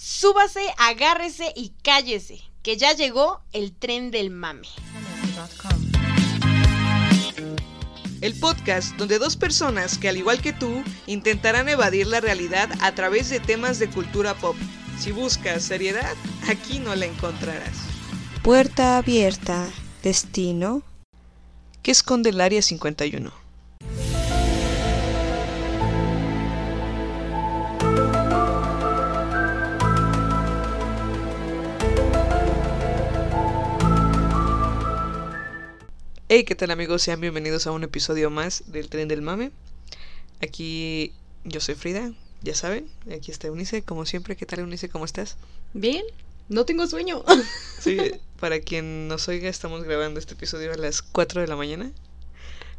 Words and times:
Súbase, 0.00 0.60
agárrese 0.78 1.52
y 1.56 1.72
cállese, 1.82 2.40
que 2.62 2.76
ya 2.76 2.92
llegó 2.92 3.40
el 3.52 3.72
tren 3.72 4.12
del 4.12 4.30
mame. 4.30 4.68
El 8.20 8.38
podcast 8.38 8.94
donde 8.96 9.18
dos 9.18 9.36
personas 9.36 9.98
que 9.98 10.08
al 10.08 10.16
igual 10.16 10.40
que 10.40 10.52
tú 10.52 10.84
intentarán 11.08 11.68
evadir 11.68 12.06
la 12.06 12.20
realidad 12.20 12.70
a 12.80 12.94
través 12.94 13.28
de 13.28 13.40
temas 13.40 13.80
de 13.80 13.90
cultura 13.90 14.34
pop. 14.34 14.54
Si 15.00 15.10
buscas 15.10 15.64
seriedad, 15.64 16.14
aquí 16.48 16.78
no 16.78 16.94
la 16.94 17.06
encontrarás. 17.06 17.76
Puerta 18.44 18.98
abierta. 18.98 19.68
Destino. 20.04 20.84
¿Qué 21.82 21.90
esconde 21.90 22.30
el 22.30 22.40
Área 22.40 22.62
51? 22.62 23.47
Hey, 36.28 36.44
¿qué 36.44 36.54
tal 36.54 36.70
amigos? 36.70 37.02
Sean 37.02 37.20
bienvenidos 37.20 37.66
a 37.66 37.72
un 37.72 37.84
episodio 37.84 38.30
más 38.30 38.64
del 38.66 38.88
Tren 38.88 39.08
del 39.08 39.22
Mame. 39.22 39.50
Aquí 40.42 41.12
yo 41.44 41.60
soy 41.60 41.74
Frida, 41.74 42.12
ya 42.42 42.54
saben. 42.54 42.88
Aquí 43.14 43.30
está 43.30 43.46
Eunice, 43.46 43.82
como 43.82 44.04
siempre. 44.04 44.36
¿Qué 44.36 44.44
tal 44.46 44.58
Eunice? 44.60 44.88
¿Cómo 44.88 45.04
estás? 45.06 45.36
Bien, 45.72 46.04
no 46.48 46.64
tengo 46.64 46.86
sueño. 46.86 47.24
Sí, 47.80 47.96
para 48.40 48.58
quien 48.58 49.06
nos 49.06 49.28
oiga, 49.28 49.48
estamos 49.48 49.84
grabando 49.84 50.18
este 50.18 50.34
episodio 50.34 50.72
a 50.72 50.76
las 50.76 51.00
4 51.00 51.42
de 51.42 51.46
la 51.46 51.54
mañana. 51.54 51.92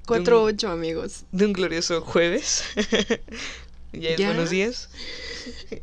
4-8 0.05 0.68
amigos. 0.70 1.23
De 1.31 1.45
un 1.45 1.54
glorioso 1.54 2.02
jueves. 2.02 2.63
ya 3.93 4.09
es 4.09 4.18
¿Ya? 4.18 4.27
buenos 4.27 4.49
días. 4.49 4.90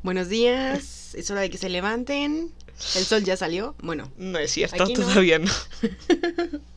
Buenos 0.02 0.28
días, 0.28 1.14
es 1.14 1.30
hora 1.30 1.40
de 1.40 1.48
que 1.48 1.56
se 1.56 1.70
levanten. 1.70 2.52
El 2.94 3.04
sol 3.06 3.24
ya 3.24 3.38
salió. 3.38 3.74
Bueno, 3.82 4.12
No 4.18 4.38
es 4.38 4.50
cierto, 4.50 4.82
Aquí 4.82 4.92
no. 4.92 5.00
todavía 5.00 5.38
no. 5.38 5.50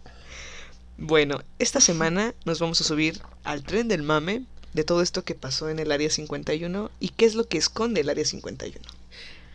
bueno, 0.99 1.41
esta 1.59 1.79
semana 1.79 2.33
nos 2.45 2.59
vamos 2.59 2.81
a 2.81 2.83
subir 2.83 3.19
al 3.43 3.63
tren 3.63 3.87
del 3.87 4.03
mame 4.03 4.43
de 4.73 4.83
todo 4.83 5.01
esto 5.01 5.23
que 5.23 5.33
pasó 5.33 5.69
en 5.69 5.79
el 5.79 5.91
área 5.91 6.09
51 6.09 6.91
y 6.99 7.09
qué 7.09 7.25
es 7.25 7.35
lo 7.35 7.45
que 7.47 7.57
esconde 7.57 8.01
el 8.01 8.09
área 8.09 8.25
51. 8.25 8.77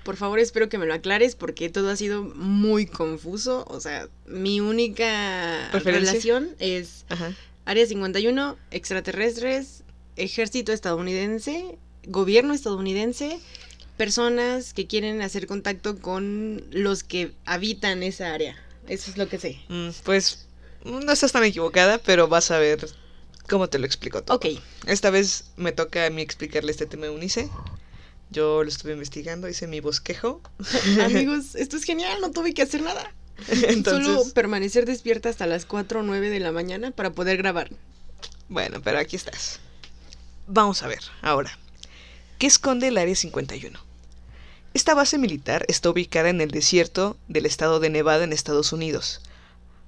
por 0.04 0.16
favor 0.16 0.38
espero 0.38 0.68
que 0.68 0.78
me 0.78 0.86
lo 0.86 0.94
aclares 0.94 1.34
porque 1.34 1.70
todo 1.70 1.90
ha 1.90 1.96
sido 1.96 2.22
muy 2.24 2.86
confuso. 2.86 3.64
O 3.68 3.80
sea, 3.80 4.08
mi 4.26 4.60
única 4.60 5.70
¿Referencia? 5.72 6.12
relación 6.12 6.50
es 6.58 7.04
Ajá. 7.08 7.32
Área 7.64 7.86
51, 7.86 8.56
extraterrestres, 8.70 9.82
ejército 10.16 10.72
estadounidense, 10.72 11.78
gobierno 12.06 12.52
estadounidense, 12.52 13.38
personas 13.96 14.74
que 14.74 14.86
quieren 14.86 15.22
hacer 15.22 15.46
contacto 15.46 15.98
con 15.98 16.64
los 16.70 17.04
que 17.04 17.32
habitan 17.46 18.02
esa 18.02 18.34
área. 18.34 18.56
Eso 18.88 19.10
es 19.10 19.16
lo 19.16 19.28
que 19.28 19.38
sé. 19.38 19.58
Mm, 19.68 19.88
pues 20.04 20.43
no 20.84 21.12
estás 21.12 21.32
tan 21.32 21.44
equivocada, 21.44 21.98
pero 21.98 22.28
vas 22.28 22.50
a 22.50 22.58
ver 22.58 22.88
cómo 23.48 23.68
te 23.68 23.78
lo 23.78 23.86
explico 23.86 24.22
todo. 24.22 24.36
Ok, 24.36 24.46
Esta 24.86 25.10
vez 25.10 25.46
me 25.56 25.72
toca 25.72 26.06
a 26.06 26.10
mí 26.10 26.22
explicarle 26.22 26.70
este 26.70 26.86
tema 26.86 27.06
a 27.06 27.10
Unice. 27.10 27.48
Yo 28.30 28.62
lo 28.62 28.68
estuve 28.68 28.92
investigando, 28.92 29.48
hice 29.48 29.66
mi 29.66 29.80
bosquejo. 29.80 30.40
amigos, 31.04 31.54
esto 31.54 31.76
es 31.76 31.84
genial, 31.84 32.20
no 32.20 32.30
tuve 32.30 32.54
que 32.54 32.62
hacer 32.62 32.82
nada. 32.82 33.12
Entonces, 33.48 34.06
Solo 34.06 34.32
permanecer 34.32 34.86
despierta 34.86 35.28
hasta 35.28 35.46
las 35.46 35.66
4 35.66 36.00
o 36.00 36.02
9 36.02 36.30
de 36.30 36.40
la 36.40 36.52
mañana 36.52 36.90
para 36.92 37.12
poder 37.12 37.36
grabar. 37.36 37.70
bueno, 38.48 38.80
pero 38.82 38.98
aquí 38.98 39.16
estás. 39.16 39.60
Vamos 40.46 40.82
a 40.82 40.88
ver, 40.88 41.00
ahora. 41.22 41.58
¿Qué 42.38 42.46
esconde 42.46 42.88
el 42.88 42.98
Área 42.98 43.14
51? 43.14 43.78
Esta 44.74 44.94
base 44.94 45.18
militar 45.18 45.64
está 45.68 45.90
ubicada 45.90 46.28
en 46.28 46.40
el 46.40 46.50
desierto 46.50 47.16
del 47.28 47.46
estado 47.46 47.78
de 47.80 47.90
Nevada 47.90 48.24
en 48.24 48.32
Estados 48.32 48.72
Unidos, 48.72 49.20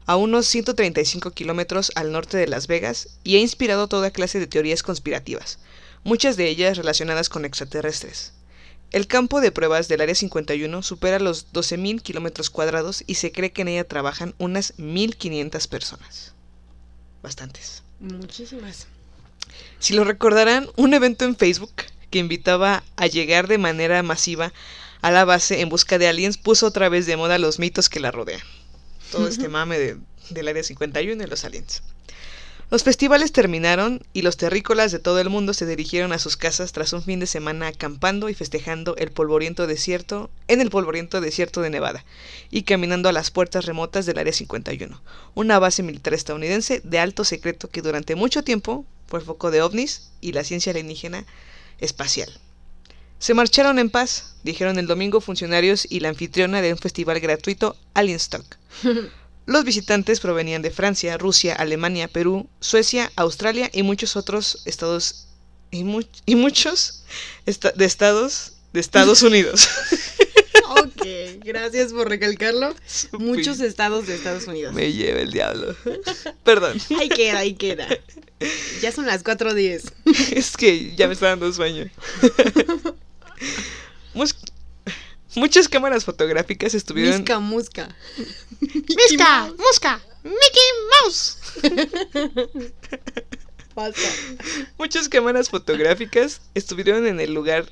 a 0.07 0.17
unos 0.17 0.47
135 0.47 1.33
kilómetros 1.33 1.93
al 1.95 2.13
norte 2.13 2.37
de 2.37 2.47
Las 2.47 2.67
Vegas, 2.67 3.09
y 3.25 3.37
ha 3.37 3.41
inspirado 3.41 3.89
toda 3.89 4.11
clase 4.11 4.39
de 4.39 4.47
teorías 4.47 4.83
conspirativas, 4.83 5.59
muchas 6.05 6.37
de 6.37 6.49
ellas 6.49 6.77
relacionadas 6.77 7.29
con 7.29 7.45
extraterrestres. 7.45 8.33
El 8.93 9.09
campo 9.09 9.41
de 9.41 9.51
pruebas 9.51 9.89
del 9.89 10.01
Área 10.01 10.15
51 10.15 10.83
supera 10.83 11.19
los 11.19 11.53
12.000 11.53 12.01
kilómetros 12.03 12.51
cuadrados 12.51 13.03
y 13.07 13.17
se 13.17 13.33
cree 13.33 13.51
que 13.51 13.63
en 13.63 13.69
ella 13.69 13.89
trabajan 13.89 14.35
unas 14.39 14.77
1.500 14.79 15.69
personas. 15.69 16.35
Bastantes. 17.23 17.83
Muchísimas. 17.99 18.87
Si 19.81 19.95
lo 19.95 20.05
recordarán, 20.05 20.69
un 20.77 20.95
evento 20.95 21.25
en 21.25 21.37
Facebook 21.37 21.75
que 22.11 22.21
invitaba 22.21 22.85
a 22.97 23.07
llegar 23.09 23.49
de 23.49 23.59
manera 23.59 24.03
masiva 24.05 24.53
a 25.03 25.11
la 25.11 25.25
base 25.25 25.61
en 25.61 25.69
busca 25.69 25.99
de 25.99 26.09
aliens 26.09 26.39
puso 26.39 26.67
otra 26.67 26.89
vez 26.89 27.07
de 27.07 27.17
moda 27.17 27.39
los 27.39 27.59
mitos 27.59 27.89
que 27.89 28.01
la 28.01 28.11
rodean. 28.11 28.41
Todo 29.17 29.29
este 29.29 29.49
mame 29.49 29.79
de- 29.79 29.97
del 30.31 30.49
Área 30.49 30.63
51 30.63 31.23
y 31.23 31.27
los 31.27 31.45
aliens. 31.45 31.83
Los 32.69 32.83
festivales 32.83 33.31
terminaron 33.31 34.03
y 34.13 34.23
los 34.23 34.37
terrícolas 34.37 34.91
de 34.91 34.99
todo 34.99 35.21
el 35.21 35.31
mundo 35.31 35.55
se 35.55 35.67
dirigieron 35.67 36.13
a 36.13 36.19
sus 36.19 36.37
casas 36.37 36.73
tras 36.73 36.93
un 36.93 37.03
fin 37.03 37.21
de 37.21 37.29
semana 37.29 37.69
acampando 37.69 38.29
y 38.29 38.35
festejando 38.35 38.97
el 38.97 39.13
polvoriento 39.13 39.69
desierto 39.69 40.31
en 40.49 40.61
el 40.61 40.69
polvoriento 40.71 41.21
desierto 41.21 41.61
de 41.61 41.71
Nevada 41.71 42.05
y 42.51 42.63
caminando 42.65 43.09
a 43.09 43.13
las 43.13 43.31
puertas 43.31 43.67
remotas 43.67 44.05
del 44.05 44.19
Área 44.19 44.33
51, 44.33 45.01
una 45.37 45.61
base 45.61 45.85
militar 45.85 46.13
estadounidense 46.13 46.81
de 46.83 46.99
alto 46.99 47.23
secreto 47.23 47.69
que 47.71 47.83
durante 47.83 48.17
mucho 48.17 48.43
tiempo 48.43 48.85
fue 49.07 49.21
el 49.21 49.25
foco 49.27 49.53
de 49.53 49.63
ovnis 49.63 50.11
y 50.21 50.33
la 50.33 50.43
ciencia 50.43 50.71
alienígena 50.73 51.25
espacial. 51.79 52.37
Se 53.19 53.35
marcharon 53.35 53.79
en 53.79 53.91
paz, 53.91 54.37
dijeron 54.45 54.79
el 54.79 54.87
domingo 54.87 55.21
funcionarios 55.21 55.87
y 55.89 56.01
la 56.01 56.11
anfitriona 56.11 56.61
de 56.63 56.73
un 56.73 56.79
festival 56.79 57.19
gratuito 57.21 57.77
Alienstock. 57.95 58.45
Los 59.47 59.65
visitantes 59.65 60.19
provenían 60.21 60.61
de 60.63 60.71
Francia, 60.73 61.17
Rusia, 61.19 61.55
Alemania, 61.55 62.09
Perú, 62.09 62.49
Suecia, 62.61 63.13
Australia 63.17 63.71
y 63.73 63.85
muchos 63.85 64.17
otros 64.17 64.63
estados 64.65 65.29
y, 65.71 65.85
mu- 65.85 66.03
y 66.27 66.35
muchos 66.35 67.05
esta- 67.47 67.71
de 67.71 67.85
estados 67.85 68.53
de 68.73 68.81
Estados 68.81 69.23
Unidos. 69.23 69.69
Ok, 70.81 71.07
gracias 71.45 71.93
por 71.93 72.09
recalcarlo. 72.09 72.75
Muchos 73.13 73.61
estados 73.61 74.07
de 74.09 74.17
Estados 74.17 74.47
Unidos. 74.49 74.75
Me 74.75 74.93
lleva 74.93 75.21
el 75.21 75.31
diablo. 75.33 75.75
Perdón, 76.45 76.77
Ahí 76.99 77.09
queda, 77.09 77.39
ahí 77.39 77.55
queda. 77.55 77.87
Ya 78.83 78.91
son 78.93 79.07
las 79.07 79.25
4.10. 79.25 79.93
es 80.35 80.57
que 80.57 80.95
ya 80.97 81.07
me 81.07 81.15
está 81.15 81.29
dando 81.29 81.51
sueño. 81.53 81.89
Mus- 84.15 84.37
Muchas 85.35 85.69
cámaras 85.69 86.05
fotográficas 86.07 86.73
estuvieron 86.75 87.19
Misca 87.19 87.39
musca. 87.41 87.95
Misca, 88.61 89.53
Musca, 89.59 90.01
Mickey 90.25 90.69
Mouse. 91.03 91.37
Muchas 94.79 95.09
cámaras 95.09 95.51
fotográficas 95.51 96.41
estuvieron 96.55 97.07
en 97.07 97.21
el 97.21 97.35
lugar 97.35 97.67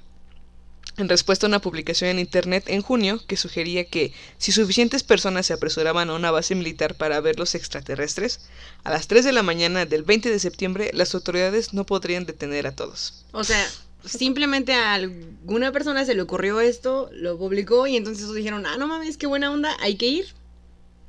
en 0.96 1.08
respuesta 1.08 1.46
a 1.46 1.48
una 1.48 1.60
publicación 1.60 2.10
en 2.10 2.18
internet 2.20 2.64
en 2.68 2.80
junio 2.82 3.20
que 3.26 3.36
sugería 3.36 3.84
que 3.88 4.12
si 4.38 4.52
suficientes 4.52 5.02
personas 5.02 5.46
se 5.46 5.52
apresuraban 5.54 6.08
a 6.10 6.14
una 6.14 6.30
base 6.30 6.54
militar 6.54 6.94
para 6.96 7.20
ver 7.20 7.36
los 7.38 7.54
extraterrestres, 7.56 8.40
a 8.84 8.90
las 8.90 9.08
3 9.08 9.24
de 9.24 9.32
la 9.32 9.42
mañana 9.42 9.86
del 9.86 10.04
20 10.04 10.30
de 10.30 10.38
septiembre 10.38 10.90
las 10.94 11.14
autoridades 11.14 11.72
no 11.72 11.84
podrían 11.84 12.26
detener 12.26 12.66
a 12.68 12.76
todos. 12.76 13.24
O 13.32 13.42
sea, 13.42 13.66
simplemente 14.04 14.74
a 14.74 14.94
alguna 14.94 15.72
persona 15.72 16.04
se 16.04 16.14
le 16.14 16.22
ocurrió 16.22 16.60
esto, 16.60 17.10
lo 17.12 17.38
publicó 17.38 17.86
y 17.86 17.96
entonces 17.96 18.32
dijeron, 18.34 18.66
ah, 18.66 18.76
no 18.76 18.86
mames, 18.86 19.16
qué 19.16 19.26
buena 19.26 19.50
onda, 19.50 19.76
hay 19.80 19.96
que 19.96 20.06
ir. 20.06 20.26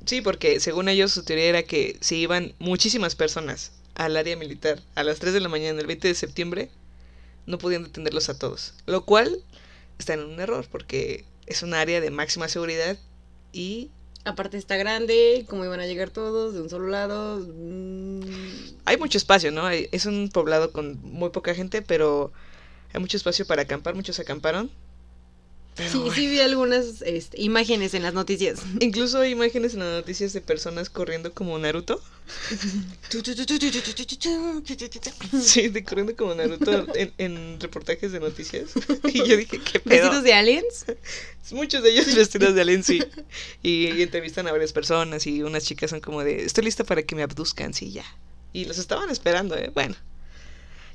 Sí, 0.04 0.20
porque 0.20 0.60
según 0.60 0.88
ellos 0.88 1.12
su 1.12 1.24
teoría 1.24 1.46
era 1.46 1.62
que 1.62 1.96
si 2.00 2.16
iban 2.16 2.54
muchísimas 2.58 3.14
personas 3.14 3.72
al 3.94 4.16
área 4.16 4.36
militar 4.36 4.80
a 4.94 5.02
las 5.02 5.18
3 5.18 5.32
de 5.32 5.40
la 5.40 5.48
mañana 5.48 5.76
del 5.76 5.86
20 5.86 6.08
de 6.08 6.14
septiembre, 6.14 6.70
no 7.46 7.58
podían 7.58 7.84
detenerlos 7.84 8.28
a 8.28 8.38
todos. 8.38 8.74
Lo 8.86 9.04
cual 9.04 9.42
está 9.98 10.14
en 10.14 10.20
un 10.20 10.40
error 10.40 10.66
porque 10.70 11.24
es 11.46 11.62
un 11.62 11.74
área 11.74 12.00
de 12.00 12.10
máxima 12.10 12.48
seguridad 12.48 12.98
y 13.52 13.90
Aparte 14.26 14.58
está 14.58 14.76
grande, 14.76 15.46
cómo 15.48 15.64
iban 15.64 15.78
a 15.78 15.86
llegar 15.86 16.10
todos 16.10 16.52
de 16.52 16.60
un 16.60 16.68
solo 16.68 16.88
lado. 16.88 17.38
Mm, 17.38 18.22
hay 18.84 18.96
mucho 18.96 19.18
espacio, 19.18 19.52
¿no? 19.52 19.70
Es 19.70 20.04
un 20.04 20.30
poblado 20.30 20.72
con 20.72 21.00
muy 21.00 21.30
poca 21.30 21.54
gente, 21.54 21.80
pero 21.80 22.32
hay 22.96 23.00
mucho 23.00 23.18
espacio 23.18 23.46
para 23.46 23.62
acampar, 23.62 23.94
muchos 23.94 24.18
acamparon. 24.18 24.70
Pero 25.74 25.90
Sí, 25.90 25.98
sí 26.14 26.26
vi 26.28 26.40
algunas 26.40 27.02
este, 27.02 27.38
imágenes 27.42 27.92
en 27.92 28.02
las 28.02 28.14
noticias. 28.14 28.60
Incluso 28.80 29.18
hay 29.20 29.32
imágenes 29.32 29.74
en 29.74 29.80
las 29.80 29.92
noticias 29.92 30.32
de 30.32 30.40
personas 30.40 30.88
corriendo 30.88 31.34
como 31.34 31.58
Naruto. 31.58 32.02
Sí, 35.42 35.68
de 35.68 35.84
corriendo 35.84 36.16
como 36.16 36.34
Naruto 36.34 36.86
en, 36.94 37.12
en 37.18 37.60
reportajes 37.60 38.12
de 38.12 38.20
noticias. 38.20 38.70
Y 39.04 39.28
yo 39.28 39.36
dije, 39.36 39.60
¿qué 39.60 39.78
pedo? 39.78 40.04
¿Vestidos 40.04 40.24
de 40.24 40.32
aliens? 40.32 40.86
Muchos 41.50 41.82
de 41.82 41.90
ellos 41.90 42.14
vestidos 42.14 42.54
de 42.54 42.62
alien, 42.62 42.82
sí. 42.82 43.02
Y, 43.62 43.88
y 43.92 44.02
entrevistan 44.02 44.48
a 44.48 44.52
varias 44.52 44.72
personas 44.72 45.26
y 45.26 45.42
unas 45.42 45.64
chicas 45.64 45.90
son 45.90 46.00
como 46.00 46.24
de, 46.24 46.46
estoy 46.46 46.64
lista 46.64 46.84
para 46.84 47.02
que 47.02 47.14
me 47.14 47.22
abduzcan, 47.22 47.74
sí, 47.74 47.92
ya. 47.92 48.06
Y 48.54 48.64
los 48.64 48.78
estaban 48.78 49.10
esperando, 49.10 49.54
¿eh? 49.54 49.70
Bueno, 49.74 49.94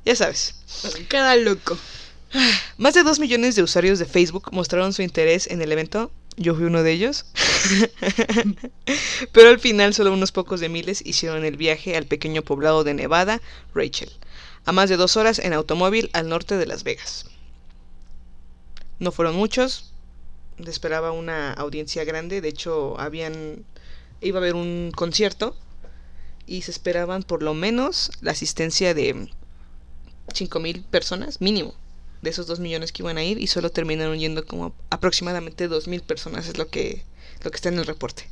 ya 0.04 0.16
sabes. 0.16 0.54
Cada 1.08 1.36
loco. 1.36 1.76
Más 2.78 2.94
de 2.94 3.02
2 3.02 3.18
millones 3.18 3.54
de 3.56 3.62
usuarios 3.62 3.98
de 3.98 4.06
Facebook 4.06 4.48
mostraron 4.52 4.92
su 4.92 5.02
interés 5.02 5.46
en 5.48 5.60
el 5.60 5.70
evento. 5.72 6.10
Yo 6.36 6.54
fui 6.54 6.64
uno 6.64 6.82
de 6.82 6.92
ellos. 6.92 7.26
Pero 9.32 9.50
al 9.50 9.60
final 9.60 9.92
solo 9.92 10.12
unos 10.12 10.32
pocos 10.32 10.60
de 10.60 10.68
miles 10.68 11.02
hicieron 11.04 11.44
el 11.44 11.56
viaje 11.56 11.96
al 11.96 12.06
pequeño 12.06 12.42
poblado 12.42 12.84
de 12.84 12.94
Nevada, 12.94 13.42
Rachel, 13.74 14.10
a 14.64 14.72
más 14.72 14.88
de 14.88 14.96
dos 14.96 15.16
horas 15.16 15.38
en 15.38 15.52
automóvil 15.52 16.10
al 16.14 16.28
norte 16.28 16.56
de 16.56 16.66
Las 16.66 16.84
Vegas. 16.84 17.26
No 18.98 19.12
fueron 19.12 19.36
muchos, 19.36 19.92
esperaba 20.58 21.12
una 21.12 21.52
audiencia 21.52 22.04
grande, 22.04 22.40
de 22.40 22.48
hecho 22.48 22.98
habían 22.98 23.64
iba 24.20 24.38
a 24.38 24.42
haber 24.42 24.54
un 24.54 24.92
concierto 24.94 25.56
y 26.46 26.62
se 26.62 26.70
esperaban 26.70 27.22
por 27.22 27.42
lo 27.42 27.54
menos 27.54 28.10
la 28.20 28.30
asistencia 28.32 28.94
de 28.94 29.28
5.000 30.28 30.84
personas 30.84 31.40
mínimo 31.40 31.74
de 32.22 32.30
esos 32.30 32.46
2 32.46 32.60
millones 32.60 32.92
que 32.92 33.02
iban 33.02 33.18
a 33.18 33.24
ir 33.24 33.38
y 33.38 33.48
solo 33.48 33.70
terminaron 33.70 34.18
yendo 34.18 34.46
como 34.46 34.74
aproximadamente 34.90 35.68
2.000 35.68 36.02
personas 36.02 36.46
es 36.48 36.56
lo 36.56 36.68
que 36.68 37.04
lo 37.42 37.50
que 37.50 37.56
está 37.56 37.68
en 37.68 37.78
el 37.78 37.86
reporte. 37.86 38.28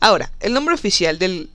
Ahora, 0.00 0.30
el 0.40 0.52
nombre 0.52 0.74
oficial 0.74 1.18
del 1.18 1.50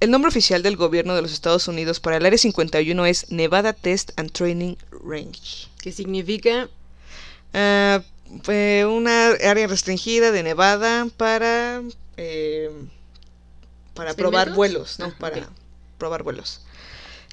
el 0.00 0.10
nombre 0.10 0.28
oficial 0.30 0.62
del 0.62 0.76
gobierno 0.76 1.14
de 1.14 1.22
los 1.22 1.32
Estados 1.32 1.68
Unidos 1.68 2.00
para 2.00 2.16
el 2.16 2.26
Área 2.26 2.38
51 2.38 3.06
es 3.06 3.30
Nevada 3.30 3.72
Test 3.72 4.10
and 4.16 4.32
Training 4.32 4.74
Range. 4.90 5.68
¿Qué 5.80 5.92
significa? 5.92 6.68
Fue 8.42 8.84
una 8.86 9.28
área 9.28 9.66
restringida 9.66 10.32
de 10.32 10.42
Nevada 10.42 11.06
para 11.16 11.82
eh, 12.16 12.70
para 13.94 14.14
probar 14.14 14.54
vuelos, 14.54 14.98
¿no? 14.98 15.06
Ah, 15.06 15.16
para 15.18 15.48
probar 15.98 16.22
vuelos. 16.22 16.62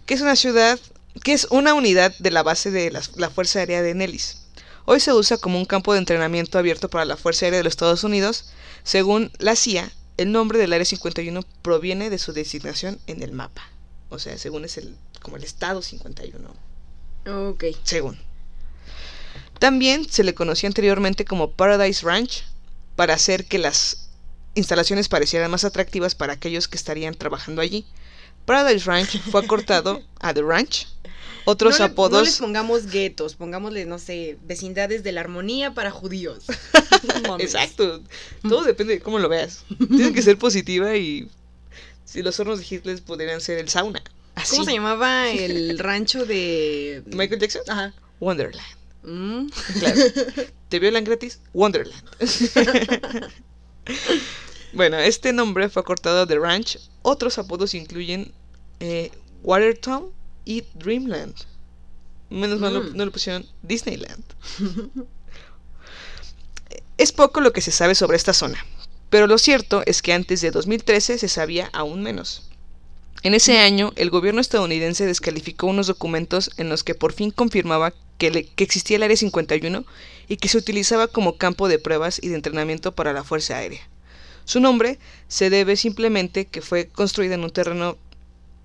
Que 0.09 0.15
es 0.15 0.21
una 0.21 0.35
ciudad, 0.35 0.79
que 1.23 1.33
es 1.33 1.45
una 1.51 1.75
unidad 1.75 2.17
de 2.17 2.31
la 2.31 2.41
base 2.41 2.71
de 2.71 2.89
la, 2.89 2.99
la 3.17 3.29
Fuerza 3.29 3.59
Aérea 3.59 3.83
de 3.83 3.93
Nellis. 3.93 4.39
Hoy 4.85 4.99
se 4.99 5.13
usa 5.13 5.37
como 5.37 5.59
un 5.59 5.65
campo 5.65 5.93
de 5.93 5.99
entrenamiento 5.99 6.57
abierto 6.57 6.89
para 6.89 7.05
la 7.05 7.15
Fuerza 7.15 7.45
Aérea 7.45 7.59
de 7.59 7.63
los 7.63 7.73
Estados 7.73 8.03
Unidos. 8.03 8.49
Según 8.81 9.31
la 9.37 9.55
CIA, 9.55 9.91
el 10.17 10.31
nombre 10.31 10.57
del 10.57 10.73
Área 10.73 10.83
51 10.83 11.43
proviene 11.61 12.09
de 12.09 12.17
su 12.17 12.33
designación 12.33 12.97
en 13.05 13.21
el 13.21 13.33
mapa. 13.33 13.69
O 14.09 14.17
sea, 14.17 14.35
según 14.39 14.65
es 14.65 14.79
el 14.79 14.95
como 15.21 15.37
el 15.37 15.43
Estado 15.43 15.83
51 15.83 16.55
Ok. 17.27 17.65
según. 17.83 18.17
También 19.59 20.09
se 20.09 20.23
le 20.23 20.33
conocía 20.33 20.69
anteriormente 20.69 21.23
como 21.23 21.51
Paradise 21.51 22.03
Ranch 22.03 22.45
para 22.95 23.13
hacer 23.13 23.45
que 23.45 23.59
las 23.59 24.09
instalaciones 24.55 25.07
parecieran 25.07 25.51
más 25.51 25.65
atractivas 25.65 26.15
para 26.15 26.33
aquellos 26.33 26.67
que 26.67 26.77
estarían 26.77 27.13
trabajando 27.13 27.61
allí. 27.61 27.85
Paradise 28.49 28.85
Ranch 28.85 29.19
fue 29.29 29.41
acortado 29.41 30.01
a 30.19 30.33
The 30.33 30.41
Ranch. 30.41 30.87
Otros 31.45 31.79
no 31.79 31.85
le- 31.85 31.91
apodos. 31.91 32.19
no 32.19 32.25
les 32.25 32.37
pongamos 32.37 32.87
guetos, 32.87 33.35
pongámosle, 33.35 33.85
no 33.85 33.99
sé, 33.99 34.37
vecindades 34.43 35.03
de 35.03 35.11
la 35.11 35.21
armonía 35.21 35.73
para 35.75 35.91
judíos. 35.91 36.45
Exacto. 37.39 38.01
Todo 38.41 38.63
depende 38.63 38.93
de 38.95 39.01
cómo 39.01 39.19
lo 39.19 39.29
veas. 39.29 39.65
Tiene 39.77 40.13
que 40.13 40.21
ser 40.23 40.37
positiva 40.39 40.95
y 40.95 41.29
si 42.05 42.23
los 42.23 42.39
hornos 42.39 42.57
de 42.59 42.65
Hitler 42.75 42.99
podrían 43.03 43.39
ser 43.39 43.59
el 43.59 43.69
sauna. 43.69 44.01
Así. 44.33 44.55
¿Cómo 44.55 44.65
se 44.65 44.73
llamaba 44.73 45.29
el 45.29 45.77
rancho 45.77 46.25
de 46.25 47.03
Michael 47.05 47.39
Jackson. 47.39 47.61
Ajá. 47.67 47.93
Wonderland. 48.19 48.65
Mm. 49.03 49.47
Claro. 49.79 50.01
¿Te 50.69 50.79
violan 50.79 51.03
gratis? 51.03 51.39
Wonderland. 51.53 52.03
bueno, 54.73 54.97
este 54.97 55.33
nombre 55.33 55.69
fue 55.69 55.81
acortado 55.81 56.21
a 56.21 56.27
The 56.27 56.37
Ranch. 56.39 56.79
Otros 57.01 57.37
apodos 57.39 57.73
incluyen 57.73 58.33
eh, 58.79 59.11
Watertown 59.43 60.07
y 60.45 60.63
Dreamland. 60.75 61.35
Menos 62.29 62.59
mal 62.59 62.73
no- 62.73 62.81
Mm. 62.83 62.95
no 62.97 63.05
le 63.05 63.11
pusieron 63.11 63.45
Disneyland. 63.63 64.23
es 66.97 67.11
poco 67.11 67.41
lo 67.41 67.53
que 67.53 67.61
se 67.61 67.71
sabe 67.71 67.95
sobre 67.95 68.17
esta 68.17 68.33
zona, 68.33 68.63
pero 69.09 69.27
lo 69.27 69.37
cierto 69.37 69.81
es 69.85 70.01
que 70.01 70.13
antes 70.13 70.41
de 70.41 70.51
2013 70.51 71.17
se 71.17 71.27
sabía 71.27 71.69
aún 71.73 72.03
menos. 72.03 72.43
En 73.23 73.33
ese 73.33 73.57
año, 73.59 73.91
el 73.97 74.09
gobierno 74.11 74.39
estadounidense 74.39 75.05
descalificó 75.05 75.67
unos 75.67 75.87
documentos 75.87 76.51
en 76.57 76.69
los 76.69 76.83
que 76.83 76.95
por 76.95 77.11
fin 77.11 77.31
confirmaba 77.31 77.93
que, 78.17 78.31
le- 78.31 78.45
que 78.45 78.63
existía 78.63 78.97
el 78.97 79.03
Área 79.03 79.17
51 79.17 79.85
y 80.27 80.37
que 80.37 80.47
se 80.47 80.57
utilizaba 80.57 81.07
como 81.07 81.37
campo 81.37 81.67
de 81.67 81.79
pruebas 81.79 82.19
y 82.21 82.29
de 82.29 82.35
entrenamiento 82.35 82.93
para 82.93 83.11
la 83.13 83.23
Fuerza 83.23 83.57
Aérea. 83.57 83.81
Su 84.45 84.59
nombre 84.61 84.99
se 85.27 85.49
debe 85.49 85.75
simplemente 85.75 86.45
que 86.45 86.61
fue 86.61 86.87
construida 86.87 87.35
en 87.35 87.43
un 87.43 87.51
terreno 87.51 87.97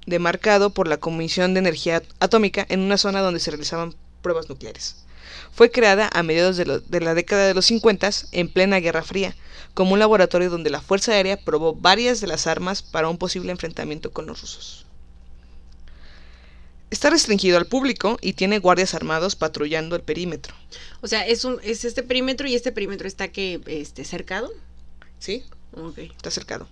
demarcado 0.07 0.71
por 0.71 0.89
la 0.89 0.97
Comisión 0.99 1.55
de 1.55 1.61
Energía 1.61 2.03
Atómica 2.21 2.67
en 2.69 2.81
una 2.81 2.99
zona 2.99 3.21
donde 3.21 3.41
se 3.41 3.51
realizaban 3.51 3.95
pruebas 4.23 4.49
nucleares. 4.49 4.97
Fue 5.53 5.71
creada 5.71 6.11
a 6.13 6.23
mediados 6.23 6.57
de, 6.57 6.67
lo- 6.67 6.81
de 6.81 7.01
la 7.01 7.15
década 7.15 7.47
de 7.47 7.55
los 7.55 7.67
50 7.67 8.11
en 8.33 8.49
plena 8.49 8.81
Guerra 8.81 9.03
Fría, 9.03 9.35
como 9.75 9.93
un 9.95 9.99
laboratorio 9.99 10.51
donde 10.51 10.71
la 10.71 10.81
Fuerza 10.81 11.13
Aérea 11.13 11.37
probó 11.39 11.75
varias 11.75 12.21
de 12.21 12.27
las 12.27 12.47
armas 12.47 12.83
para 12.83 13.09
un 13.09 13.19
posible 13.19 13.51
enfrentamiento 13.53 14.13
con 14.13 14.27
los 14.27 14.41
rusos. 14.41 14.87
Está 16.91 17.11
restringido 17.11 17.59
al 17.59 17.67
público 17.67 18.19
y 18.21 18.35
tiene 18.35 18.59
guardias 18.61 18.95
armados 18.95 19.35
patrullando 19.35 19.97
el 19.97 20.03
perímetro. 20.03 20.55
O 21.01 21.09
sea, 21.09 21.27
es 21.27 21.45
un, 21.45 21.59
es 21.65 21.85
este 21.85 22.03
perímetro 22.05 22.47
y 22.47 22.55
este 22.55 22.71
perímetro 22.73 23.09
está 23.09 23.29
que 23.29 23.61
este 23.67 24.05
cercado. 24.05 24.53
¿Sí? 25.19 25.45
Ok. 25.73 25.99
Está 25.99 26.31
cercado. 26.31 26.69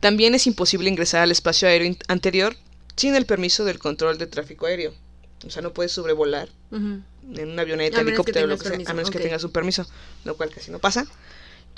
También 0.00 0.34
es 0.34 0.46
imposible 0.46 0.88
ingresar 0.88 1.22
al 1.22 1.30
espacio 1.30 1.68
aéreo 1.68 1.94
anterior 2.08 2.56
sin 2.96 3.14
el 3.14 3.26
permiso 3.26 3.64
del 3.64 3.78
control 3.78 4.18
de 4.18 4.26
tráfico 4.26 4.66
aéreo. 4.66 4.94
O 5.46 5.50
sea, 5.50 5.62
no 5.62 5.72
puedes 5.72 5.92
sobrevolar 5.92 6.48
en 6.70 7.04
una 7.48 7.62
avioneta, 7.62 8.00
helicóptero, 8.00 8.46
lo 8.46 8.58
que 8.58 8.68
sea, 8.68 8.78
a 8.86 8.94
menos 8.94 9.10
que 9.10 9.18
tengas 9.18 9.42
un 9.44 9.52
permiso, 9.52 9.86
lo 10.24 10.36
cual 10.36 10.50
casi 10.50 10.70
no 10.70 10.78
pasa. 10.78 11.06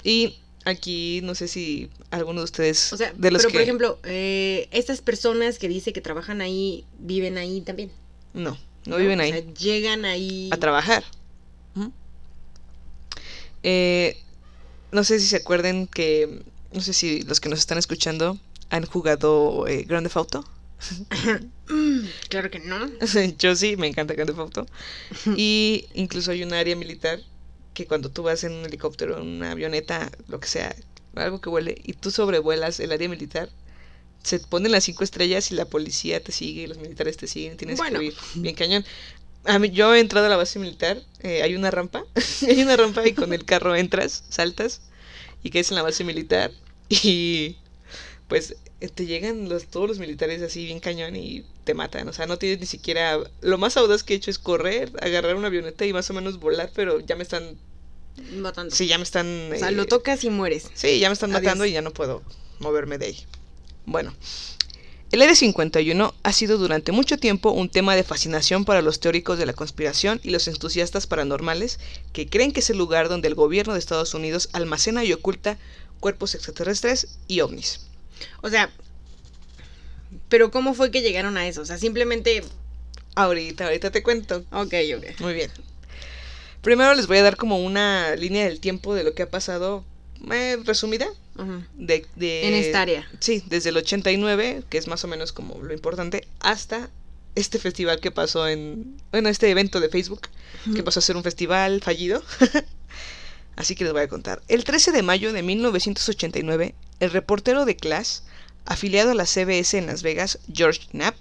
Y 0.03 0.39
aquí 0.65 1.21
no 1.23 1.35
sé 1.35 1.47
si 1.49 1.91
alguno 2.11 2.41
de 2.41 2.45
ustedes 2.45 2.93
O 2.93 2.97
sea, 2.97 3.13
de 3.17 3.31
los 3.31 3.43
pero 3.43 3.51
que 3.51 3.59
por 3.59 3.63
ejemplo, 3.63 3.99
eh, 4.05 4.69
estas 4.73 5.01
personas 5.01 5.59
que 5.59 5.69
dice 5.69 5.93
que 5.93 6.01
trabajan 6.01 6.41
ahí, 6.41 6.85
viven 6.99 7.39
ahí 7.39 7.61
también. 7.61 7.93
no, 8.33 8.59
no 8.87 8.97
viven 8.97 9.21
O 9.21 9.23
ahí 9.23 9.31
sea, 9.31 9.41
llegan 9.55 10.05
ahí. 10.05 10.51
a 10.53 10.57
trabajar. 10.57 11.05
Eh, 13.65 14.17
no 14.91 15.05
sé 15.05 15.21
si 15.21 15.27
se 15.27 15.37
acuerden 15.37 15.87
que 15.87 16.43
no 16.75 16.81
sé 16.81 16.93
si 16.93 17.23
los 17.23 17.41
que 17.41 17.49
nos 17.49 17.59
están 17.59 17.79
escuchando 17.79 18.39
han 18.71 18.87
jugado 18.87 19.67
eh, 19.67 19.85
Grand 19.87 20.07
Theft 20.07 20.17
Auto. 20.17 20.45
Claro 22.29 22.51
que 22.51 22.59
no. 22.61 22.91
Yo 23.39 23.55
sí, 23.57 23.77
me 23.77 23.87
encanta 23.87 24.15
Grand 24.15 24.29
Theft 24.29 24.41
Auto. 24.41 24.67
Y 25.37 25.87
incluso 25.95 26.31
hay 26.33 26.43
un 26.43 26.53
área 26.53 26.77
militar 26.77 27.21
que 27.75 27.87
cuando 27.87 28.11
tú 28.11 28.23
vas 28.25 28.45
en 28.45 28.53
un 28.53 28.67
helicóptero, 28.67 29.19
en 29.19 29.27
una 29.27 29.53
avioneta, 29.53 30.11
lo 30.29 30.41
que 30.41 30.49
sea, 30.49 30.75
algo 31.15 31.41
que 31.41 31.49
huele, 31.49 31.81
y 31.85 31.95
tú 31.95 32.11
sobrevuelas 32.11 32.81
el 32.81 32.93
área 32.93 33.09
militar, 33.09 33.49
se 34.23 34.39
ponen 34.41 34.73
las 34.73 34.85
cinco 34.85 35.05
estrellas 35.05 35.51
y 35.51 35.55
la 35.55 35.65
policía 35.65 36.23
te 36.23 36.33
sigue 36.33 36.63
y 36.63 36.67
los 36.67 36.79
militares 36.79 37.17
te 37.17 37.27
siguen, 37.27 37.57
tienes 37.57 37.79
Bueno. 37.79 37.99
que 37.99 38.07
huir. 38.07 38.15
Bien 38.35 38.55
cañón. 38.55 38.85
A 39.45 39.59
mí, 39.59 39.71
yo 39.71 39.95
he 39.95 40.01
entrado 40.01 40.27
a 40.27 40.31
la 40.31 40.37
base 40.37 40.59
militar, 40.59 41.03
eh, 41.21 41.43
hay 41.43 41.55
una 41.55 41.71
rampa, 41.71 42.05
hay 42.49 42.63
una 42.63 42.77
rampa 42.77 43.07
y 43.07 43.15
con 43.15 43.33
el 43.33 43.45
carro 43.45 43.75
entras, 43.75 44.25
saltas 44.29 44.83
y 45.43 45.51
caes 45.51 45.71
en 45.71 45.77
la 45.77 45.83
base 45.83 46.05
militar 46.05 46.53
y 46.89 47.57
pues 48.29 48.57
te 48.95 49.07
llegan 49.07 49.49
los, 49.49 49.67
todos 49.67 49.89
los 49.89 49.99
militares 49.99 50.43
así 50.43 50.65
bien 50.65 50.81
cañón 50.81 51.15
y 51.17 51.45
te 51.65 51.75
matan. 51.75 52.09
O 52.09 52.13
sea, 52.13 52.27
no 52.27 52.39
tienes 52.39 52.61
ni 52.61 52.67
siquiera... 52.67 53.19
Lo 53.41 53.59
más 53.59 53.77
audaz 53.77 54.03
que 54.03 54.15
he 54.15 54.17
hecho 54.17 54.31
es 54.31 54.39
correr, 54.39 54.91
agarrar 55.01 55.37
una 55.37 55.49
avioneta 55.49 55.87
y 55.87 55.93
más 55.93 56.11
o 56.11 56.15
menos 56.15 56.41
volar, 56.41 56.71
pero 56.75 57.01
ya 57.01 57.15
me 57.17 57.23
están... 57.23 57.57
Matando. 58.37 58.75
Sí, 58.75 58.87
ya 58.87 58.99
me 58.99 59.05
están... 59.05 59.51
O 59.53 59.59
sea, 59.59 59.69
eh, 59.69 59.73
lo 59.73 59.87
tocas 59.87 60.25
y 60.25 60.31
mueres. 60.31 60.71
Sí, 60.75 60.99
ya 60.99 61.09
me 61.09 61.15
están 61.15 61.31
Adiós. 61.31 61.45
matando 61.45 61.67
y 61.67 61.73
ya 61.73 61.83
no 61.83 61.93
puedo 61.93 62.23
moverme 62.59 62.99
de 62.99 63.07
ahí. 63.07 63.27
Bueno, 63.87 64.15
el 65.13 65.21
Área 65.21 65.35
51 65.35 66.15
ha 66.23 66.33
sido 66.33 66.57
durante 66.57 66.91
mucho 66.91 67.19
tiempo 67.19 67.51
un 67.51 67.69
tema 67.69 67.95
de 67.95 68.03
fascinación 68.03 68.65
para 68.65 68.81
los 68.81 68.99
teóricos 68.99 69.37
de 69.37 69.45
la 69.45 69.53
conspiración 69.53 70.21
y 70.23 70.31
los 70.31 70.49
entusiastas 70.49 71.07
paranormales 71.07 71.79
que 72.15 72.27
creen 72.27 72.51
que 72.53 72.61
es 72.61 72.71
el 72.71 72.79
lugar 72.79 73.11
donde 73.11 73.29
el 73.29 73.35
gobierno 73.35 73.75
de 73.75 73.79
Estados 73.79 74.15
Unidos 74.15 74.49
almacena 74.55 75.05
y 75.05 75.13
oculta 75.13 75.59
cuerpos 76.03 76.35
extraterrestres 76.35 77.17
y 77.29 77.41
ovnis. 77.41 77.81
O 78.43 78.51
sea, 78.51 78.69
pero 80.29 80.51
¿cómo 80.51 80.75
fue 80.75 80.91
que 80.91 81.01
llegaron 81.01 81.37
a 81.39 81.47
eso? 81.49 81.63
O 81.63 81.65
sea, 81.65 81.79
simplemente. 81.79 82.43
Ahorita, 83.15 83.65
ahorita 83.65 83.91
te 83.91 84.03
cuento. 84.03 84.45
Ok, 84.53 84.75
ok. 84.97 85.21
Muy 85.21 85.35
bien. 85.35 85.51
Primero 86.63 86.95
les 86.95 87.07
voy 87.07 87.19
a 87.19 87.23
dar 87.23 87.37
como 87.37 87.59
una 87.59 88.15
línea 88.17 88.45
del 88.45 88.61
tiempo 88.61 88.95
de 88.95 89.05
lo 89.05 89.15
que 89.15 89.23
ha 89.23 89.31
pasado, 89.31 89.85
eh, 90.31 90.59
resumida, 90.65 91.07
de- 91.77 92.07
En 92.49 92.55
esta 92.55 92.83
área. 92.83 93.09
Sí, 93.21 93.43
desde 93.47 93.71
el 93.71 93.77
89, 93.79 94.63
que 94.71 94.79
es 94.79 94.87
más 94.87 95.03
o 95.05 95.09
menos 95.09 95.33
como 95.33 95.61
lo 95.63 95.73
importante, 95.75 96.27
hasta 96.41 96.89
este 97.35 97.59
festival 97.59 98.01
que 98.01 98.11
pasó 98.11 98.47
en... 98.49 98.97
Bueno, 99.11 99.29
este 99.29 99.51
evento 99.51 99.81
de 99.81 99.89
Facebook, 99.89 100.21
que 100.75 100.83
pasó 100.83 101.01
a 101.01 101.03
ser 101.03 101.17
un 101.17 101.23
festival 101.23 101.81
fallido. 101.83 102.23
Así 103.57 103.75
que 103.75 103.85
les 103.85 103.93
voy 103.93 104.03
a 104.03 104.09
contar. 104.09 104.43
El 104.49 104.65
13 104.65 104.93
de 104.93 105.03
mayo 105.03 105.33
de 105.33 105.43
1989, 105.43 106.75
el 107.01 107.11
reportero 107.11 107.65
de 107.65 107.77
Class, 107.77 108.25
afiliado 108.65 109.11
a 109.11 109.15
la 109.15 109.27
CBS 109.27 109.77
en 109.77 109.87
Las 109.87 110.03
Vegas, 110.03 110.39
George 110.53 110.89
Knapp, 110.91 111.17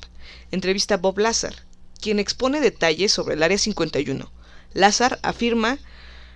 entrevista 0.51 0.95
a 0.95 0.97
Bob 0.97 1.19
Lazar, 1.19 1.55
quien 2.00 2.19
expone 2.19 2.61
detalles 2.61 3.11
sobre 3.11 3.35
el 3.35 3.43
Área 3.43 3.57
51. 3.57 4.31
Lazar 4.73 5.19
afirma 5.23 5.79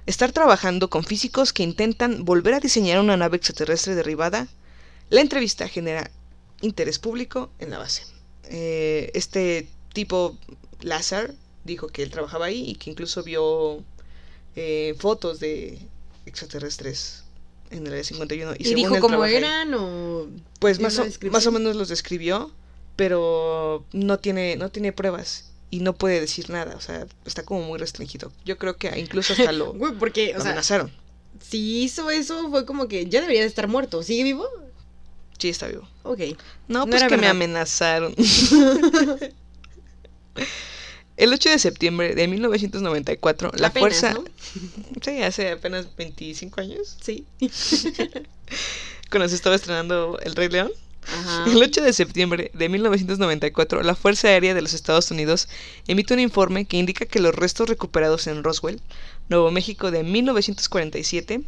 estar 0.05 0.31
trabajando 0.31 0.89
con 0.89 1.03
físicos 1.03 1.53
que 1.53 1.63
intentan 1.63 2.25
volver 2.25 2.53
a 2.53 2.59
diseñar 2.59 2.99
una 2.99 3.17
nave 3.17 3.37
extraterrestre 3.37 3.95
derribada. 3.95 4.47
La 5.09 5.21
entrevista 5.21 5.67
genera 5.67 6.11
interés 6.61 6.99
público 6.99 7.51
en 7.59 7.69
la 7.69 7.77
base. 7.77 8.03
Eh, 8.49 9.11
este 9.13 9.67
tipo, 9.93 10.37
Lazar, 10.81 11.33
dijo 11.63 11.87
que 11.87 12.03
él 12.03 12.11
trabajaba 12.11 12.45
ahí 12.45 12.69
y 12.69 12.75
que 12.75 12.91
incluso 12.91 13.23
vio 13.23 13.83
eh, 14.55 14.95
fotos 14.97 15.39
de 15.39 15.79
extraterrestres 16.25 17.23
en 17.71 17.85
el 17.87 17.93
área 17.93 18.03
51. 18.03 18.53
¿Y, 18.57 18.63
según 18.65 18.75
dijo 18.75 18.99
cómo 18.99 19.25
eran 19.25 19.73
o...? 19.73 20.27
Pues 20.59 20.79
más 20.79 20.97
o, 20.99 21.05
más 21.31 21.45
o 21.47 21.51
menos 21.51 21.75
los 21.75 21.89
describió, 21.89 22.51
pero 22.95 23.85
no 23.91 24.19
tiene, 24.19 24.55
no 24.55 24.69
tiene 24.69 24.91
pruebas 24.91 25.51
y 25.69 25.79
no 25.79 25.93
puede 25.93 26.19
decir 26.19 26.49
nada. 26.49 26.75
O 26.75 26.81
sea, 26.81 27.05
está 27.25 27.43
como 27.43 27.61
muy 27.61 27.79
restringido. 27.79 28.31
Yo 28.45 28.57
creo 28.57 28.77
que 28.77 28.97
incluso 28.99 29.33
hasta 29.33 29.51
lo, 29.51 29.73
Güey, 29.77 29.93
porque, 29.93 30.33
lo 30.33 30.39
o 30.39 30.41
sea, 30.41 30.51
amenazaron. 30.51 30.91
si 31.41 31.83
hizo 31.83 32.09
eso 32.09 32.49
fue 32.49 32.65
como 32.65 32.87
que 32.87 33.07
ya 33.07 33.21
debería 33.21 33.41
de 33.41 33.47
estar 33.47 33.67
muerto. 33.67 34.03
¿Sigue 34.03 34.23
vivo? 34.23 34.47
Sí, 35.37 35.49
está 35.49 35.67
vivo. 35.67 35.87
Ok. 36.03 36.19
No, 36.67 36.85
No 36.85 36.87
pues 36.87 37.03
que 37.03 37.17
me 37.17 37.27
amenazaron. 37.27 38.15
El 41.17 41.31
8 41.31 41.49
de 41.49 41.59
septiembre 41.59 42.13
de 42.15 42.27
1994, 42.27 43.51
la 43.55 43.67
Apenas, 43.67 43.99
fuerza... 43.99 44.13
¿no? 44.13 44.23
Sí, 45.01 45.21
hace 45.21 45.51
apenas 45.51 45.87
25 45.95 46.61
años, 46.61 46.97
Sí. 47.01 47.25
cuando 49.09 49.29
se 49.29 49.35
estaba 49.35 49.55
estrenando 49.55 50.19
El 50.23 50.35
Rey 50.35 50.49
León. 50.49 50.71
Ajá. 51.07 51.45
El 51.51 51.61
8 51.61 51.81
de 51.81 51.93
septiembre 51.93 52.49
de 52.53 52.67
1994, 52.67 53.83
la 53.83 53.93
Fuerza 53.95 54.27
Aérea 54.29 54.55
de 54.55 54.61
los 54.63 54.73
Estados 54.73 55.11
Unidos 55.11 55.47
emite 55.87 56.15
un 56.15 56.19
informe 56.19 56.65
que 56.65 56.77
indica 56.77 57.05
que 57.05 57.19
los 57.19 57.35
restos 57.35 57.69
recuperados 57.69 58.25
en 58.27 58.43
Roswell, 58.43 58.81
Nuevo 59.29 59.51
México 59.51 59.91
de 59.91 60.03
1947, 60.03 61.41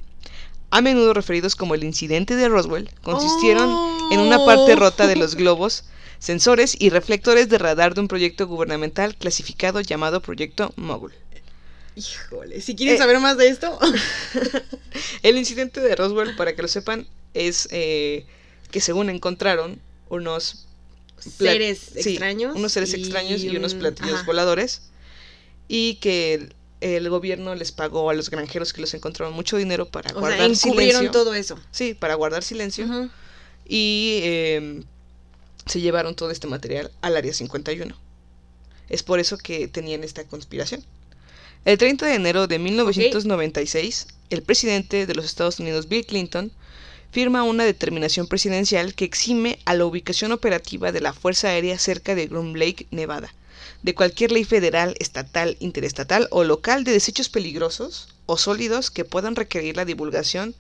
a 0.69 0.81
menudo 0.81 1.13
referidos 1.13 1.55
como 1.55 1.73
el 1.73 1.83
incidente 1.83 2.35
de 2.35 2.49
Roswell, 2.49 2.89
consistieron 3.01 3.69
en 4.11 4.19
una 4.19 4.45
parte 4.45 4.73
Oh. 4.73 4.77
rota 4.77 5.07
de 5.07 5.15
los 5.15 5.33
globos, 5.41 5.85
sensores 6.19 6.75
y 6.79 6.89
reflectores 6.89 7.49
de 7.49 7.57
radar 7.57 7.93
de 7.93 8.01
un 8.01 8.07
proyecto 8.07 8.47
gubernamental 8.47 9.15
clasificado 9.15 9.81
llamado 9.81 10.21
Proyecto 10.21 10.73
Mogul. 10.75 11.13
Híjole, 11.95 12.61
si 12.61 12.75
quieren 12.75 12.95
Eh. 12.95 12.97
saber 12.99 13.19
más 13.19 13.37
de 13.37 13.47
esto, 13.49 13.77
El 15.23 15.37
incidente 15.37 15.81
de 15.81 15.95
Roswell, 15.95 16.35
para 16.35 16.55
que 16.55 16.61
lo 16.61 16.67
sepan, 16.67 17.07
es 17.33 17.67
eh, 17.71 18.25
que 18.71 18.81
según 18.81 19.09
encontraron 19.09 19.79
unos 20.09 20.65
seres 21.19 21.79
sí, 21.99 22.09
extraños. 22.11 22.55
unos 22.55 22.71
seres 22.71 22.93
extraños 22.93 23.41
y 23.43 23.55
unos 23.55 23.73
un- 23.73 23.79
platillos 23.79 24.13
ajá. 24.15 24.25
voladores. 24.25 24.83
Y 25.67 25.95
que 25.95 26.35
el, 26.35 26.55
el 26.81 27.09
gobierno 27.09 27.55
les 27.55 27.71
pagó 27.71 28.09
a 28.09 28.13
los 28.13 28.29
granjeros 28.29 28.71
que 28.73 28.81
los 28.81 28.93
encontraron 28.93 29.33
mucho 29.33 29.57
dinero 29.57 29.89
para 29.89 30.09
O 30.11 30.13
sea, 30.13 30.19
guardar 30.21 30.49
encubrieron 30.51 30.99
silencio. 31.01 31.11
todo 31.11 31.33
eso. 31.33 31.59
Sí, 31.71 31.93
para 31.93 32.13
guardar 32.15 32.43
silencio. 32.43 32.85
Ujú. 32.85 33.09
Y 33.67 34.19
eh, 34.23 34.83
se 35.67 35.81
llevaron 35.81 36.15
todo 36.15 36.31
este 36.31 36.47
material 36.47 36.91
al 37.01 37.17
área 37.17 37.33
51. 37.33 37.95
Es 38.89 39.03
por 39.03 39.19
eso 39.19 39.37
que 39.37 39.67
tenían 39.67 40.03
esta 40.03 40.23
conspiración. 40.25 40.85
El 41.65 41.77
30 41.77 42.05
de 42.05 42.15
enero 42.15 42.47
de 42.47 42.59
1996, 42.59 44.07
el 44.29 44.41
presidente 44.41 45.05
de 45.05 45.15
los 45.15 45.25
Estados 45.25 45.59
Unidos, 45.59 45.89
Bill 45.89 46.05
Clinton, 46.05 46.51
firma 47.11 47.43
una 47.43 47.65
determinación 47.65 48.27
presidencial 48.27 48.93
que 48.93 49.05
exime 49.05 49.59
a 49.65 49.73
la 49.73 49.85
ubicación 49.85 50.31
operativa 50.31 50.91
de 50.91 51.01
la 51.01 51.13
Fuerza 51.13 51.49
Aérea 51.49 51.77
cerca 51.77 52.15
de 52.15 52.27
Groom 52.27 52.53
Lake, 52.55 52.87
Nevada, 52.91 53.33
de 53.83 53.95
cualquier 53.95 54.31
ley 54.31 54.43
federal, 54.43 54.95
estatal, 54.99 55.57
interestatal 55.59 56.27
o 56.31 56.43
local 56.43 56.83
de 56.83 56.91
desechos 56.91 57.29
peligrosos 57.29 58.09
o 58.25 58.37
sólidos 58.37 58.91
que 58.91 59.05
puedan 59.05 59.35
requerir 59.35 59.75
la 59.75 59.85
divulgación 59.85 60.55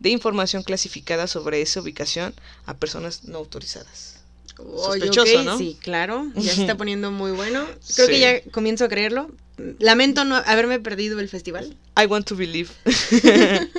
de 0.00 0.10
información 0.10 0.62
clasificada 0.62 1.26
sobre 1.26 1.62
esa 1.62 1.80
ubicación 1.80 2.34
a 2.66 2.74
personas 2.74 3.24
no 3.24 3.38
autorizadas. 3.38 4.21
Sospechoso, 4.56 5.42
¿no? 5.42 5.58
Sí, 5.58 5.76
claro. 5.80 6.30
Ya 6.34 6.54
se 6.54 6.60
está 6.62 6.76
poniendo 6.78 7.10
muy 7.10 7.32
bueno. 7.32 7.66
Creo 7.94 8.08
que 8.08 8.20
ya 8.20 8.40
comienzo 8.50 8.84
a 8.84 8.88
creerlo. 8.88 9.30
Lamento 9.78 10.24
no 10.24 10.36
haberme 10.36 10.80
perdido 10.80 11.20
el 11.20 11.28
festival. 11.28 11.76
I 12.00 12.06
want 12.06 12.26
to 12.26 12.36
believe. 12.36 12.70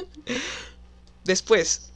Después, 1.26 1.90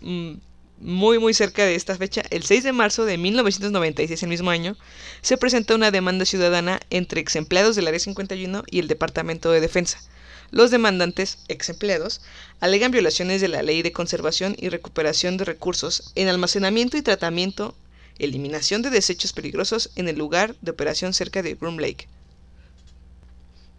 mm, 0.00 0.34
muy 0.80 1.18
muy 1.18 1.34
cerca 1.34 1.64
de 1.64 1.74
esta 1.74 1.96
fecha, 1.96 2.22
el 2.30 2.44
6 2.44 2.64
de 2.64 2.72
marzo 2.72 3.04
de 3.04 3.18
1996, 3.18 4.22
el 4.22 4.28
mismo 4.28 4.50
año, 4.50 4.76
se 5.20 5.36
presenta 5.36 5.74
una 5.74 5.90
demanda 5.90 6.24
ciudadana 6.24 6.80
entre 6.90 7.20
ex 7.20 7.36
empleados 7.36 7.76
del 7.76 7.88
Área 7.88 8.00
51 8.00 8.62
y 8.70 8.78
el 8.78 8.88
Departamento 8.88 9.50
de 9.50 9.60
Defensa. 9.60 9.98
Los 10.50 10.70
demandantes, 10.70 11.38
ex 11.48 11.68
empleados, 11.68 12.22
alegan 12.60 12.90
violaciones 12.90 13.40
de 13.40 13.48
la 13.48 13.62
Ley 13.62 13.82
de 13.82 13.92
Conservación 13.92 14.56
y 14.58 14.70
Recuperación 14.70 15.36
de 15.36 15.44
Recursos 15.44 16.12
en 16.14 16.28
almacenamiento 16.28 16.96
y 16.96 17.02
tratamiento, 17.02 17.74
eliminación 18.18 18.82
de 18.82 18.90
desechos 18.90 19.32
peligrosos 19.32 19.90
en 19.96 20.08
el 20.08 20.16
lugar 20.16 20.56
de 20.60 20.70
operación 20.70 21.14
cerca 21.14 21.42
de 21.42 21.54
Groom 21.54 21.78
Lake. 21.78 22.08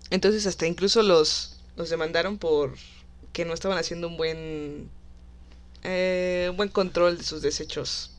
Entonces 0.10 0.46
hasta 0.48 0.65
incluso 0.65 1.03
los, 1.03 1.58
los 1.75 1.89
demandaron 1.89 2.38
por 2.38 2.75
que 3.34 3.46
no 3.46 3.53
estaban 3.53 3.77
haciendo 3.77 4.08
un 4.08 4.17
buen 4.17 4.89
eh, 5.84 6.48
un 6.50 6.58
buen 6.58 6.69
control 6.69 7.17
de 7.17 7.24
sus 7.24 7.41
desechos. 7.41 8.12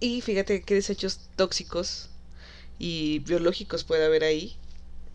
Y 0.00 0.20
fíjate 0.20 0.62
qué 0.62 0.74
desechos 0.74 1.20
tóxicos 1.36 2.10
y 2.78 3.20
biológicos 3.20 3.84
puede 3.84 4.04
haber 4.04 4.24
ahí. 4.24 4.56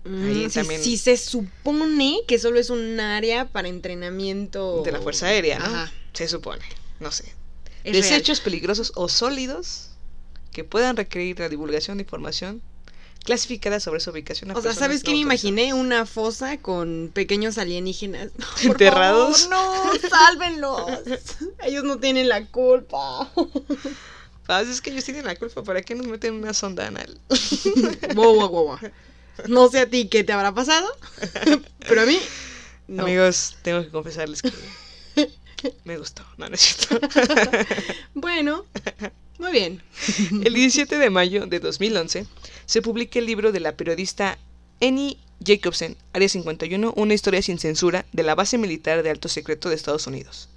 Ahí 0.06 0.46
Mm, 0.46 0.50
si, 0.50 0.98
se 0.98 1.18
supone 1.18 2.22
que 2.26 2.40
solo 2.40 2.60
es 2.60 2.70
un 2.70 3.00
área 3.00 3.46
para 3.50 3.68
entrenamiento 3.68 4.82
De 4.84 4.92
la 4.94 5.02
Fuerza 5.02 5.28
Aérea, 5.28 5.60
¿no? 5.60 5.66
Ajá. 5.66 5.92
Se 6.14 6.28
supone. 6.28 6.64
No 7.00 7.12
sé. 7.12 7.34
Es 7.84 7.92
real. 7.94 8.04
desechos 8.04 8.40
peligrosos 8.42 8.92
o 8.96 9.08
sólidos 9.10 9.90
que 10.52 10.64
puedan 10.64 10.98
requerir 10.98 11.40
la 11.40 11.50
divulgación 11.50 11.98
de 11.98 12.04
información 12.04 12.62
clasificada 13.24 13.80
sobre 13.80 14.00
su 14.00 14.10
ubicación. 14.12 14.52
a 14.52 14.56
O 14.56 14.62
sea, 14.62 14.74
¿sabes 14.74 15.04
qué 15.04 15.12
no 15.12 15.18
me 15.18 15.22
imaginé? 15.22 15.74
Una 15.74 16.06
fosa 16.06 16.58
con 16.58 17.12
pequeños 17.14 17.58
alienígenas. 17.58 18.30
Por 18.64 18.72
¿Enterrados? 18.72 19.48
favor, 19.50 19.94
no, 20.02 20.10
sálvenlos. 20.10 20.86
Ellos 21.64 21.84
no 21.84 22.00
tienen 22.00 22.30
la 22.30 22.46
culpa. 22.48 23.32
Ah, 24.48 24.62
es 24.62 24.82
que 24.82 24.90
ellos 24.90 25.06
tienen 25.06 25.26
la 25.26 25.36
culpa. 25.36 25.62
¿Para 25.64 25.84
qué 25.84 25.94
nos 25.94 26.08
meten 26.08 26.34
una 26.34 26.54
sonda 26.56 26.88
anal? 26.88 27.20
Wow, 28.16 28.34
wow, 28.36 28.50
wow, 28.50 28.66
wow. 28.66 28.78
No 29.48 29.70
sé 29.70 29.80
a 29.82 29.86
ti 29.90 30.08
qué 30.10 30.24
te 30.24 30.34
habrá 30.34 30.54
pasado, 30.56 30.88
pero 31.88 32.02
a 32.02 32.06
mí 32.06 32.20
no. 32.88 33.04
Amigos, 33.04 33.56
tengo 33.62 33.84
que 33.84 33.90
confesarles 33.90 34.42
que 34.42 34.52
me 35.84 35.98
gustó. 35.98 36.24
No, 36.38 36.50
no 36.50 36.56
es 36.56 36.62
cierto. 36.62 37.00
Bueno, 38.14 38.66
muy 39.38 39.52
bien. 39.52 39.82
El 40.44 40.54
17 40.54 40.98
de 40.98 41.10
mayo 41.10 41.48
de 41.48 41.60
2011 41.60 42.26
se 42.66 42.82
publica 42.82 43.20
el 43.20 43.26
libro 43.26 43.52
de 43.52 43.60
la 43.60 43.76
periodista 43.76 44.38
Annie 44.82 45.18
Jacobsen, 45.44 45.96
Área 46.14 46.30
51, 46.30 46.94
una 46.96 47.14
historia 47.14 47.42
sin 47.42 47.60
censura 47.60 48.06
de 48.12 48.24
la 48.24 48.36
base 48.36 48.58
militar 48.58 49.04
de 49.04 49.10
alto 49.10 49.30
secreto 49.30 49.70
de 49.70 49.76
Estados 49.76 50.08
Unidos. 50.08 50.50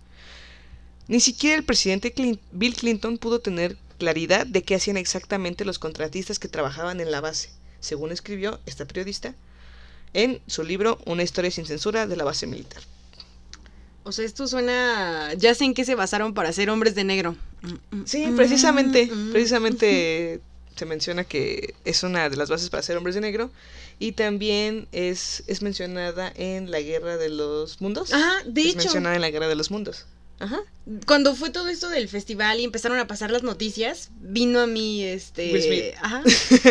Ni 1.09 1.21
siquiera 1.21 1.57
el 1.57 1.65
presidente 1.65 2.13
Bill 2.53 2.75
Clinton 2.75 3.19
pudo 3.19 3.41
tener 3.41 3.77
claridad 3.99 4.47
de 4.47 4.63
qué 4.63 4.75
hacían 4.75 4.97
exactamente 4.97 5.65
los 5.65 5.79
contratistas 5.79 6.39
que 6.39 6.49
trabajaban 6.49 7.01
en 7.01 7.11
la 7.11 7.21
base, 7.21 7.51
según 7.81 8.13
escribió 8.13 8.61
esta 8.67 8.85
periodista 8.85 9.35
en 10.15 10.41
su 10.47 10.63
libro 10.63 10.99
Una 11.07 11.23
historia 11.23 11.51
sin 11.51 11.67
censura 11.67 12.07
de 12.07 12.17
la 12.17 12.25
base 12.25 12.47
militar. 12.47 12.83
O 14.05 14.13
sea, 14.13 14.25
esto 14.25 14.47
suena. 14.47 15.33
Ya 15.35 15.55
sé 15.55 15.65
en 15.65 15.75
qué 15.75 15.85
se 15.85 15.95
basaron 15.95 16.35
para 16.35 16.53
ser 16.53 16.71
hombres 16.71 16.95
de 16.95 17.05
negro. 17.05 17.37
Sí, 18.05 18.27
Mm, 18.27 18.37
precisamente, 18.37 19.07
mm, 19.07 19.33
precisamente 19.33 20.41
se 20.77 20.87
menciona 20.87 21.25
que 21.25 21.75
es 21.85 22.03
una 22.03 22.29
de 22.29 22.37
las 22.37 22.49
bases 22.49 22.71
para 22.71 22.83
ser 22.83 22.97
hombres 22.97 23.15
de 23.15 23.21
negro 23.21 23.51
y 23.99 24.13
también 24.13 24.89
es, 24.91 25.45
es 25.47 25.63
mencionada 25.63 26.33
en 26.35 26.71
la 26.71 26.81
Guerra 26.81 27.17
de 27.17 27.29
los 27.29 27.81
Mundos. 27.81 28.13
Ajá, 28.13 28.43
de 28.45 28.63
es 28.63 28.69
hecho, 28.69 28.79
mencionada 28.79 29.15
en 29.15 29.21
la 29.21 29.31
Guerra 29.31 29.49
de 29.49 29.55
los 29.55 29.71
Mundos. 29.71 30.07
Ajá. 30.41 30.59
cuando 31.07 31.37
fue 31.37 31.51
todo 31.51 31.69
esto 31.69 31.89
del 31.89 32.09
festival 32.09 32.59
y 32.59 32.65
empezaron 32.65 32.99
a 32.99 33.07
pasar 33.07 33.31
las 33.31 33.45
noticias, 33.45 34.11
vino 34.21 34.59
a 34.59 34.67
mí 34.67 35.05
este. 35.05 35.53
Will 35.53 35.63
Smith. 35.63 35.85
Ajá. 36.01 36.23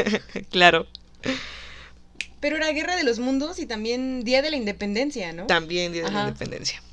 claro. 0.50 0.88
Pero 2.42 2.58
era 2.58 2.70
Guerra 2.74 2.98
de 2.98 3.04
los 3.04 3.20
Mundos 3.20 3.60
y 3.60 3.66
también 3.66 4.26
Día 4.26 4.42
de 4.42 4.50
la 4.50 4.58
Independencia, 4.58 5.32
¿no? 5.32 5.46
También 5.46 5.94
Día 5.94 6.04
de 6.04 6.12
la. 6.12 6.22
Independencia. 6.24 6.84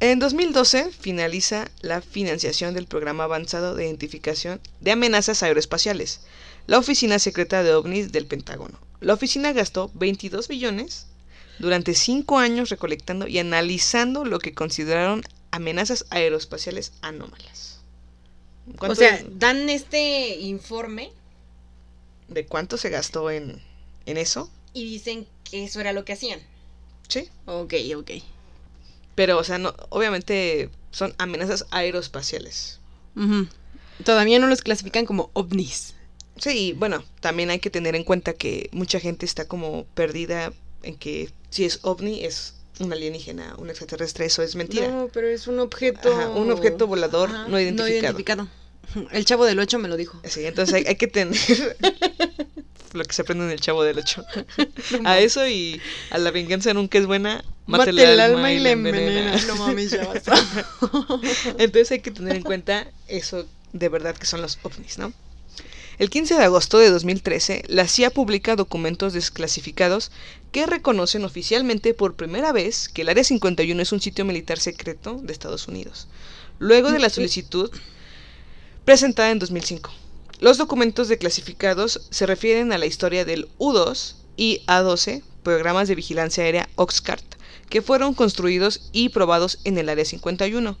En 0.00 0.20
2012 0.20 0.90
finaliza 0.92 1.68
la 1.80 2.00
financiación 2.00 2.72
del 2.74 2.86
programa 2.86 3.24
avanzado 3.24 3.74
de 3.74 3.84
identificación 3.86 4.60
de 4.80 4.92
amenazas 4.92 5.42
aeroespaciales, 5.42 6.20
la 6.66 6.78
Oficina 6.78 7.18
Secreta 7.18 7.62
de 7.62 7.74
OVNIs 7.74 8.12
del 8.12 8.26
Pentágono. 8.26 8.78
La 9.00 9.14
oficina 9.14 9.52
gastó 9.52 9.90
22 9.94 10.46
billones 10.48 11.06
durante 11.58 11.94
5 11.94 12.38
años 12.38 12.68
recolectando 12.70 13.26
y 13.26 13.38
analizando 13.38 14.24
lo 14.24 14.38
que 14.38 14.54
consideraron 14.54 15.24
amenazas 15.50 16.04
aeroespaciales 16.10 16.92
anómalas. 17.02 17.80
O 18.72 18.76
¿Cuánto- 18.78 18.96
sea, 18.96 19.24
dan 19.32 19.68
este 19.68 20.36
informe 20.38 21.10
de 22.28 22.46
cuánto 22.46 22.76
se 22.76 22.90
gastó 22.90 23.30
en, 23.30 23.60
en 24.06 24.16
eso. 24.16 24.48
Y 24.74 24.84
dicen 24.84 25.26
que 25.42 25.64
eso 25.64 25.80
era 25.80 25.92
lo 25.92 26.04
que 26.04 26.12
hacían. 26.12 26.40
Sí. 27.08 27.28
Ok, 27.46 27.74
ok. 27.96 28.10
Pero, 29.18 29.36
o 29.36 29.42
sea, 29.42 29.58
no, 29.58 29.74
obviamente 29.88 30.70
son 30.92 31.12
amenazas 31.18 31.66
aeroespaciales. 31.72 32.78
Todavía 34.04 34.38
no 34.38 34.46
los 34.46 34.62
clasifican 34.62 35.06
como 35.06 35.32
ovnis. 35.32 35.94
Sí, 36.36 36.72
bueno, 36.78 37.02
también 37.18 37.50
hay 37.50 37.58
que 37.58 37.68
tener 37.68 37.96
en 37.96 38.04
cuenta 38.04 38.34
que 38.34 38.68
mucha 38.70 39.00
gente 39.00 39.26
está 39.26 39.48
como 39.48 39.86
perdida 39.94 40.52
en 40.84 40.96
que 40.96 41.32
si 41.50 41.64
es 41.64 41.80
ovni 41.82 42.24
es 42.24 42.54
un 42.78 42.92
alienígena, 42.92 43.56
un 43.58 43.70
extraterrestre, 43.70 44.24
eso 44.24 44.44
es 44.44 44.54
mentira. 44.54 44.86
No, 44.86 45.08
pero 45.12 45.26
es 45.26 45.48
un 45.48 45.58
objeto. 45.58 46.12
Ajá, 46.12 46.28
un 46.28 46.52
objeto 46.52 46.86
volador 46.86 47.28
no 47.28 47.58
identificado. 47.58 47.88
identificado. 47.88 48.48
El 49.10 49.24
chavo 49.24 49.46
del 49.46 49.58
8 49.58 49.80
me 49.80 49.88
lo 49.88 49.96
dijo. 49.96 50.20
Sí, 50.22 50.46
entonces 50.46 50.76
hay, 50.76 50.84
hay 50.86 50.94
que 50.94 51.08
tener 51.08 51.36
lo 52.92 53.04
que 53.04 53.12
se 53.12 53.22
aprende 53.22 53.44
en 53.44 53.50
el 53.50 53.60
Chavo 53.60 53.82
del 53.82 53.98
Ocho. 53.98 54.24
a 55.04 55.18
eso 55.18 55.46
y 55.46 55.80
a 56.10 56.18
la 56.18 56.30
venganza 56.30 56.72
nunca 56.74 56.98
es 56.98 57.06
buena, 57.06 57.44
mate, 57.68 57.92
Mate 57.92 58.12
el 58.12 58.20
alma 58.20 58.52
y 58.52 58.58
le 58.58 58.72
envenena. 58.72 59.36
No 59.46 59.56
mames, 59.56 59.92
ya 59.92 60.06
basta. 60.06 60.34
Entonces 61.58 61.92
hay 61.92 62.00
que 62.00 62.10
tener 62.10 62.36
en 62.36 62.42
cuenta 62.42 62.88
eso 63.06 63.46
de 63.72 63.88
verdad 63.88 64.16
que 64.16 64.26
son 64.26 64.42
los 64.42 64.58
ovnis, 64.62 64.98
¿no? 64.98 65.12
El 65.98 66.10
15 66.10 66.36
de 66.36 66.44
agosto 66.44 66.78
de 66.78 66.90
2013, 66.90 67.64
la 67.66 67.88
CIA 67.88 68.10
publica 68.10 68.54
documentos 68.54 69.12
desclasificados 69.12 70.12
que 70.52 70.64
reconocen 70.64 71.24
oficialmente 71.24 71.92
por 71.92 72.14
primera 72.14 72.52
vez 72.52 72.88
que 72.88 73.02
el 73.02 73.08
Área 73.08 73.24
51 73.24 73.82
es 73.82 73.92
un 73.92 74.00
sitio 74.00 74.24
militar 74.24 74.60
secreto 74.60 75.20
de 75.20 75.32
Estados 75.32 75.66
Unidos, 75.66 76.06
luego 76.60 76.92
de 76.92 77.00
la 77.00 77.10
solicitud 77.10 77.70
presentada 78.84 79.32
en 79.32 79.40
2005. 79.40 79.90
Los 80.38 80.56
documentos 80.56 81.08
declasificados 81.08 82.06
se 82.10 82.26
refieren 82.26 82.72
a 82.72 82.78
la 82.78 82.86
historia 82.86 83.24
del 83.24 83.48
U-2 83.58 84.14
y 84.36 84.62
A-12, 84.68 85.24
programas 85.42 85.88
de 85.88 85.96
vigilancia 85.96 86.44
aérea 86.44 86.68
Oxcart, 86.76 87.27
que 87.68 87.82
fueron 87.82 88.14
construidos 88.14 88.88
y 88.92 89.10
probados 89.10 89.60
en 89.64 89.78
el 89.78 89.88
Área 89.88 90.04
51. 90.04 90.78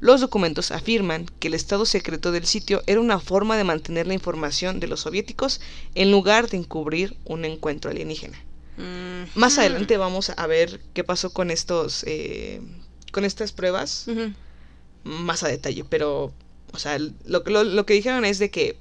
Los 0.00 0.22
documentos 0.22 0.70
afirman 0.70 1.26
que 1.38 1.48
el 1.48 1.54
estado 1.54 1.84
secreto 1.84 2.32
del 2.32 2.46
sitio 2.46 2.82
era 2.86 3.00
una 3.00 3.20
forma 3.20 3.56
de 3.58 3.64
mantener 3.64 4.06
la 4.06 4.14
información 4.14 4.80
de 4.80 4.86
los 4.86 5.00
soviéticos 5.00 5.60
en 5.94 6.10
lugar 6.10 6.48
de 6.48 6.56
encubrir 6.56 7.16
un 7.26 7.44
encuentro 7.44 7.90
alienígena. 7.90 8.38
Mm. 8.78 9.38
Más 9.38 9.58
adelante 9.58 9.98
vamos 9.98 10.30
a 10.30 10.46
ver 10.46 10.80
qué 10.94 11.04
pasó 11.04 11.34
con 11.34 11.50
estos, 11.50 12.04
eh, 12.06 12.62
con 13.12 13.26
estas 13.26 13.52
pruebas 13.52 14.06
Ujú. 14.08 14.32
más 15.04 15.42
a 15.42 15.48
detalle, 15.48 15.84
pero, 15.84 16.32
o 16.72 16.78
sea, 16.78 16.98
lo, 16.98 17.42
lo, 17.44 17.64
lo 17.64 17.84
que 17.84 17.92
dijeron 17.92 18.24
es 18.24 18.38
de 18.38 18.50
que, 18.50 18.78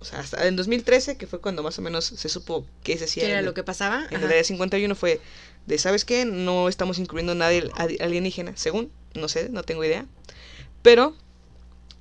o 0.00 0.04
sea, 0.04 0.20
hasta 0.20 0.46
en 0.46 0.56
2013, 0.56 1.16
que 1.16 1.26
fue 1.26 1.40
cuando 1.40 1.62
más 1.62 1.78
o 1.78 1.82
menos 1.82 2.04
se 2.04 2.28
supo 2.28 2.64
que 2.82 2.96
se 2.98 3.04
hacía 3.04 3.24
¿Qué 3.24 3.30
era 3.30 3.42
lo 3.42 3.54
que 3.54 3.62
pasaba? 3.64 4.06
en 4.10 4.16
Ajá. 4.16 4.24
el 4.26 4.30
área 4.32 4.44
51 4.44 4.94
fue 4.94 5.20
de, 5.66 5.78
¿sabes 5.78 6.04
qué? 6.04 6.24
No 6.24 6.68
estamos 6.68 6.98
incluyendo 6.98 7.34
nadie 7.34 7.70
ali- 7.76 7.98
alienígena, 8.00 8.56
según, 8.56 8.90
no 9.14 9.28
sé, 9.28 9.48
no 9.48 9.62
tengo 9.62 9.84
idea. 9.84 10.06
Pero 10.82 11.16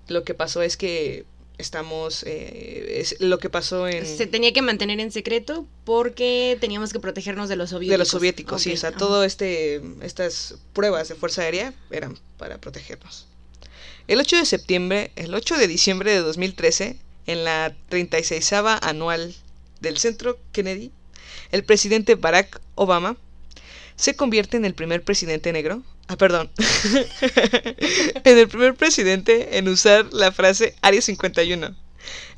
lo 0.07 0.23
que 0.23 0.33
pasó 0.33 0.61
es 0.61 0.77
que 0.77 1.25
estamos, 1.57 2.23
eh, 2.27 2.99
es 2.99 3.15
lo 3.21 3.39
que 3.39 3.49
pasó 3.49 3.87
en... 3.87 4.05
Se 4.05 4.27
tenía 4.27 4.51
que 4.53 4.61
mantener 4.61 4.99
en 4.99 5.09
secreto 5.11 5.65
porque 5.85 6.57
teníamos 6.59 6.91
que 6.91 6.99
protegernos 6.99 7.47
de 7.49 7.55
los 7.55 7.69
soviéticos. 7.69 7.91
de 7.93 7.97
los 7.97 8.07
soviéticos, 8.09 8.61
sí, 8.61 8.73
o 8.73 8.77
sea, 8.77 8.89
ajá. 8.89 8.97
todo 8.99 9.23
este, 9.23 9.81
estas 10.01 10.55
pruebas 10.73 11.07
de 11.07 11.15
Fuerza 11.15 11.43
Aérea 11.43 11.73
eran 11.91 12.19
para 12.37 12.59
protegernos. 12.59 13.27
El 14.07 14.19
8 14.19 14.35
de 14.37 14.45
septiembre, 14.45 15.11
el 15.15 15.33
8 15.33 15.57
de 15.57 15.67
diciembre 15.67 16.11
de 16.11 16.19
2013, 16.19 16.97
en 17.27 17.43
la 17.43 17.75
36 17.89 18.53
anual 18.53 19.35
del 19.81 19.97
Centro 19.97 20.39
Kennedy, 20.51 20.91
el 21.51 21.63
presidente 21.63 22.15
Barack 22.15 22.61
Obama 22.75 23.17
se 23.95 24.15
convierte 24.15 24.57
en 24.57 24.65
el 24.65 24.73
primer 24.73 25.03
presidente 25.03 25.53
negro, 25.53 25.83
ah, 26.07 26.17
perdón, 26.17 26.51
en 28.23 28.37
el 28.37 28.47
primer 28.47 28.75
presidente 28.75 29.57
en 29.57 29.67
usar 29.69 30.13
la 30.13 30.31
frase 30.31 30.75
Área 30.81 31.01
51 31.01 31.75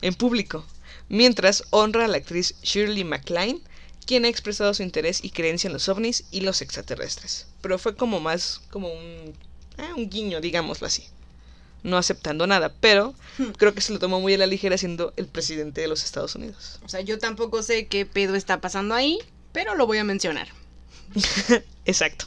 en 0.01 0.13
público, 0.13 0.65
mientras 1.09 1.63
honra 1.71 2.05
a 2.05 2.07
la 2.07 2.17
actriz 2.17 2.55
Shirley 2.61 3.03
MacLaine, 3.03 3.61
quien 4.05 4.25
ha 4.25 4.29
expresado 4.29 4.73
su 4.73 4.83
interés 4.83 5.23
y 5.23 5.31
creencia 5.31 5.67
en 5.67 5.73
los 5.73 5.89
ovnis 5.89 6.25
y 6.31 6.41
los 6.41 6.61
extraterrestres. 6.61 7.47
Pero 7.61 7.77
fue 7.77 7.95
como 7.95 8.19
más, 8.19 8.61
como 8.69 8.87
un, 8.91 9.35
eh, 9.77 9.93
un 9.95 10.09
guiño, 10.09 10.39
digámoslo 10.39 10.87
así. 10.87 11.07
No 11.83 11.97
aceptando 11.97 12.47
nada, 12.47 12.73
pero 12.81 13.13
creo 13.57 13.73
que 13.73 13.81
se 13.81 13.93
lo 13.93 13.99
tomó 13.99 14.19
muy 14.19 14.33
a 14.33 14.37
la 14.37 14.47
ligera 14.47 14.77
siendo 14.77 15.13
el 15.15 15.27
presidente 15.27 15.81
de 15.81 15.87
los 15.87 16.03
Estados 16.03 16.35
Unidos. 16.35 16.79
O 16.83 16.89
sea, 16.89 17.01
yo 17.01 17.19
tampoco 17.19 17.63
sé 17.63 17.87
qué 17.87 18.05
pedo 18.05 18.35
está 18.35 18.59
pasando 18.61 18.95
ahí, 18.95 19.19
pero 19.51 19.75
lo 19.75 19.87
voy 19.87 19.99
a 19.99 20.03
mencionar. 20.03 20.47
Exacto. 21.85 22.25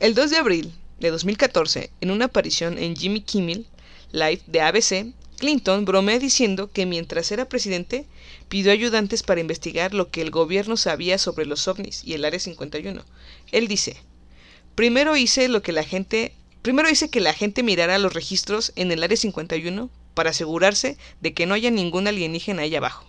El 0.00 0.14
2 0.14 0.30
de 0.30 0.36
abril 0.36 0.72
de 0.98 1.10
2014, 1.10 1.90
en 2.00 2.10
una 2.10 2.26
aparición 2.26 2.78
en 2.78 2.96
Jimmy 2.96 3.20
Kimmel 3.20 3.66
Live 4.12 4.42
de 4.46 4.60
ABC, 4.60 5.14
Clinton 5.38 5.84
bromea 5.84 6.20
diciendo 6.20 6.70
que 6.70 6.86
mientras 6.86 7.32
era 7.32 7.48
presidente 7.48 8.06
pidió 8.48 8.70
ayudantes 8.70 9.24
para 9.24 9.40
investigar 9.40 9.94
lo 9.94 10.10
que 10.10 10.22
el 10.22 10.30
gobierno 10.30 10.76
sabía 10.76 11.18
sobre 11.18 11.46
los 11.46 11.66
ovnis 11.66 12.04
y 12.04 12.12
el 12.12 12.24
Área 12.24 12.38
51. 12.38 13.04
Él 13.50 13.66
dice, 13.66 13.96
primero 14.76 15.16
hice 15.16 15.48
lo 15.48 15.62
que 15.62 15.72
la 15.72 15.82
gente, 15.82 16.34
primero 16.62 16.88
hice 16.88 17.10
que 17.10 17.20
la 17.20 17.34
gente 17.34 17.62
mirara 17.62 17.98
los 17.98 18.14
registros 18.14 18.72
en 18.76 18.90
el 18.92 19.02
Área 19.02 19.16
51 19.16 19.90
para 20.14 20.30
asegurarse 20.30 20.96
de 21.20 21.34
que 21.34 21.46
no 21.46 21.54
haya 21.54 21.70
ningún 21.70 22.06
alienígena 22.08 22.62
ahí 22.62 22.74
abajo. 22.76 23.04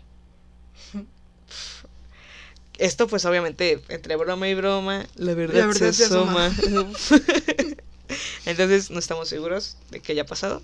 Esto 2.80 3.08
pues 3.08 3.24
obviamente 3.26 3.82
entre 3.90 4.16
broma 4.16 4.50
y 4.50 4.56
broma, 4.56 5.06
la 5.16 5.34
verdad, 5.36 5.60
La 5.60 5.68
verdad 5.68 5.92
se 5.92 5.94
se 5.94 6.06
asoma. 6.06 6.48
asoma. 6.48 6.92
Entonces 8.46 8.90
no 8.90 9.00
estamos 9.00 9.30
seguros 9.30 9.78
de 9.92 10.00
que 10.00 10.12
haya 10.14 10.26
pasado. 10.26 10.62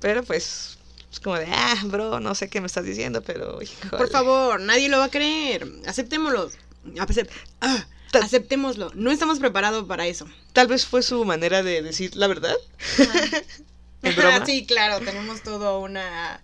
Pero 0.00 0.22
pues 0.22 0.78
es 1.10 1.18
como 1.20 1.36
de, 1.36 1.46
ah, 1.50 1.76
bro, 1.86 2.20
no 2.20 2.34
sé 2.34 2.48
qué 2.48 2.60
me 2.60 2.66
estás 2.66 2.84
diciendo, 2.84 3.22
pero 3.22 3.60
híjole". 3.62 3.96
Por 3.96 4.10
favor, 4.10 4.60
nadie 4.60 4.88
lo 4.88 4.98
va 4.98 5.04
a 5.04 5.10
creer. 5.10 5.66
Aceptémoslo. 5.86 6.50
Acep- 6.96 7.28
ah, 7.60 7.86
Ta- 8.10 8.20
aceptémoslo. 8.20 8.90
No 8.94 9.10
estamos 9.10 9.38
preparados 9.38 9.84
para 9.86 10.06
eso. 10.06 10.26
Tal 10.52 10.66
vez 10.66 10.86
fue 10.86 11.02
su 11.02 11.24
manera 11.24 11.62
de 11.62 11.82
decir 11.82 12.16
la 12.16 12.26
verdad. 12.26 12.54
¿En 14.02 14.14
broma? 14.16 14.46
sí, 14.46 14.64
claro, 14.66 15.04
tenemos 15.04 15.42
toda 15.42 15.76
una 15.78 16.40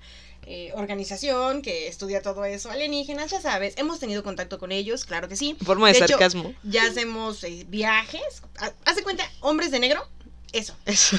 eh, 0.47 0.73
organización 0.75 1.63
que 1.63 1.87
estudia 1.89 2.21
todo 2.21 2.45
eso. 2.45 2.71
Alienígenas, 2.71 3.31
ya 3.31 3.41
sabes, 3.41 3.75
hemos 3.79 4.01
tenido 4.01 4.23
contacto 4.23 4.59
con 4.59 4.73
ellos, 4.73 5.05
claro 5.05 5.29
que 5.29 5.37
sí. 5.37 5.57
Forma 5.65 5.87
de, 5.89 5.93
De 5.95 5.99
hecho, 6.01 6.09
sarcasmo. 6.09 6.53
Ya 6.65 6.85
hacemos 6.85 7.43
eh, 7.45 7.65
viajes. 7.69 8.43
Ha- 8.59 8.73
¿Hace 8.85 9.03
cuenta? 9.03 9.25
Hombres 9.41 9.71
de 9.71 9.79
negro. 9.79 10.07
Eso. 10.53 10.77
Eso. 10.87 11.19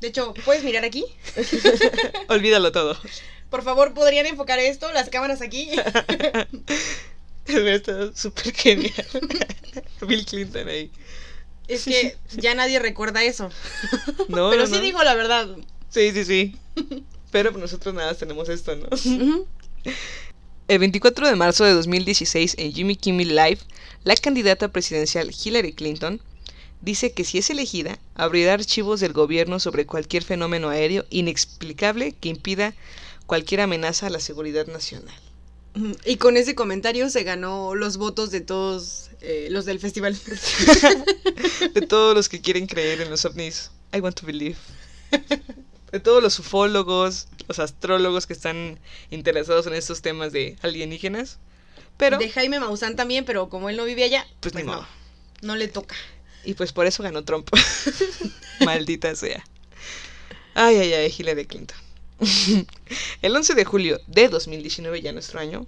De 0.00 0.08
hecho, 0.08 0.34
¿puedes 0.44 0.62
mirar 0.64 0.84
aquí? 0.84 1.04
Olvídalo 2.28 2.72
todo. 2.72 2.96
Por 3.48 3.62
favor, 3.64 3.94
¿podrían 3.94 4.26
enfocar 4.26 4.58
esto? 4.60 4.90
Las 4.92 5.08
cámaras 5.08 5.40
aquí. 5.42 5.70
Hubiera 7.48 7.74
estado 7.74 8.12
súper 8.14 8.52
genial. 8.52 9.06
Bill 10.06 10.24
Clinton 10.24 10.68
ahí. 10.68 10.90
Es 11.68 11.84
que 11.84 12.16
ya 12.32 12.54
nadie 12.54 12.78
recuerda 12.78 13.22
eso. 13.22 13.50
No, 14.28 14.50
Pero 14.50 14.62
no, 14.62 14.66
sí 14.66 14.74
no. 14.74 14.80
dijo 14.80 15.02
la 15.02 15.14
verdad. 15.14 15.48
Sí, 15.88 16.12
sí, 16.12 16.24
sí. 16.24 16.56
Pero 17.30 17.52
nosotros 17.52 17.94
nada 17.94 18.14
tenemos 18.14 18.48
esto, 18.48 18.76
¿no? 18.76 18.88
El 20.68 20.78
24 20.78 21.28
de 21.28 21.36
marzo 21.36 21.64
de 21.64 21.72
2016 21.72 22.54
en 22.58 22.72
Jimmy 22.72 22.96
Kimmel 22.96 23.34
Live, 23.34 23.58
la 24.04 24.14
candidata 24.14 24.68
presidencial 24.68 25.32
Hillary 25.32 25.72
Clinton 25.72 26.20
dice 26.80 27.12
que 27.12 27.24
si 27.24 27.38
es 27.38 27.50
elegida, 27.50 27.98
abrirá 28.14 28.54
archivos 28.54 29.00
del 29.00 29.12
gobierno 29.12 29.58
sobre 29.58 29.86
cualquier 29.86 30.22
fenómeno 30.22 30.68
aéreo 30.68 31.04
inexplicable 31.10 32.12
que 32.12 32.28
impida 32.28 32.74
cualquier 33.26 33.60
amenaza 33.62 34.06
a 34.06 34.10
la 34.10 34.20
seguridad 34.20 34.66
nacional. 34.66 35.14
Y 36.04 36.16
con 36.16 36.36
ese 36.36 36.54
comentario 36.54 37.08
se 37.10 37.22
ganó 37.22 37.74
los 37.74 37.96
votos 37.96 38.30
de 38.30 38.40
todos 38.40 39.10
eh, 39.20 39.48
los 39.50 39.64
del 39.66 39.78
festival. 39.78 40.16
De 41.74 41.82
todos 41.82 42.14
los 42.14 42.28
que 42.28 42.40
quieren 42.40 42.66
creer 42.66 43.02
en 43.02 43.10
los 43.10 43.24
ovnis, 43.24 43.70
I 43.92 44.00
want 44.00 44.18
to 44.18 44.26
believe. 44.26 44.56
De 45.92 46.00
todos 46.00 46.22
los 46.22 46.38
ufólogos, 46.38 47.28
los 47.46 47.58
astrólogos 47.58 48.26
que 48.26 48.32
están 48.32 48.78
interesados 49.10 49.66
en 49.66 49.74
estos 49.74 50.02
temas 50.02 50.32
de 50.32 50.56
alienígenas. 50.62 51.38
Pero, 51.96 52.18
De 52.18 52.30
Jaime 52.30 52.60
Maussan 52.60 52.96
también, 52.96 53.24
pero 53.24 53.48
como 53.50 53.68
él 53.68 53.76
no 53.76 53.84
vive 53.84 54.04
allá, 54.04 54.26
pues, 54.40 54.52
pues, 54.52 54.64
no, 54.64 54.86
no 55.42 55.56
le 55.56 55.68
toca. 55.68 55.96
Y 56.44 56.54
pues 56.54 56.72
por 56.72 56.86
eso 56.86 57.02
ganó 57.02 57.24
Trump. 57.24 57.50
Maldita 58.64 59.14
sea. 59.14 59.44
Ay, 60.54 60.76
ay, 60.76 60.92
ay, 60.94 61.14
Hillary 61.16 61.44
Clinton. 61.44 61.76
El 63.22 63.34
11 63.34 63.54
de 63.54 63.64
julio 63.64 64.00
de 64.06 64.28
2019, 64.28 65.00
ya 65.00 65.12
nuestro 65.12 65.40
año, 65.40 65.66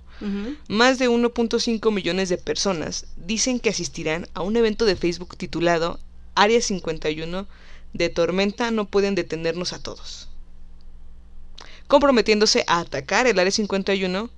más 0.69 0.99
de 0.99 1.09
1.5 1.09 1.93
millones 1.93 2.29
de 2.29 2.39
personas 2.39 3.07
dicen 3.17 3.61
que 3.61 3.71
asistirán 3.71 4.29
a 4.35 4.43
un 4.43 4.57
evento 4.57 4.85
de 4.85 4.97
Facebook 4.97 5.37
titulado 5.37 5.99
Área 6.35 6.61
51 6.61 7.47
de 7.93 8.09
Tormenta 8.09 8.71
no 8.71 8.87
pueden 8.89 9.15
detenernos 9.15 9.73
a 9.73 9.83
todos. 9.83 10.29
Comprometiéndose 11.89 12.65
a 12.67 12.81
atacar 12.81 13.27
el 13.27 13.39
Área 13.39 13.51
51 13.51 14.31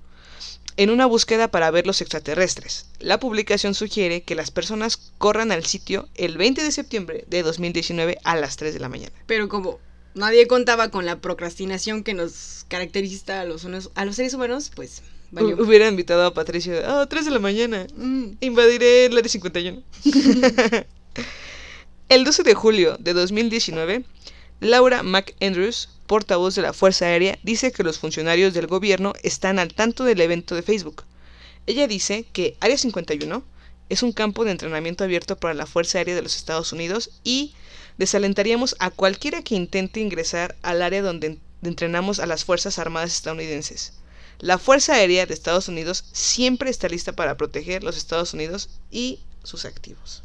en 0.77 0.89
una 0.89 1.05
búsqueda 1.05 1.49
para 1.49 1.71
ver 1.71 1.87
los 1.87 2.01
extraterrestres. 2.01 2.87
La 2.99 3.19
publicación 3.19 3.73
sugiere 3.73 4.23
que 4.23 4.35
las 4.35 4.51
personas 4.51 4.97
corran 5.17 5.51
al 5.51 5.65
sitio 5.65 6.09
el 6.15 6.37
20 6.37 6.63
de 6.63 6.71
septiembre 6.71 7.23
de 7.27 7.43
2019 7.43 8.17
a 8.23 8.35
las 8.35 8.57
3 8.57 8.73
de 8.73 8.79
la 8.79 8.89
mañana. 8.89 9.13
Pero 9.25 9.47
como 9.47 9.79
nadie 10.15 10.47
contaba 10.47 10.89
con 10.89 11.05
la 11.05 11.19
procrastinación 11.21 12.03
que 12.03 12.13
nos 12.13 12.65
caracteriza 12.67 13.41
a 13.41 13.45
los, 13.45 13.67
a 13.93 14.05
los 14.05 14.15
seres 14.15 14.33
humanos, 14.33 14.71
pues 14.75 15.03
valió. 15.31 15.55
Hubiera 15.61 15.87
invitado 15.87 16.25
a 16.25 16.33
Patricio, 16.33 16.73
ah, 16.85 17.05
3 17.07 17.25
de 17.25 17.31
la 17.31 17.39
mañana, 17.39 17.85
Mm. 17.95 18.37
invadiré 18.41 19.05
el 19.07 19.17
área 19.17 19.29
51. 19.29 19.83
el 22.09 22.23
12 22.23 22.43
de 22.43 22.53
julio 22.53 22.97
de 22.99 23.13
2019, 23.13 24.03
Laura 24.61 25.03
McAndrews, 25.03 25.89
portavoz 26.07 26.55
de 26.55 26.61
la 26.61 26.73
Fuerza 26.73 27.05
Aérea, 27.05 27.37
dice 27.43 27.71
que 27.71 27.83
los 27.83 27.99
funcionarios 27.99 28.53
del 28.53 28.67
gobierno 28.67 29.13
están 29.23 29.59
al 29.59 29.73
tanto 29.73 30.03
del 30.03 30.21
evento 30.21 30.55
de 30.55 30.61
Facebook. 30.61 31.03
Ella 31.67 31.87
dice 31.87 32.25
que 32.31 32.55
Área 32.59 32.77
51 32.77 33.43
es 33.89 34.03
un 34.03 34.11
campo 34.11 34.45
de 34.45 34.51
entrenamiento 34.51 35.03
abierto 35.03 35.35
para 35.37 35.53
la 35.53 35.65
Fuerza 35.65 35.97
Aérea 35.97 36.15
de 36.15 36.21
los 36.21 36.35
Estados 36.35 36.71
Unidos 36.73 37.11
y 37.23 37.53
desalentaríamos 37.97 38.75
a 38.79 38.89
cualquiera 38.89 39.41
que 39.41 39.55
intente 39.55 39.99
ingresar 39.99 40.55
al 40.63 40.81
área 40.81 41.01
donde 41.01 41.27
en- 41.27 41.39
entrenamos 41.63 42.19
a 42.19 42.25
las 42.25 42.43
Fuerzas 42.45 42.79
Armadas 42.79 43.13
estadounidenses. 43.13 43.93
La 44.39 44.57
Fuerza 44.57 44.93
Aérea 44.95 45.25
de 45.25 45.33
Estados 45.33 45.67
Unidos 45.67 46.05
siempre 46.11 46.69
está 46.69 46.89
lista 46.89 47.13
para 47.13 47.37
proteger 47.37 47.83
los 47.83 47.95
Estados 47.97 48.33
Unidos 48.33 48.69
y 48.91 49.19
sus 49.43 49.65
activos. 49.65 50.23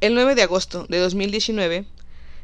El 0.00 0.14
9 0.14 0.34
de 0.34 0.42
agosto 0.42 0.86
de 0.88 0.98
2019 0.98 1.86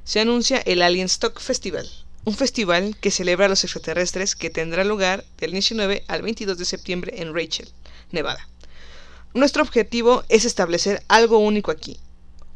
se 0.04 0.20
anuncia 0.20 0.58
el 0.58 0.82
Alien 0.82 1.06
Stock 1.06 1.40
Festival, 1.40 1.88
un 2.24 2.34
festival 2.34 2.96
que 3.00 3.10
celebra 3.10 3.46
a 3.46 3.48
los 3.48 3.64
extraterrestres 3.64 4.34
que 4.36 4.50
tendrá 4.50 4.84
lugar 4.84 5.24
del 5.38 5.52
19 5.52 6.04
al 6.08 6.22
22 6.22 6.58
de 6.58 6.64
septiembre 6.64 7.14
en 7.22 7.34
Rachel, 7.34 7.68
Nevada. 8.12 8.48
Nuestro 9.34 9.62
objetivo 9.62 10.24
es 10.28 10.44
establecer 10.44 11.02
algo 11.08 11.38
único 11.38 11.70
aquí, 11.70 11.98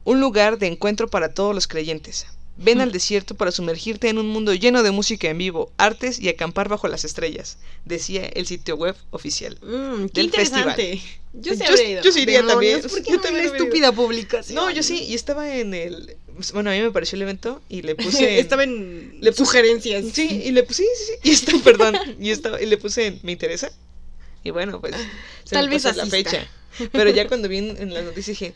un 0.05 0.21
lugar 0.21 0.59
de 0.59 0.67
encuentro 0.67 1.09
para 1.09 1.33
todos 1.33 1.55
los 1.55 1.67
creyentes. 1.69 2.27
Ven 2.57 2.81
al 2.81 2.93
desierto 2.93 3.35
para 3.35 3.51
sumergirte 3.51 4.09
en 4.09 4.17
un 4.19 4.29
mundo 4.29 4.55
lleno 4.55 4.85
de 4.85 4.93
música 4.93 5.29
en 5.29 5.39
vivo, 5.39 5.73
artes 5.77 6.21
y 6.21 6.29
acampar 6.29 6.69
bajo 6.69 6.87
las 6.87 7.05
estrellas, 7.05 7.59
decía 7.85 8.27
el 8.27 8.47
sitio 8.47 8.77
web 8.77 8.95
oficial. 9.11 9.59
Mm, 9.61 10.07
qué 10.07 10.21
Del 10.21 10.31
festival. 10.31 10.77
Yo 11.33 11.53
sí 11.55 11.59
Yo- 11.67 11.83
ido. 11.83 12.03
yo 12.03 12.13
sí 12.13 12.21
iría 12.21 12.43
Demonios, 12.43 12.83
también. 12.83 12.83
¿Por 12.83 13.03
qué 13.03 13.11
Yo 13.11 13.17
no 13.17 13.23
también 13.23 13.47
estúpida 13.47 13.91
publicación? 13.91 14.55
No, 14.55 14.71
yo 14.71 14.85
sí, 14.85 15.03
y 15.03 15.15
estaba 15.15 15.53
en 15.57 15.75
el... 15.75 16.17
Bueno, 16.53 16.71
a 16.71 16.75
mí 16.75 16.81
me 16.81 16.93
pareció 16.93 17.17
el 17.17 17.23
evento 17.23 17.61
y 17.69 17.83
le 17.83 17.97
puse... 17.97 18.35
en- 18.35 18.39
Estaba 18.39 18.63
en 18.63 19.19
le 19.21 19.33
puse- 19.33 19.37
sugerencias. 19.39 20.05
Sí, 20.13 20.43
y 20.45 20.53
le 20.53 20.63
puse... 20.63 20.85
Sí, 20.85 20.89
sí, 20.97 21.05
sí. 21.07 21.19
Y 21.29 21.33
está, 21.33 21.53
perdón. 21.65 21.97
Y, 22.21 22.31
estaba, 22.31 22.63
y 22.63 22.67
le 22.67 22.77
puse 22.79 23.07
en... 23.07 23.21
¿Me 23.25 23.33
interesa? 23.33 23.73
Y 24.45 24.51
bueno, 24.51 24.81
pues... 24.81 24.95
Se 25.43 25.57
Tal 25.57 25.65
me 25.67 25.75
vez 25.75 25.83
pasó 25.83 25.97
la 25.97 26.03
asista. 26.05 26.31
fecha. 26.31 26.49
Pero 26.93 27.11
ya 27.11 27.27
cuando 27.29 27.49
vi 27.49 27.59
en, 27.59 27.77
en 27.81 27.95
las 27.95 28.05
noticias 28.05 28.39
dije... 28.39 28.55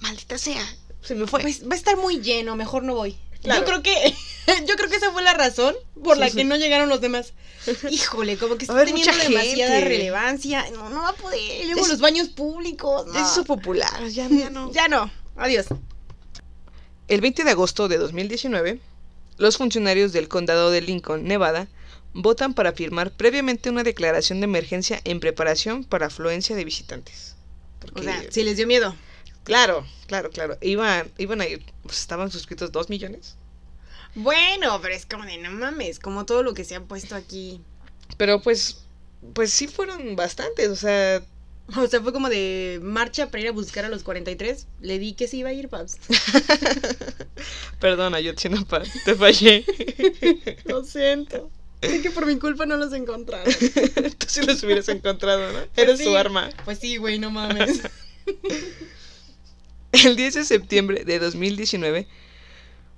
Maldita 0.00 0.38
sea. 0.38 0.64
Se 1.02 1.14
me 1.14 1.26
fue. 1.26 1.40
Pues 1.40 1.62
va 1.68 1.74
a 1.74 1.76
estar 1.76 1.96
muy 1.96 2.20
lleno, 2.20 2.56
mejor 2.56 2.82
no 2.82 2.94
voy. 2.94 3.16
Claro. 3.42 3.60
Yo 3.60 3.66
creo 3.66 3.82
que 3.82 4.14
yo 4.66 4.76
creo 4.76 4.90
que 4.90 4.96
esa 4.96 5.10
fue 5.12 5.22
la 5.22 5.32
razón 5.34 5.74
por 6.02 6.14
Sí, 6.16 6.20
la 6.20 6.28
sí. 6.30 6.36
que 6.36 6.44
no 6.44 6.56
llegaron 6.56 6.88
los 6.88 7.00
demás. 7.00 7.32
Híjole, 7.90 8.36
como 8.36 8.56
que 8.56 8.64
está 8.64 8.84
teniendo 8.84 9.12
demasiada 9.12 9.74
gente. 9.76 9.80
relevancia. 9.88 10.70
No, 10.72 10.88
no 10.90 11.02
va 11.02 11.10
a 11.10 11.14
poder. 11.14 11.66
Luego 11.66 11.80
Es- 11.82 11.88
los 11.88 12.00
baños 12.00 12.28
públicos. 12.28 13.06
no. 13.06 13.20
Hizo 13.20 13.44
popular. 13.44 14.06
Ya, 14.08 14.28
ya 14.28 14.50
no. 14.50 14.70
Ya 14.74 14.88
no. 14.88 15.10
Adiós. 15.36 15.66
El 17.08 17.20
20 17.20 17.44
de 17.44 17.50
agosto 17.50 17.88
de 17.88 17.98
2019, 17.98 18.80
los 19.38 19.56
funcionarios 19.56 20.12
del 20.12 20.28
condado 20.28 20.70
de 20.70 20.80
Lincoln, 20.80 21.24
Nevada, 21.24 21.66
votan 22.12 22.54
para 22.54 22.72
firmar 22.72 23.10
previamente 23.12 23.68
una 23.70 23.82
declaración 23.82 24.40
de 24.40 24.44
emergencia 24.44 25.00
en 25.04 25.18
preparación 25.20 25.84
para 25.84 26.06
afluencia 26.06 26.54
de 26.56 26.64
visitantes. 26.64 27.36
O 27.94 28.02
Porque, 28.02 28.02
sea, 28.02 28.24
si 28.30 28.42
les 28.44 28.56
dio 28.56 28.66
miedo. 28.66 28.94
claro, 29.44 29.86
claro, 30.06 30.30
claro. 30.30 30.56
Iban, 30.60 31.12
iban 31.18 31.40
a 31.40 31.46
ir, 31.46 31.64
pues, 31.82 31.98
estaban 32.00 32.30
suscritos 32.30 32.72
dos 32.72 32.88
millones. 32.88 33.36
Bueno, 34.14 34.80
pero 34.80 34.94
es 34.94 35.06
como 35.06 35.24
de 35.24 35.38
no 35.38 35.50
mames, 35.50 35.98
como 35.98 36.24
todo 36.26 36.42
lo 36.42 36.54
que 36.54 36.64
se 36.64 36.76
ha 36.76 36.80
puesto 36.84 37.14
aquí. 37.14 37.60
Pero 38.16 38.40
pues, 38.42 38.84
pues 39.34 39.52
sí 39.52 39.66
fueron 39.68 40.16
bastantes, 40.16 40.68
o 40.68 40.76
sea, 40.76 41.22
O 41.76 41.86
sea, 41.88 42.00
fue 42.02 42.12
como 42.12 42.28
de 42.28 42.80
marcha 42.82 43.30
para 43.30 43.42
ir 43.42 43.48
a 43.48 43.52
buscar 43.52 43.84
a 43.84 43.88
los 43.88 44.02
43. 44.02 44.66
Le 44.80 44.98
di 44.98 45.14
que 45.14 45.28
se 45.28 45.36
iba 45.38 45.50
a 45.50 45.52
ir, 45.52 45.68
Paps. 45.68 45.98
perdona, 47.78 48.20
Yotzinapa, 48.20 48.82
te 49.04 49.14
fallé. 49.14 49.64
Lo 50.64 50.84
siento. 50.84 51.50
Sé 51.82 52.02
que 52.02 52.10
por 52.10 52.26
mi 52.26 52.38
culpa 52.38 52.66
no 52.66 52.76
los 52.76 52.92
encontraron. 52.92 53.52
Tú 54.18 54.26
sí 54.28 54.42
los 54.42 54.62
hubieras 54.62 54.88
encontrado, 54.88 55.52
¿no? 55.52 55.58
Pues 55.58 55.68
Eres 55.76 55.98
sí. 55.98 56.04
su 56.04 56.16
arma. 56.16 56.50
Pues 56.64 56.78
sí, 56.78 56.96
güey, 56.98 57.18
no 57.18 57.30
mames. 57.30 57.80
El 59.92 60.14
10 60.16 60.34
de 60.34 60.44
septiembre 60.44 61.04
de 61.04 61.18
2019, 61.18 62.06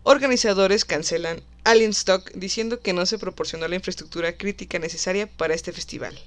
organizadores 0.02 0.84
cancelan 0.84 1.42
Alien 1.64 1.90
Stock 1.92 2.30
diciendo 2.34 2.80
que 2.80 2.92
no 2.92 3.06
se 3.06 3.18
proporcionó 3.18 3.66
la 3.68 3.76
infraestructura 3.76 4.36
crítica 4.36 4.78
necesaria 4.78 5.26
para 5.26 5.54
este 5.54 5.72
festival. 5.72 6.18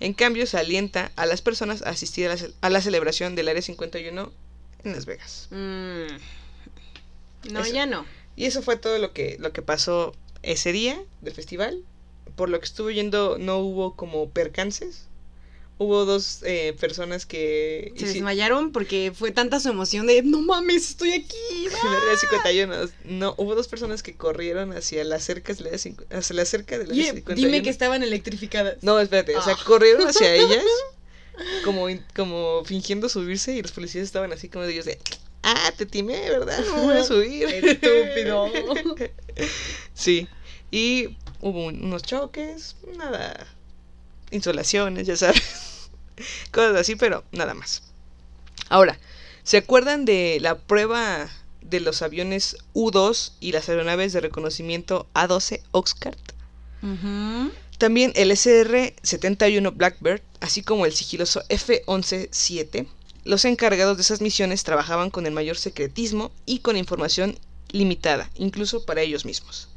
En 0.00 0.12
cambio, 0.14 0.46
se 0.46 0.56
alienta 0.58 1.10
a 1.16 1.26
las 1.26 1.42
personas 1.42 1.82
a 1.82 1.90
asistir 1.90 2.26
a 2.26 2.28
la, 2.30 2.36
ce- 2.36 2.52
a 2.60 2.70
la 2.70 2.80
celebración 2.80 3.34
del 3.34 3.48
Área 3.48 3.62
51 3.62 4.32
en 4.84 4.92
Las 4.92 5.06
Vegas. 5.06 5.48
Mm. 5.50 6.06
No, 7.52 7.60
Eso. 7.62 7.74
ya 7.74 7.86
no. 7.86 8.04
Y 8.36 8.44
eso 8.44 8.62
fue 8.62 8.76
todo 8.76 8.98
lo 8.98 9.12
que, 9.12 9.36
lo 9.40 9.52
que 9.52 9.62
pasó 9.62 10.14
ese 10.42 10.72
día 10.72 11.00
del 11.20 11.34
festival. 11.34 11.82
Por 12.36 12.48
lo 12.50 12.58
que 12.60 12.66
estuve 12.66 12.94
yendo, 12.94 13.36
no 13.38 13.58
hubo 13.58 13.96
como 13.96 14.30
percances. 14.30 15.04
Hubo 15.80 16.04
dos 16.04 16.40
eh, 16.44 16.74
personas 16.80 17.24
que... 17.24 17.92
Se 17.96 18.06
desmayaron 18.06 18.72
porque 18.72 19.12
fue 19.14 19.30
tanta 19.30 19.60
su 19.60 19.68
emoción 19.68 20.08
de 20.08 20.22
no 20.22 20.40
mames, 20.42 20.90
estoy 20.90 21.12
aquí. 21.12 21.36
En 21.66 21.88
el 21.92 22.02
área 22.02 22.16
51. 22.16 22.74
No, 23.04 23.34
hubo 23.38 23.54
dos 23.54 23.68
personas 23.68 24.02
que 24.02 24.14
corrieron 24.14 24.72
hacia 24.72 25.04
las 25.04 25.22
cercas 25.22 25.58
del 25.58 25.68
área 25.68 25.78
cincu- 25.78 26.04
hacia 26.10 26.34
la 26.34 26.44
cerca 26.44 26.78
del 26.78 26.90
área 26.90 27.02
Oye, 27.02 27.12
51. 27.12 27.46
dime 27.46 27.62
que 27.62 27.70
estaban 27.70 28.02
electrificadas. 28.02 28.78
No, 28.82 28.98
espérate, 28.98 29.36
o 29.36 29.42
sea, 29.42 29.54
Ah. 29.54 29.64
corrieron 29.64 30.08
hacia 30.08 30.34
ellas 30.34 30.64
como, 31.64 31.86
como 32.16 32.64
fingiendo 32.64 33.08
subirse 33.08 33.54
y 33.54 33.62
los 33.62 33.70
policías 33.70 34.02
estaban 34.04 34.32
así 34.32 34.48
como 34.48 34.64
de 34.64 34.72
ellos 34.72 34.84
de, 34.84 34.98
ah, 35.56 35.72
te 35.76 35.86
timé, 35.86 36.30
¿verdad? 36.30 36.58
No 36.66 36.76
me 36.76 36.82
voy 36.82 36.96
a 36.98 37.04
subir. 37.04 37.44
Estúpido. 37.48 38.50
sí, 39.94 40.28
y 40.70 41.16
hubo 41.40 41.66
un- 41.66 41.84
unos 41.84 42.02
choques, 42.02 42.76
nada, 42.96 43.46
insolaciones, 44.30 45.06
ya 45.06 45.16
sabes, 45.16 45.90
cosas 46.52 46.76
así, 46.76 46.96
pero 46.96 47.24
nada 47.32 47.54
más. 47.54 47.82
Ahora, 48.68 48.98
¿se 49.44 49.56
acuerdan 49.56 50.04
de 50.04 50.38
la 50.40 50.58
prueba 50.58 51.28
de 51.62 51.80
los 51.80 52.02
aviones 52.02 52.56
U-2 52.72 53.32
y 53.40 53.52
las 53.52 53.68
aeronaves 53.68 54.12
de 54.12 54.20
reconocimiento 54.20 55.06
A-12 55.14 55.62
Oxcart? 55.72 56.18
También 57.78 58.12
el 58.16 58.30
SR-71 58.32 59.72
Blackbird, 59.74 60.20
así 60.40 60.62
como 60.62 60.84
el 60.86 60.92
sigiloso 60.92 61.42
F-11-7, 61.48 62.88
los 63.28 63.44
encargados 63.44 63.98
de 63.98 64.02
esas 64.02 64.22
misiones 64.22 64.64
trabajaban 64.64 65.10
con 65.10 65.26
el 65.26 65.34
mayor 65.34 65.58
secretismo 65.58 66.32
y 66.46 66.60
con 66.60 66.78
información 66.78 67.38
limitada, 67.68 68.30
incluso 68.36 68.86
para 68.86 69.02
ellos 69.02 69.26
mismos. 69.26 69.68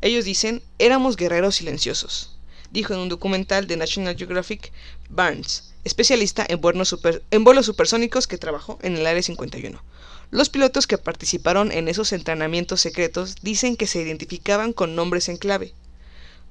Ellos 0.00 0.24
dicen, 0.24 0.62
éramos 0.78 1.16
guerreros 1.16 1.56
silenciosos, 1.56 2.38
dijo 2.70 2.94
en 2.94 3.00
un 3.00 3.10
documental 3.10 3.66
de 3.66 3.76
National 3.76 4.16
Geographic 4.16 4.72
Barnes, 5.10 5.74
especialista 5.84 6.46
en 6.48 6.62
vuelos, 6.62 7.66
supersónicos 7.66 8.26
que 8.26 8.38
trabajó 8.38 8.78
en 8.80 8.96
el 8.96 9.06
Área 9.06 9.22
51. 9.22 9.84
Los 10.30 10.48
pilotos 10.48 10.86
que 10.86 10.96
participaron 10.96 11.72
en 11.72 11.86
esos 11.86 12.14
entrenamientos 12.14 12.80
secretos 12.80 13.34
dicen 13.42 13.76
que 13.76 13.86
se 13.86 14.00
identificaban 14.00 14.72
con 14.72 14.94
nombres 14.96 15.28
en 15.28 15.36
clave, 15.36 15.74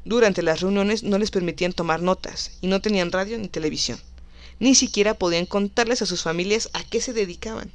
durante 0.06 0.44
las 0.44 0.62
reuniones 0.62 1.02
no 1.02 1.18
les 1.18 1.32
permitían 1.32 1.74
tomar 1.74 2.04
notas 2.04 2.52
y 2.62 2.68
no 2.68 2.82
tenían 2.82 3.12
radio 3.12 3.38
ni 3.40 3.48
televisión. 3.48 4.00
Ni 4.60 4.76
siquiera 4.76 5.14
podían 5.14 5.46
contarles 5.46 6.02
a 6.02 6.06
sus 6.06 6.22
familias 6.22 6.70
a 6.74 6.84
qué 6.84 7.02
se 7.02 7.14
dedicaban. 7.14 7.72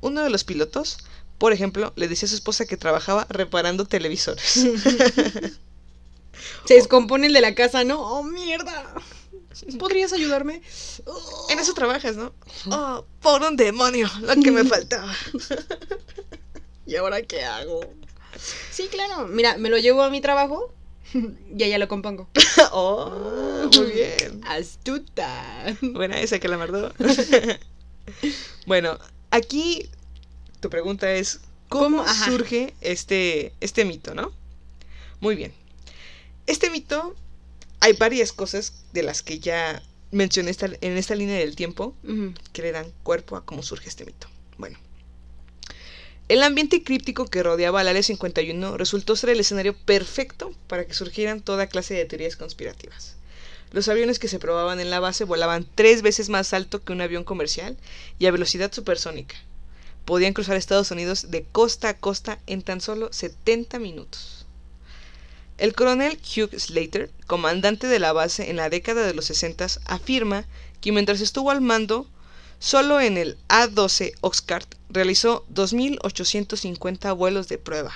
Uno 0.00 0.22
de 0.22 0.30
los 0.30 0.44
pilotos, 0.44 0.98
por 1.38 1.52
ejemplo, 1.52 1.92
le 1.96 2.08
decía 2.08 2.26
a 2.26 2.30
su 2.30 2.34
esposa 2.34 2.66
que 2.66 2.76
trabajaba 2.76 3.26
reparando 3.30 3.84
televisores. 3.84 4.66
Se 6.66 6.74
descompone 6.74 7.28
el 7.28 7.32
de 7.32 7.40
la 7.40 7.54
casa, 7.54 7.84
¿no? 7.84 8.00
¡Oh, 8.00 8.22
mierda! 8.22 8.94
¿Podrías 9.78 10.12
ayudarme? 10.12 10.62
Oh. 11.04 11.46
en 11.50 11.58
eso 11.58 11.74
trabajas, 11.74 12.16
¿no? 12.16 12.32
Oh, 12.70 13.04
por 13.20 13.42
un 13.42 13.56
demonio, 13.56 14.08
lo 14.20 14.34
que 14.36 14.52
me 14.52 14.64
faltaba. 14.64 15.12
¿Y 16.86 16.96
ahora 16.96 17.22
qué 17.22 17.42
hago? 17.44 17.80
Sí, 18.70 18.88
claro. 18.88 19.26
Mira, 19.26 19.58
me 19.58 19.68
lo 19.68 19.78
llevo 19.78 20.02
a 20.02 20.10
mi 20.10 20.20
trabajo 20.20 20.72
y 21.14 21.62
allá 21.62 21.78
lo 21.78 21.88
compongo. 21.88 22.28
oh, 22.72 23.68
muy 23.76 23.92
bien. 23.92 24.40
Astuta. 24.46 25.76
Buena 25.80 26.20
esa 26.20 26.38
que 26.38 26.48
la 26.48 26.58
mardó. 26.58 26.92
bueno, 28.66 28.98
aquí 29.30 29.88
tu 30.60 30.70
pregunta 30.70 31.12
es 31.12 31.40
¿cómo, 31.68 32.04
surge 32.08 32.74
este, 32.80 33.52
este 33.60 33.84
mito, 33.84 34.14
no? 34.14 34.32
Muy 35.20 35.34
bien. 35.36 35.52
Este 36.46 36.70
mito 36.70 37.14
hay 37.80 37.92
varias 37.94 38.32
cosas 38.32 38.84
de 38.92 39.02
las 39.02 39.22
que 39.22 39.38
ya 39.38 39.82
mencioné 40.10 40.50
esta- 40.50 40.70
en 40.80 40.96
esta 40.96 41.14
línea 41.14 41.36
del 41.36 41.54
tiempo 41.56 41.94
que 42.52 42.62
le 42.62 42.72
dan 42.72 42.86
cuerpo 43.02 43.36
a 43.36 43.44
cómo 43.44 43.62
surge 43.62 43.88
este 43.88 44.04
mito. 44.04 44.26
Bueno. 44.56 44.78
El 46.28 46.42
ambiente 46.42 46.82
críptico 46.82 47.24
que 47.24 47.42
rodeaba 47.42 47.80
al 47.80 47.88
Área 47.88 48.02
51 48.02 48.76
resultó 48.76 49.16
ser 49.16 49.30
el 49.30 49.40
escenario 49.40 49.74
perfecto 49.74 50.52
para 50.66 50.86
que 50.86 50.92
surgieran 50.92 51.40
toda 51.40 51.68
clase 51.68 51.94
de 51.94 52.04
teorías 52.04 52.36
conspirativas. 52.36 53.16
Los 53.72 53.88
aviones 53.88 54.18
que 54.18 54.28
se 54.28 54.38
probaban 54.38 54.78
en 54.78 54.90
la 54.90 55.00
base 55.00 55.24
volaban 55.24 55.66
tres 55.74 56.02
veces 56.02 56.28
más 56.28 56.52
alto 56.52 56.84
que 56.84 56.92
un 56.92 57.00
avión 57.00 57.24
comercial 57.24 57.78
y 58.18 58.26
a 58.26 58.30
velocidad 58.30 58.70
supersónica. 58.70 59.36
Podían 60.04 60.34
cruzar 60.34 60.56
Estados 60.56 60.90
Unidos 60.90 61.30
de 61.30 61.44
costa 61.44 61.88
a 61.88 61.96
costa 61.96 62.38
en 62.46 62.60
tan 62.60 62.82
solo 62.82 63.10
70 63.10 63.78
minutos. 63.78 64.44
El 65.56 65.74
coronel 65.74 66.18
Hugh 66.18 66.58
Slater, 66.58 67.10
comandante 67.26 67.86
de 67.86 67.98
la 68.00 68.12
base 68.12 68.50
en 68.50 68.56
la 68.56 68.68
década 68.68 69.06
de 69.06 69.14
los 69.14 69.24
60, 69.24 69.66
afirma 69.86 70.44
que 70.82 70.92
mientras 70.92 71.22
estuvo 71.22 71.50
al 71.50 71.62
mando, 71.62 72.06
solo 72.58 73.00
en 73.00 73.16
el 73.16 73.38
A-12 73.48 74.14
Oxcart 74.20 74.74
realizó 74.90 75.46
2.850 75.52 77.16
vuelos 77.16 77.48
de 77.48 77.58
prueba. 77.58 77.92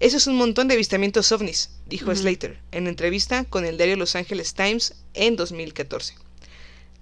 Eso 0.00 0.16
es 0.16 0.26
un 0.26 0.36
montón 0.36 0.68
de 0.68 0.74
avistamientos 0.74 1.30
ovnis, 1.30 1.70
dijo. 1.86 2.14
Slater 2.14 2.60
en 2.72 2.88
entrevista 2.88 3.44
con 3.44 3.64
el 3.64 3.76
diario 3.76 3.96
Los 3.96 4.16
Angeles 4.16 4.54
Times 4.54 4.94
en 5.14 5.36
2014. 5.36 6.16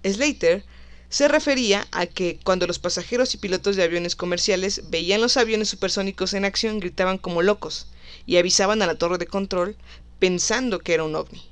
Slater 0.05 0.65
se 1.09 1.27
refería 1.27 1.89
a 1.91 2.07
que 2.07 2.39
cuando 2.45 2.67
los 2.67 2.79
pasajeros 2.79 3.35
y 3.35 3.39
pilotos 3.39 3.75
de 3.77 3.83
aviones 3.83 4.15
comerciales 4.15 4.91
veían 4.91 5.21
los 5.21 5.37
aviones 5.37 5.69
supersónicos 5.69 6.35
en 6.35 6.45
acción 6.45 6.79
gritaban 6.79 7.19
como 7.19 7.43
locos 7.43 7.89
y 8.27 8.37
avisaban 8.37 8.81
a 8.81 8.87
la 8.87 8.97
torre 8.97 9.19
de 9.19 9.27
control 9.27 9.77
pensando 10.21 10.79
que 10.79 10.95
era 10.95 11.05
un 11.05 11.17
ovni. 11.17 11.50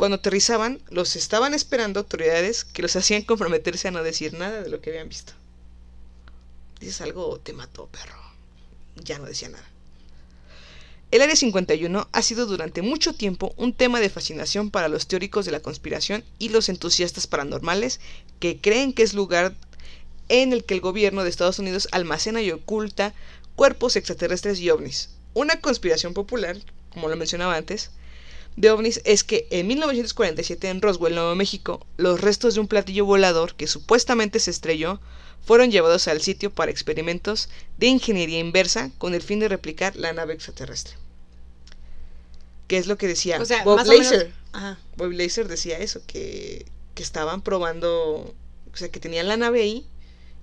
Cuando 0.00 0.16
aterrizaban, 0.16 0.80
los 0.88 1.14
estaban 1.14 1.52
esperando 1.52 2.00
autoridades 2.00 2.64
que 2.64 2.80
los 2.80 2.96
hacían 2.96 3.20
comprometerse 3.20 3.88
a 3.88 3.90
no 3.90 4.02
decir 4.02 4.32
nada 4.32 4.62
de 4.62 4.70
lo 4.70 4.80
que 4.80 4.88
habían 4.88 5.10
visto. 5.10 5.34
Dices 6.80 7.02
algo, 7.02 7.38
te 7.38 7.52
mató, 7.52 7.86
perro. 7.88 8.16
Ya 8.96 9.18
no 9.18 9.26
decía 9.26 9.50
nada. 9.50 9.68
El 11.10 11.20
Área 11.20 11.36
51 11.36 12.08
ha 12.10 12.22
sido 12.22 12.46
durante 12.46 12.80
mucho 12.80 13.12
tiempo 13.12 13.52
un 13.58 13.74
tema 13.74 14.00
de 14.00 14.08
fascinación 14.08 14.70
para 14.70 14.88
los 14.88 15.06
teóricos 15.06 15.44
de 15.44 15.52
la 15.52 15.60
conspiración 15.60 16.24
y 16.38 16.48
los 16.48 16.70
entusiastas 16.70 17.26
paranormales 17.26 18.00
que 18.38 18.58
creen 18.58 18.94
que 18.94 19.02
es 19.02 19.12
lugar 19.12 19.54
en 20.30 20.54
el 20.54 20.64
que 20.64 20.72
el 20.72 20.80
gobierno 20.80 21.24
de 21.24 21.28
Estados 21.28 21.58
Unidos 21.58 21.88
almacena 21.92 22.40
y 22.40 22.52
oculta 22.52 23.12
cuerpos 23.54 23.96
extraterrestres 23.96 24.60
y 24.60 24.70
ovnis. 24.70 25.10
Una 25.34 25.60
conspiración 25.60 26.14
popular, 26.14 26.56
como 26.88 27.10
lo 27.10 27.16
mencionaba 27.16 27.54
antes, 27.54 27.90
de 28.56 28.70
ovnis 28.70 29.00
es 29.04 29.24
que 29.24 29.46
en 29.50 29.66
1947 29.66 30.68
en 30.68 30.82
Roswell, 30.82 31.14
Nuevo 31.14 31.34
México, 31.34 31.86
los 31.96 32.20
restos 32.20 32.54
de 32.54 32.60
un 32.60 32.68
platillo 32.68 33.04
volador 33.04 33.54
que 33.54 33.66
supuestamente 33.66 34.40
se 34.40 34.50
estrelló 34.50 35.00
fueron 35.44 35.70
llevados 35.70 36.08
al 36.08 36.20
sitio 36.20 36.52
para 36.52 36.70
experimentos 36.70 37.48
de 37.78 37.86
ingeniería 37.86 38.38
inversa 38.38 38.90
con 38.98 39.14
el 39.14 39.22
fin 39.22 39.40
de 39.40 39.48
replicar 39.48 39.96
la 39.96 40.12
nave 40.12 40.34
extraterrestre. 40.34 40.94
¿Qué 42.68 42.76
es 42.76 42.86
lo 42.86 42.98
que 42.98 43.08
decía 43.08 43.40
O 43.40 43.44
sea, 43.44 43.64
Bob 43.64 43.80
o 43.80 43.84
menos-. 43.84 44.26
Bob 44.96 45.12
Lazar 45.12 45.48
decía 45.48 45.78
eso, 45.78 46.02
que, 46.06 46.66
que 46.94 47.02
estaban 47.02 47.42
probando, 47.42 48.34
o 48.72 48.76
sea, 48.76 48.90
que 48.90 49.00
tenían 49.00 49.28
la 49.28 49.36
nave 49.36 49.62
ahí 49.62 49.86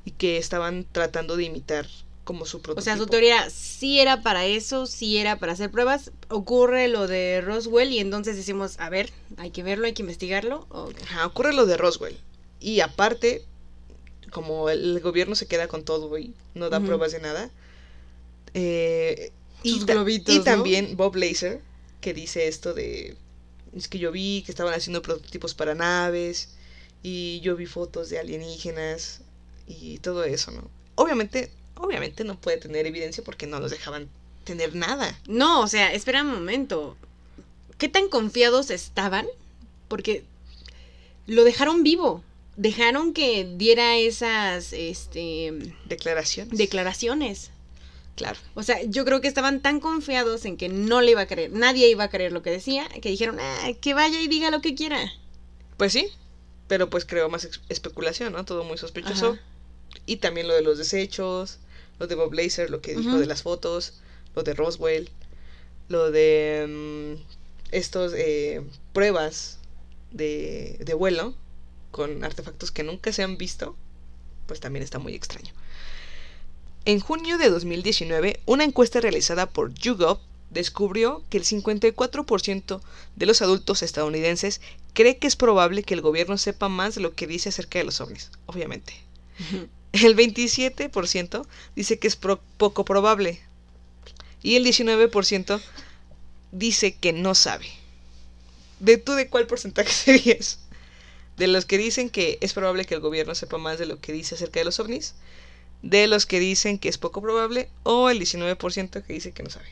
y 0.04 0.12
que 0.12 0.38
estaban 0.38 0.86
tratando 0.92 1.38
de 1.38 1.44
imitar 1.44 1.88
como 2.28 2.46
su 2.46 2.58
O 2.58 2.62
prototipo. 2.62 2.84
sea, 2.84 2.98
su 2.98 3.08
teoría 3.08 3.50
sí 3.50 4.02
era 4.02 4.22
para 4.22 4.46
eso, 4.46 4.86
sí 4.86 5.18
era 5.18 5.40
para 5.40 5.54
hacer 5.54 5.72
pruebas. 5.72 6.12
Ocurre 6.28 6.90
lo 6.90 7.08
de 7.08 7.40
Roswell 7.40 7.90
y 7.94 8.00
entonces 8.00 8.36
decimos, 8.36 8.76
a 8.80 8.90
ver, 8.90 9.12
hay 9.38 9.50
que 9.52 9.64
verlo, 9.64 9.86
hay 9.88 9.94
que 9.94 10.02
investigarlo. 10.02 10.68
o- 10.70 10.92
Ajá, 11.04 11.26
ocurre 11.26 11.54
lo 11.54 11.66
de 11.66 11.78
Roswell. 11.78 12.18
Y 12.60 12.82
aparte, 12.82 13.44
como 14.32 14.70
el 14.70 15.00
gobierno 15.00 15.36
se 15.36 15.48
queda 15.48 15.70
con 15.70 15.86
todo 15.86 16.18
y 16.18 16.34
no 16.54 16.70
da 16.70 16.82
pruebas 16.82 17.14
de 17.14 17.20
nada, 17.22 17.50
eh, 18.54 19.32
y, 19.64 19.72
Sus 19.72 19.86
ta- 19.86 19.94
globitos, 19.94 20.36
y 20.36 20.40
¿no? 20.40 20.44
también 20.44 20.98
Bob 20.98 21.16
Lazar, 21.16 21.60
que 22.02 22.14
dice 22.14 22.48
esto 22.48 22.74
de, 22.74 23.16
es 23.76 23.88
que 23.88 24.00
yo 24.00 24.12
vi 24.12 24.44
que 24.46 24.52
estaban 24.52 24.74
haciendo 24.74 25.02
prototipos 25.02 25.54
para 25.54 25.76
naves, 25.76 26.50
y 27.04 27.40
yo 27.42 27.56
vi 27.56 27.66
fotos 27.66 28.10
de 28.10 28.20
alienígenas, 28.20 29.22
y 29.68 30.00
todo 30.00 30.24
eso, 30.24 30.52
¿no? 30.52 30.70
Obviamente, 30.96 31.52
obviamente 31.80 32.24
no 32.24 32.40
puede 32.40 32.58
tener 32.58 32.86
evidencia 32.86 33.24
porque 33.24 33.48
no 33.48 33.60
los 33.60 33.72
dejaban 33.72 34.10
tener 34.44 34.76
nada. 34.76 35.18
No, 35.28 35.62
o 35.62 35.68
sea, 35.68 35.94
espera 35.94 36.22
un 36.22 36.32
momento. 36.32 36.96
¿Qué 37.78 37.90
tan 37.90 38.08
confiados 38.10 38.70
estaban? 38.70 39.28
Porque 39.88 40.24
lo 41.28 41.44
dejaron 41.44 41.84
vivo. 41.84 42.24
Dejaron 42.56 43.14
que 43.14 43.48
diera 43.56 43.98
esas 43.98 44.74
este, 44.74 45.54
Declaraciones. 45.86 46.58
declaraciones. 46.58 47.52
claro. 48.16 48.40
O 48.56 48.64
sea, 48.64 48.82
yo 48.84 49.06
creo 49.06 49.22
que 49.22 49.28
estaban 49.28 49.62
tan 49.62 49.80
confiados 49.80 50.44
en 50.46 50.58
que 50.58 50.70
no 50.70 51.02
le 51.02 51.12
iba 51.12 51.22
a 51.22 51.28
creer, 51.28 51.52
nadie 51.52 51.88
iba 51.88 52.06
a 52.06 52.10
creer 52.10 52.32
lo 52.32 52.42
que 52.42 52.50
decía, 52.50 52.88
que 53.02 53.10
dijeron, 53.10 53.38
ah, 53.40 53.70
que 53.80 53.94
vaya 53.94 54.20
y 54.22 54.28
diga 54.28 54.50
lo 54.50 54.62
que 54.62 54.74
quiera. 54.74 54.98
Pues 55.78 55.94
sí, 55.94 56.08
pero 56.68 56.90
pues 56.90 57.06
creo 57.06 57.30
más 57.30 57.48
especulación, 57.70 58.34
¿no? 58.34 58.44
Todo 58.44 58.64
muy 58.64 58.80
sospechoso. 58.80 59.34
Ajá. 59.34 59.42
Y 60.08 60.16
también 60.18 60.48
lo 60.48 60.56
de 60.56 60.64
los 60.64 60.80
desechos, 60.80 61.60
lo 62.00 62.08
de 62.08 62.16
Bob 62.16 62.34
Lazar, 62.34 62.70
lo 62.70 62.82
que 62.82 62.96
dijo 62.96 63.18
de 63.20 63.26
las 63.26 63.44
fotos, 63.44 63.94
lo 64.36 64.44
de 64.44 64.54
Roswell, 64.54 65.10
lo 65.90 66.12
de 66.12 66.66
mm, 66.68 67.22
estos 67.72 68.14
eh, 68.16 68.62
pruebas 68.94 69.60
de, 70.12 70.78
de 70.80 70.94
vuelo 70.94 71.34
con 71.92 72.24
artefactos 72.24 72.72
que 72.72 72.84
nunca 72.84 73.12
se 73.12 73.24
han 73.24 73.38
visto, 73.38 73.76
pues 74.46 74.60
también 74.60 74.84
está 74.84 75.00
muy 75.00 75.14
extraño. 75.16 75.54
En 76.86 77.00
junio 77.00 77.38
de 77.38 77.50
2019, 77.50 78.40
una 78.46 78.64
encuesta 78.64 79.02
realizada 79.02 79.50
por 79.50 79.74
YouGov 79.74 80.20
descubrió 80.50 81.24
que 81.30 81.38
el 81.38 81.44
54% 81.44 82.82
de 83.16 83.26
los 83.26 83.42
adultos 83.42 83.84
estadounidenses 83.84 84.62
cree 84.94 85.18
que 85.18 85.28
es 85.28 85.36
probable 85.36 85.84
que 85.84 85.94
el 85.94 86.02
gobierno 86.02 86.38
sepa 86.38 86.70
más 86.70 86.96
de 86.96 87.02
lo 87.02 87.14
que 87.14 87.28
dice 87.28 87.50
acerca 87.50 87.80
de 87.80 87.86
los 87.86 88.00
ovnis, 88.00 88.32
obviamente. 88.46 88.94
El 89.94 90.16
27% 90.16 91.46
dice 91.76 92.00
que 92.00 92.08
es 92.08 92.16
pro- 92.16 92.42
poco 92.58 92.86
probable. 92.86 93.40
Y 94.44 94.56
el 94.56 94.66
19% 94.66 95.60
dice 96.52 96.96
que 96.96 97.14
no 97.14 97.36
sabe. 97.36 97.68
¿De 98.80 98.98
tú 98.98 99.14
de 99.14 99.28
cuál 99.30 99.48
porcentaje 99.48 99.92
serías? 99.92 100.60
De 101.38 101.48
los 101.48 101.66
que 101.66 101.78
dicen 101.78 102.10
que 102.10 102.38
es 102.42 102.54
probable 102.54 102.86
que 102.86 102.96
el 102.96 103.00
gobierno 103.02 103.36
sepa 103.36 103.58
más 103.58 103.78
de 103.80 103.86
lo 103.86 104.00
que 104.00 104.12
dice 104.12 104.36
acerca 104.36 104.60
de 104.60 104.66
los 104.66 104.80
ovnis. 104.80 105.16
De 105.84 106.08
los 106.08 106.26
que 106.26 106.40
dicen 106.40 106.80
que 106.80 106.90
es 106.90 106.98
poco 106.98 107.22
probable. 107.22 107.70
O 107.84 108.10
el 108.10 108.20
19% 108.20 109.04
que 109.04 109.14
dice 109.14 109.32
que 109.32 109.44
no 109.44 109.50
sabe. 109.50 109.68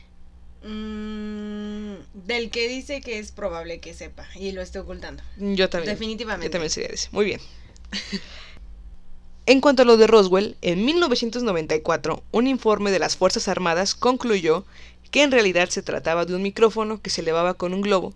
Mm, 0.64 1.96
del 2.26 2.50
que 2.50 2.68
dice 2.68 3.00
que 3.00 3.18
es 3.18 3.30
probable 3.32 3.78
que 3.80 3.94
sepa 3.94 4.26
y 4.34 4.52
lo 4.52 4.62
esté 4.62 4.78
ocultando. 4.78 5.22
Yo 5.38 5.68
también. 5.68 5.94
Definitivamente. 5.94 6.46
Yo 6.46 6.50
también 6.50 6.70
sería 6.70 6.88
ese. 6.90 7.08
Muy 7.12 7.24
bien. 7.24 7.40
En 9.48 9.60
cuanto 9.60 9.82
a 9.82 9.84
lo 9.84 9.96
de 9.96 10.08
Roswell, 10.08 10.56
en 10.60 10.84
1994, 10.84 12.24
un 12.32 12.48
informe 12.48 12.90
de 12.90 12.98
las 12.98 13.16
Fuerzas 13.16 13.46
Armadas 13.46 13.94
concluyó 13.94 14.66
que 15.12 15.22
en 15.22 15.30
realidad 15.30 15.68
se 15.68 15.82
trataba 15.82 16.24
de 16.24 16.34
un 16.34 16.42
micrófono 16.42 17.00
que 17.00 17.10
se 17.10 17.20
elevaba 17.20 17.54
con 17.54 17.72
un 17.72 17.80
globo, 17.80 18.12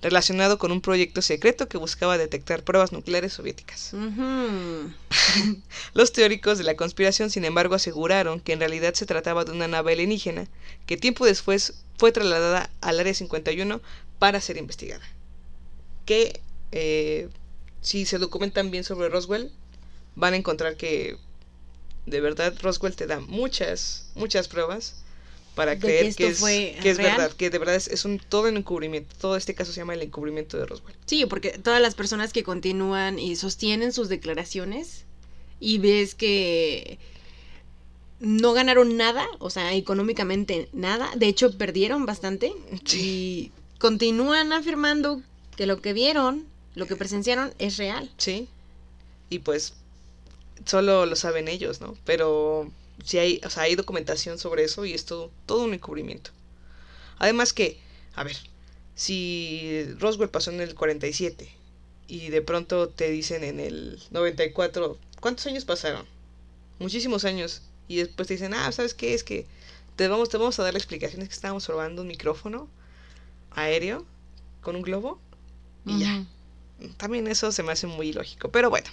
relacionado 0.00 0.56
con 0.56 0.72
un 0.72 0.80
proyecto 0.80 1.20
secreto 1.20 1.68
que 1.68 1.76
buscaba 1.76 2.16
detectar 2.16 2.64
pruebas 2.64 2.92
nucleares 2.92 3.34
soviéticas. 3.34 3.92
Los 5.92 6.12
teóricos 6.14 6.56
de 6.56 6.64
la 6.64 6.76
conspiración, 6.76 7.28
sin 7.28 7.44
embargo, 7.44 7.74
aseguraron 7.74 8.40
que 8.40 8.54
en 8.54 8.60
realidad 8.60 8.94
se 8.94 9.04
trataba 9.04 9.44
de 9.44 9.52
una 9.52 9.68
nave 9.68 9.92
alienígena 9.92 10.48
que 10.86 10.96
tiempo 10.96 11.26
después 11.26 11.74
fue 11.98 12.10
trasladada 12.10 12.70
al 12.80 13.00
Área 13.00 13.12
51 13.12 13.82
para 14.18 14.40
ser 14.40 14.56
investigada. 14.56 15.04
Que 16.06 16.40
eh, 16.72 17.28
si 17.82 18.06
se 18.06 18.16
documentan 18.16 18.70
bien 18.70 18.84
sobre 18.84 19.10
Roswell, 19.10 19.52
van 20.16 20.34
a 20.34 20.36
encontrar 20.36 20.76
que 20.76 21.16
de 22.06 22.20
verdad 22.20 22.54
Roswell 22.60 22.96
te 22.96 23.06
da 23.06 23.20
muchas, 23.20 24.10
muchas 24.14 24.48
pruebas 24.48 24.96
para 25.54 25.72
De 25.72 25.80
creer 25.80 26.14
que, 26.14 26.28
es, 26.28 26.40
que 26.40 26.90
es 26.90 26.98
verdad, 26.98 27.32
que 27.32 27.50
de 27.50 27.58
verdad 27.58 27.74
es, 27.74 27.88
es 27.88 28.04
un 28.04 28.18
todo 28.18 28.48
un 28.48 28.56
encubrimiento. 28.56 29.14
Todo 29.20 29.36
este 29.36 29.54
caso 29.54 29.72
se 29.72 29.80
llama 29.80 29.94
el 29.94 30.02
encubrimiento 30.02 30.56
de 30.56 30.66
Roswell. 30.66 30.94
Sí, 31.06 31.26
porque 31.26 31.58
todas 31.58 31.82
las 31.82 31.94
personas 31.94 32.32
que 32.32 32.42
continúan 32.44 33.18
y 33.18 33.36
sostienen 33.36 33.92
sus 33.92 34.08
declaraciones 34.08 35.04
y 35.58 35.78
ves 35.78 36.14
que 36.14 36.98
no 38.20 38.52
ganaron 38.52 38.96
nada, 38.96 39.26
o 39.38 39.50
sea, 39.50 39.74
económicamente 39.74 40.68
nada, 40.72 41.10
de 41.16 41.26
hecho 41.26 41.56
perdieron 41.56 42.06
bastante 42.06 42.52
y 42.92 43.50
continúan 43.78 44.52
afirmando 44.52 45.22
que 45.56 45.66
lo 45.66 45.80
que 45.80 45.92
vieron, 45.92 46.46
lo 46.74 46.86
que 46.86 46.96
presenciaron 46.96 47.52
es 47.58 47.76
real. 47.76 48.10
Sí. 48.18 48.48
Y 49.30 49.40
pues 49.40 49.74
solo 50.64 51.06
lo 51.06 51.16
saben 51.16 51.48
ellos, 51.48 51.80
¿no? 51.80 51.96
Pero 52.04 52.70
sí 53.04 53.18
hay, 53.18 53.40
o 53.44 53.50
sea, 53.50 53.64
hay 53.64 53.74
documentación 53.74 54.38
sobre 54.38 54.64
eso 54.64 54.84
y 54.84 54.94
es 54.94 55.04
todo, 55.04 55.30
todo 55.46 55.64
un 55.64 55.74
encubrimiento. 55.74 56.30
Además 57.18 57.52
que, 57.52 57.78
a 58.14 58.24
ver, 58.24 58.36
si 58.94 59.84
Roswell 59.98 60.30
pasó 60.30 60.50
en 60.50 60.60
el 60.60 60.74
47 60.74 61.50
y 62.08 62.28
de 62.28 62.42
pronto 62.42 62.88
te 62.88 63.10
dicen 63.10 63.44
en 63.44 63.60
el 63.60 64.02
94, 64.10 64.98
¿cuántos 65.20 65.46
años 65.46 65.64
pasaron? 65.64 66.06
Muchísimos 66.78 67.24
años. 67.24 67.62
Y 67.88 67.96
después 67.96 68.28
te 68.28 68.34
dicen, 68.34 68.54
ah, 68.54 68.70
¿sabes 68.72 68.94
qué? 68.94 69.14
Es 69.14 69.24
que 69.24 69.46
te 69.96 70.08
vamos, 70.08 70.28
te 70.28 70.38
vamos 70.38 70.58
a 70.58 70.62
dar 70.62 70.72
la 70.72 70.78
explicación, 70.78 71.22
es 71.22 71.28
que 71.28 71.34
estábamos 71.34 71.66
probando 71.66 72.02
un 72.02 72.08
micrófono 72.08 72.68
aéreo 73.50 74.06
con 74.62 74.76
un 74.76 74.82
globo 74.82 75.20
y 75.84 76.00
ya. 76.00 76.24
También 76.96 77.26
eso 77.26 77.52
se 77.52 77.62
me 77.62 77.72
hace 77.72 77.86
muy 77.86 78.08
ilógico, 78.08 78.50
pero 78.50 78.70
bueno. 78.70 78.88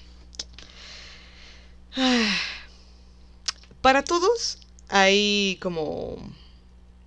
Para 3.82 4.04
todos 4.04 4.60
hay 4.90 5.58
como 5.62 6.18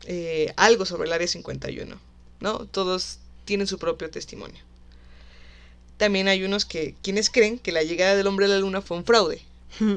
eh, 0.07 0.53
algo 0.57 0.85
sobre 0.85 1.07
el 1.07 1.13
Área 1.13 1.29
51, 1.29 2.01
¿no? 2.41 2.67
Todos 2.67 3.19
tienen 3.45 3.67
su 3.67 3.79
propio 3.79 4.11
testimonio. 4.11 4.61
También 5.97 6.29
hay 6.29 6.45
unos 6.45 6.65
que 6.65 6.95
quienes 7.03 7.31
creen 7.31 7.59
que 7.59 7.73
la 7.73 7.83
llegada 7.83 8.17
del 8.17 8.27
hombre 8.27 8.47
a 8.47 8.49
la 8.49 8.59
luna 8.59 8.81
fue 8.81 8.97
un 8.97 9.05
fraude. 9.05 9.43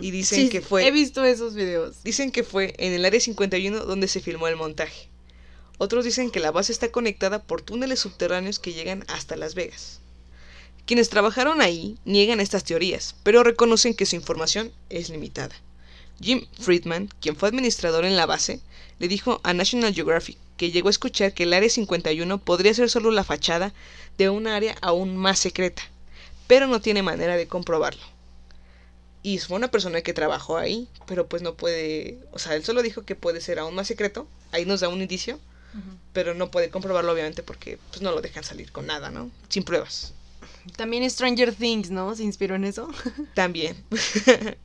Y 0.01 0.11
dicen 0.11 0.49
que 0.49 0.61
fue... 0.61 0.85
He 0.85 0.91
visto 0.91 1.25
esos 1.25 1.55
videos. 1.55 2.03
Dicen 2.03 2.31
que 2.31 2.43
fue 2.43 2.75
en 2.77 2.93
el 2.93 3.05
Área 3.05 3.19
51 3.19 3.85
donde 3.85 4.07
se 4.07 4.21
filmó 4.21 4.47
el 4.47 4.55
montaje. 4.55 5.07
Otros 5.79 6.05
dicen 6.05 6.29
que 6.29 6.39
la 6.39 6.51
base 6.51 6.71
está 6.71 6.91
conectada 6.91 7.41
por 7.41 7.61
túneles 7.61 7.99
subterráneos 7.99 8.59
que 8.59 8.73
llegan 8.73 9.03
hasta 9.07 9.35
Las 9.35 9.55
Vegas. 9.55 9.99
Quienes 10.85 11.09
trabajaron 11.09 11.61
ahí 11.61 11.97
niegan 12.03 12.39
estas 12.39 12.65
teorías, 12.65 13.15
pero 13.23 13.43
reconocen 13.43 13.93
que 13.93 14.05
su 14.05 14.15
información 14.15 14.71
es 14.89 15.09
limitada. 15.09 15.55
Jim 16.19 16.45
Friedman, 16.59 17.09
quien 17.21 17.35
fue 17.35 17.49
administrador 17.49 18.05
en 18.05 18.17
la 18.17 18.25
base, 18.25 18.59
le 18.99 19.07
dijo 19.07 19.39
a 19.43 19.53
National 19.53 19.93
Geographic 19.93 20.37
que 20.57 20.71
llegó 20.71 20.89
a 20.89 20.91
escuchar 20.91 21.33
que 21.33 21.43
el 21.43 21.53
Área 21.53 21.69
51 21.69 22.37
podría 22.39 22.73
ser 22.73 22.89
solo 22.89 23.11
la 23.11 23.23
fachada 23.23 23.73
de 24.17 24.29
un 24.29 24.47
área 24.47 24.75
aún 24.81 25.17
más 25.17 25.39
secreta, 25.39 25.83
pero 26.47 26.67
no 26.67 26.81
tiene 26.81 27.01
manera 27.01 27.37
de 27.37 27.47
comprobarlo. 27.47 28.03
Y 29.23 29.39
fue 29.39 29.55
una 29.55 29.71
persona 29.71 30.01
que 30.01 30.13
trabajó 30.13 30.57
ahí, 30.57 30.87
pero 31.07 31.27
pues 31.27 31.41
no 31.41 31.55
puede, 31.55 32.19
o 32.33 32.39
sea, 32.39 32.55
él 32.55 32.63
solo 32.63 32.81
dijo 32.81 33.03
que 33.03 33.15
puede 33.15 33.39
ser 33.39 33.57
aún 33.57 33.73
más 33.73 33.87
secreto, 33.87 34.27
ahí 34.51 34.65
nos 34.65 34.81
da 34.81 34.89
un 34.89 35.01
indicio, 35.01 35.39
pero 36.11 36.33
no 36.33 36.51
puede 36.51 36.69
comprobarlo 36.69 37.13
obviamente 37.13 37.41
porque 37.41 37.79
pues 37.89 38.01
no 38.01 38.11
lo 38.11 38.21
dejan 38.21 38.43
salir 38.43 38.71
con 38.71 38.85
nada, 38.85 39.09
¿no? 39.09 39.31
Sin 39.49 39.63
pruebas. 39.63 40.13
También 40.75 41.09
Stranger 41.09 41.53
Things, 41.53 41.89
¿no? 41.91 42.15
¿Se 42.15 42.23
inspiró 42.23 42.55
en 42.55 42.63
eso? 42.63 42.89
También. 43.33 43.75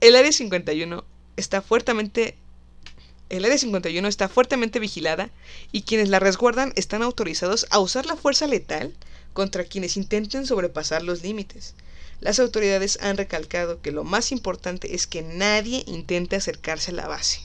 el 0.00 0.16
Área 0.16 0.32
51 0.32 1.04
está 1.36 1.62
fuertemente 1.62 2.36
el 3.28 3.44
Área 3.44 3.58
51 3.58 4.08
está 4.08 4.28
fuertemente 4.28 4.80
vigilada 4.80 5.30
y 5.70 5.82
quienes 5.82 6.08
la 6.08 6.18
resguardan 6.18 6.72
están 6.76 7.02
autorizados 7.02 7.66
a 7.70 7.78
usar 7.78 8.06
la 8.06 8.16
fuerza 8.16 8.46
letal 8.46 8.94
contra 9.34 9.64
quienes 9.64 9.96
intenten 9.98 10.46
sobrepasar 10.46 11.02
los 11.02 11.22
límites. 11.22 11.74
Las 12.20 12.40
autoridades 12.40 12.98
han 13.02 13.16
recalcado 13.16 13.80
que 13.80 13.92
lo 13.92 14.02
más 14.02 14.32
importante 14.32 14.94
es 14.94 15.06
que 15.06 15.22
nadie 15.22 15.84
intente 15.86 16.36
acercarse 16.36 16.90
a 16.90 16.94
la 16.94 17.06
base. 17.06 17.40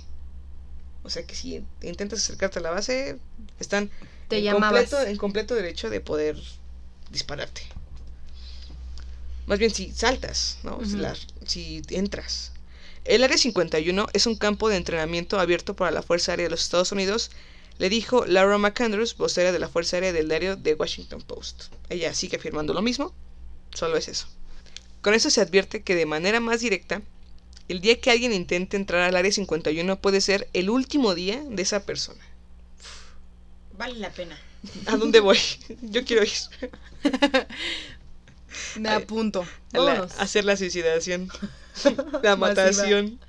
O 1.04 1.10
sea 1.10 1.24
que 1.24 1.36
si 1.36 1.64
intentas 1.82 2.20
acercarte 2.20 2.60
a 2.60 2.62
la 2.62 2.72
base, 2.72 3.18
están 3.60 3.92
en, 4.30 4.52
completo, 4.52 5.02
en, 5.02 5.18
completo, 5.18 5.54
derecho 5.54 5.90
de 5.90 6.00
poder 6.00 6.38
dispararte. 7.14 7.62
Más 9.46 9.60
bien 9.60 9.72
si 9.72 9.92
saltas, 9.92 10.58
¿no? 10.64 10.80
si, 11.46 11.82
entras. 11.90 12.52
El 13.06 13.24
Área 13.24 13.38
51 13.38 14.08
es 14.14 14.26
un 14.26 14.36
campo 14.36 14.70
de 14.70 14.78
entrenamiento 14.78 15.40
abierto 15.40 15.76
para 15.76 15.92
la 15.92 16.02
Fuerza 16.02 16.32
Aérea 16.32 16.46
de 16.46 16.52
los 16.52 16.64
Estados 16.64 16.92
Unidos, 16.92 17.32
le 17.78 17.90
dijo 17.90 18.26
Laura 18.26 18.58
McAndrews, 18.58 19.18
vocera 19.18 19.52
de 19.52 19.60
la 19.60 19.68
Fuerza 19.68 19.98
Aérea 19.98 20.14
del 20.14 20.30
diario 20.30 20.58
The 20.58 20.76
Washington 20.76 21.22
Post. 21.22 21.66
Ella 21.90 22.14
sigue 22.14 22.38
afirmando 22.38 22.74
lo 22.74 22.82
mismo, 22.82 23.14
solo 23.74 23.98
es 23.98 24.08
eso. 24.08 24.28
Con 25.02 25.14
eso 25.14 25.30
se 25.30 25.42
advierte 25.42 25.84
que 25.84 25.96
de 25.96 26.06
manera 26.06 26.40
más 26.40 26.62
directa, 26.62 27.02
el 27.68 27.82
día 27.82 28.00
que 28.00 28.12
alguien 28.12 28.32
intente 28.32 28.78
entrar 28.78 29.02
al 29.02 29.16
área 29.16 29.32
51 29.32 30.00
puede 30.00 30.22
ser 30.22 30.50
el 30.54 30.70
último 30.70 31.14
día 31.16 31.44
de 31.44 31.62
esa 31.62 31.86
persona. 31.86 32.24
Vale 33.78 34.00
la 34.00 34.12
pena. 34.12 34.40
¿A 34.86 34.96
dónde 34.96 35.20
voy? 35.20 35.38
Yo 35.82 36.06
quiero 36.06 36.24
ir. 36.24 36.32
Me 38.80 38.90
apunto. 38.90 39.46
A, 39.74 40.08
hacer 40.20 40.46
la 40.46 40.58
suicidación. 40.58 41.30
la 42.24 42.36
matación. 42.36 43.20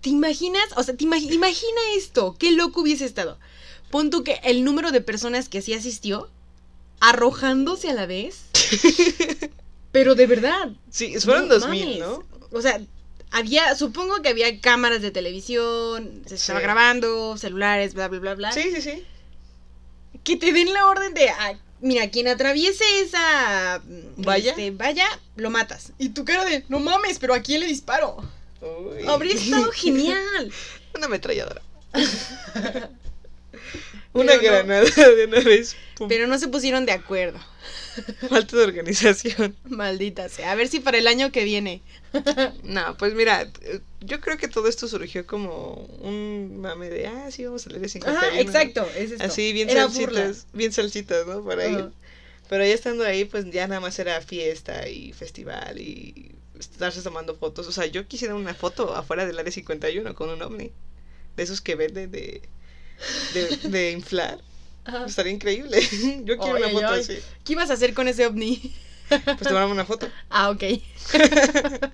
¿Te 0.00 0.10
imaginas? 0.10 0.64
O 0.76 0.82
sea, 0.82 0.96
te 0.96 1.04
imagina 1.04 1.80
esto. 1.96 2.36
Qué 2.38 2.52
loco 2.52 2.82
hubiese 2.82 3.04
estado. 3.04 3.38
Pon 3.90 4.10
tú 4.10 4.24
que 4.24 4.40
el 4.44 4.64
número 4.64 4.92
de 4.92 5.00
personas 5.00 5.48
que 5.48 5.62
sí 5.62 5.74
asistió 5.74 6.30
arrojándose 7.00 7.90
a 7.90 7.94
la 7.94 8.06
vez. 8.06 8.44
pero 9.92 10.14
de 10.14 10.26
verdad. 10.26 10.70
Sí, 10.90 11.18
fueron 11.20 11.48
dos 11.48 11.68
mil, 11.68 11.98
¿no? 11.98 12.24
O 12.52 12.62
sea, 12.62 12.80
había, 13.30 13.74
supongo 13.74 14.22
que 14.22 14.28
había 14.28 14.60
cámaras 14.60 15.02
de 15.02 15.10
televisión, 15.10 16.22
se 16.26 16.36
estaba 16.36 16.60
grabando, 16.60 17.36
celulares, 17.36 17.94
bla, 17.94 18.08
bla, 18.08 18.20
bla, 18.20 18.34
bla. 18.34 18.52
Sí, 18.52 18.62
sí, 18.74 18.82
sí. 18.82 19.04
Que 20.24 20.36
te 20.36 20.52
den 20.52 20.72
la 20.72 20.86
orden 20.86 21.14
de, 21.14 21.28
ah, 21.30 21.54
mira, 21.80 22.10
quien 22.10 22.28
atraviese 22.28 22.84
esa 23.00 23.82
vaya, 24.16 24.50
este, 24.50 24.70
vaya, 24.70 25.06
lo 25.36 25.50
matas. 25.50 25.92
Y 25.98 26.10
tu 26.10 26.24
cara 26.24 26.44
de, 26.44 26.64
no 26.68 26.80
mames, 26.80 27.18
pero 27.18 27.34
¿a 27.34 27.40
quién 27.40 27.60
le 27.60 27.66
disparo? 27.66 28.22
Habría 29.06 29.34
estado 29.34 29.70
genial. 29.72 30.52
Una 30.94 31.06
ametralladora. 31.06 31.62
una 34.12 34.36
granada 34.36 34.84
de 34.84 35.24
una 35.26 35.40
vez. 35.40 35.76
Pero 36.08 36.26
no 36.26 36.38
se 36.38 36.48
pusieron 36.48 36.86
de 36.86 36.92
acuerdo. 36.92 37.38
Falta 38.28 38.56
de 38.56 38.64
organización. 38.64 39.56
Maldita 39.64 40.28
sea. 40.28 40.52
A 40.52 40.54
ver 40.54 40.68
si 40.68 40.80
para 40.80 40.98
el 40.98 41.06
año 41.06 41.32
que 41.32 41.44
viene. 41.44 41.82
no, 42.62 42.96
pues 42.96 43.14
mira, 43.14 43.50
yo 44.00 44.20
creo 44.20 44.36
que 44.36 44.48
todo 44.48 44.68
esto 44.68 44.88
surgió 44.88 45.26
como 45.26 45.74
un 46.00 46.60
mame 46.60 46.88
de, 46.88 47.06
ah, 47.06 47.30
sí, 47.30 47.44
vamos 47.44 47.66
a 47.66 47.70
leer 47.70 47.88
51. 47.88 48.20
Ah, 48.20 48.40
exacto, 48.40 48.86
es 48.96 49.12
esto. 49.12 49.24
Así, 49.24 49.52
bien 49.52 49.70
salsitas, 49.70 50.46
bien 50.52 50.72
salsitas, 50.72 51.26
¿no? 51.26 51.42
Por 51.42 51.60
ahí. 51.60 51.88
Pero 52.48 52.64
ya 52.64 52.74
estando 52.74 53.04
ahí, 53.04 53.26
pues 53.26 53.48
ya 53.50 53.68
nada 53.68 53.80
más 53.80 53.96
era 54.00 54.20
fiesta 54.22 54.88
y 54.88 55.12
festival 55.12 55.80
y 55.80 56.34
estarse 56.58 57.00
tomando 57.02 57.36
fotos. 57.36 57.68
O 57.68 57.72
sea, 57.72 57.86
yo 57.86 58.08
quisiera 58.08 58.34
una 58.34 58.54
foto 58.54 58.94
afuera 58.94 59.24
del 59.24 59.38
área 59.38 59.52
51 59.52 60.14
con 60.14 60.30
un 60.30 60.42
ovni. 60.42 60.72
De 61.36 61.44
esos 61.44 61.60
que 61.60 61.76
venden 61.76 62.10
de, 62.10 62.42
de, 63.34 63.56
de 63.68 63.92
inflar. 63.92 64.40
Estaría 65.06 65.32
increíble. 65.32 65.80
Yo 66.24 66.38
quiero 66.38 66.56
una 66.56 66.70
foto 66.70 66.86
así. 66.86 67.18
¿Qué 67.44 67.52
ibas 67.52 67.70
a 67.70 67.74
hacer 67.74 67.94
con 67.94 68.08
ese 68.08 68.26
ovni? 68.26 68.74
Pues 69.08 69.40
tomamos 69.40 69.72
una 69.72 69.84
foto. 69.84 70.08
Ah, 70.30 70.50
ok. 70.50 70.62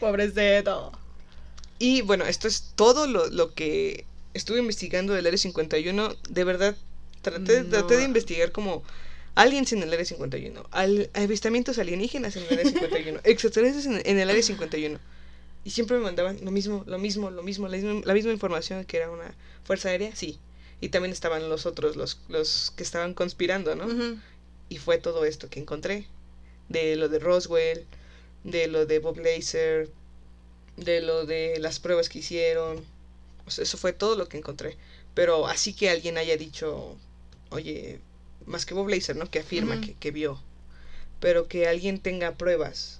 Pobrecito. 0.00 0.92
Y 1.78 2.02
bueno, 2.02 2.24
esto 2.24 2.48
es 2.48 2.72
todo 2.74 3.06
lo, 3.06 3.54
que 3.54 4.04
estuve 4.34 4.58
investigando 4.58 5.14
del 5.14 5.26
Área 5.26 5.38
51. 5.38 6.14
De 6.28 6.44
verdad, 6.44 6.76
traté, 7.22 7.64
traté 7.64 7.96
de 7.96 8.04
investigar 8.04 8.52
como 8.52 8.82
aliens 9.34 9.72
en 9.72 9.82
el 9.82 9.92
Área 9.92 10.04
51, 10.04 10.66
al, 10.70 11.10
avistamientos 11.14 11.78
alienígenas 11.78 12.36
en 12.36 12.44
el 12.44 12.52
Área 12.52 12.70
51, 12.70 13.20
extraterrestres 13.24 13.86
en, 13.86 14.02
en, 14.04 14.18
el 14.18 14.30
Área 14.30 14.42
51. 14.42 14.98
Y 15.64 15.70
siempre 15.70 15.96
me 15.96 16.04
mandaban 16.04 16.38
lo 16.44 16.50
mismo, 16.50 16.84
lo 16.86 16.98
mismo, 16.98 17.30
lo 17.30 17.42
mismo, 17.42 17.68
la 17.68 17.76
misma, 17.76 18.00
la 18.04 18.14
misma 18.14 18.32
información 18.32 18.84
que 18.84 18.96
era 18.96 19.10
una 19.10 19.34
fuerza 19.64 19.90
aérea, 19.90 20.14
sí, 20.16 20.38
y 20.82 20.88
también 20.88 21.12
estaban 21.12 21.48
los 21.48 21.64
otros, 21.64 21.94
los, 21.94 22.18
los 22.28 22.72
que 22.76 22.82
estaban 22.82 23.14
conspirando, 23.14 23.76
¿no? 23.76 24.18
Y 24.68 24.78
fue 24.78 24.98
todo 24.98 25.24
esto 25.24 25.48
que 25.48 25.60
encontré. 25.60 26.08
De 26.68 26.96
lo 26.96 27.08
de 27.08 27.20
Roswell, 27.20 27.86
de 28.42 28.66
lo 28.66 28.84
de 28.84 28.98
Bob 28.98 29.18
Laser, 29.18 29.88
de 30.76 31.00
lo 31.00 31.24
de 31.24 31.60
las 31.60 31.78
pruebas 31.78 32.08
que 32.08 32.18
hicieron. 32.18 32.84
O 33.46 33.50
sea, 33.52 33.62
eso 33.62 33.78
fue 33.78 33.92
todo 33.92 34.16
lo 34.16 34.28
que 34.28 34.38
encontré. 34.38 34.76
Pero 35.14 35.46
así 35.46 35.72
que 35.72 35.88
alguien 35.88 36.18
haya 36.18 36.36
dicho, 36.36 36.96
oye, 37.50 38.00
más 38.46 38.66
que 38.66 38.74
Bob 38.74 38.88
Laser, 38.88 39.14
¿no? 39.14 39.30
Que 39.30 39.38
afirma 39.38 39.80
que, 39.80 39.94
que 39.94 40.10
vio. 40.10 40.40
Pero 41.20 41.46
que 41.46 41.68
alguien 41.68 42.00
tenga 42.00 42.32
pruebas 42.32 42.98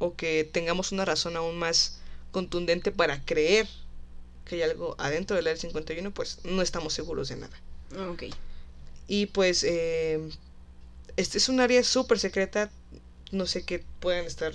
o 0.00 0.16
que 0.16 0.42
tengamos 0.42 0.90
una 0.90 1.04
razón 1.04 1.36
aún 1.36 1.60
más 1.60 1.99
contundente 2.32 2.92
para 2.92 3.24
creer 3.24 3.68
que 4.44 4.56
hay 4.56 4.62
algo 4.62 4.94
adentro 4.98 5.36
del 5.36 5.46
área 5.46 5.60
51, 5.60 6.12
pues 6.12 6.38
no 6.44 6.62
estamos 6.62 6.92
seguros 6.92 7.28
de 7.28 7.36
nada. 7.36 7.56
Ah, 7.96 8.10
ok. 8.10 8.24
Y 9.06 9.26
pues 9.26 9.64
eh, 9.64 10.20
este 11.16 11.38
es 11.38 11.48
un 11.48 11.60
área 11.60 11.82
súper 11.84 12.18
secreta, 12.18 12.70
no 13.32 13.46
sé 13.46 13.64
qué 13.64 13.84
puedan 14.00 14.24
estar 14.24 14.52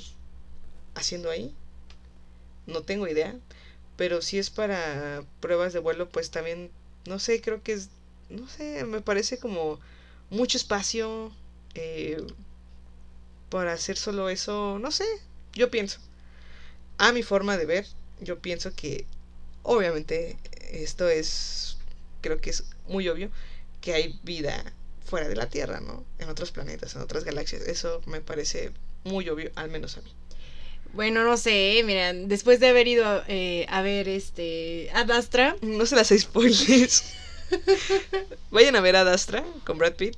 haciendo 0.95 1.29
ahí, 1.29 1.53
no 2.67 2.81
tengo 2.83 3.07
idea, 3.07 3.35
pero 3.97 4.21
si 4.21 4.37
es 4.39 4.49
para 4.49 5.23
pruebas 5.39 5.73
de 5.73 5.79
vuelo, 5.79 6.09
pues 6.09 6.31
también, 6.31 6.71
no 7.05 7.19
sé, 7.19 7.41
creo 7.41 7.61
que 7.63 7.73
es, 7.73 7.89
no 8.29 8.47
sé, 8.47 8.83
me 8.85 9.01
parece 9.01 9.37
como 9.37 9.79
mucho 10.29 10.57
espacio 10.57 11.31
eh, 11.75 12.25
para 13.49 13.73
hacer 13.73 13.97
solo 13.97 14.29
eso, 14.29 14.79
no 14.79 14.91
sé, 14.91 15.05
yo 15.53 15.69
pienso. 15.69 15.99
A 16.97 17.11
mi 17.11 17.23
forma 17.23 17.57
de 17.57 17.65
ver, 17.65 17.85
yo 18.21 18.39
pienso 18.39 18.73
que 18.73 19.05
Obviamente, 19.67 20.37
esto 20.71 21.09
es, 21.09 21.77
creo 22.21 22.39
que 22.39 22.51
es 22.51 22.65
muy 22.87 23.09
obvio, 23.09 23.31
que 23.81 23.95
hay 23.95 24.19
vida 24.21 24.63
fuera 25.03 25.27
de 25.27 25.35
la 25.35 25.49
Tierra, 25.49 25.79
¿no? 25.79 26.05
En 26.19 26.29
otros 26.29 26.51
planetas, 26.51 26.95
en 26.95 27.01
otras 27.01 27.23
galaxias. 27.23 27.63
Eso 27.63 27.99
me 28.05 28.21
parece 28.21 28.71
muy 29.03 29.27
obvio, 29.27 29.51
al 29.55 29.71
menos 29.71 29.97
a 29.97 30.03
mí. 30.03 30.13
Bueno, 30.93 31.23
no 31.23 31.35
sé, 31.35 31.81
miren, 31.83 32.27
después 32.27 32.59
de 32.59 32.67
haber 32.67 32.87
ido 32.87 33.23
eh, 33.27 33.65
a 33.69 33.81
ver 33.81 34.07
este 34.07 34.91
Ad 34.93 35.09
Astra, 35.09 35.57
No 35.61 35.87
se 35.87 35.95
las 35.95 36.09
spoilers. 36.15 37.03
Vayan 38.51 38.75
a 38.75 38.81
ver 38.81 38.97
a 38.97 39.03
Dastra 39.03 39.43
con 39.63 39.79
Brad 39.79 39.93
Pitt. 39.93 40.15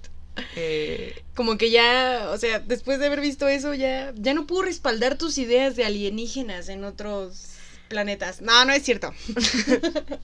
Eh, 0.56 1.22
como 1.36 1.58
que 1.58 1.70
ya, 1.72 2.30
o 2.32 2.38
sea, 2.38 2.60
después 2.60 3.00
de 3.00 3.08
haber 3.08 3.22
visto 3.22 3.48
eso, 3.48 3.74
ya, 3.74 4.14
ya 4.16 4.34
no 4.34 4.48
puedo 4.48 4.64
respaldar 4.64 5.18
tus 5.18 5.38
ideas 5.38 5.76
de 5.76 5.86
alienígenas 5.86 6.70
en 6.70 6.84
otros 6.84 7.50
planetas. 7.90 8.42
No, 8.42 8.66
no 8.66 8.74
es 8.74 8.84
cierto. 8.84 9.14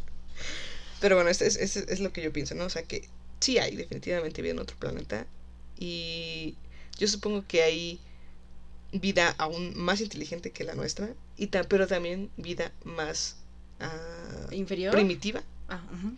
pero 1.00 1.16
bueno, 1.16 1.30
es, 1.30 1.42
es, 1.42 1.58
es 1.76 2.00
lo 2.00 2.14
que 2.14 2.22
yo 2.24 2.32
pienso, 2.32 2.56
¿no? 2.56 2.66
O 2.66 2.70
sea 2.70 2.84
que 2.84 3.08
sí 3.40 3.58
hay 3.58 3.76
definitivamente 3.76 4.42
vida 4.42 4.52
en 4.54 4.60
otro 4.60 4.78
planeta. 4.78 5.26
Y 5.78 6.56
yo 6.98 7.08
supongo 7.08 7.44
que 7.48 7.62
hay 7.64 8.00
vida 8.94 9.36
aún 9.38 9.74
más 9.78 10.00
inteligente 10.02 10.52
que 10.52 10.64
la 10.64 10.76
nuestra. 10.76 11.10
Y 11.38 11.48
ta- 11.48 11.64
pero 11.64 11.88
también 11.88 12.30
vida 12.38 12.72
más 12.84 13.38
ah, 13.80 14.48
¿Inferior? 14.52 14.94
primitiva 14.94 15.44
Ah, 15.68 15.82
ujú. 15.92 16.14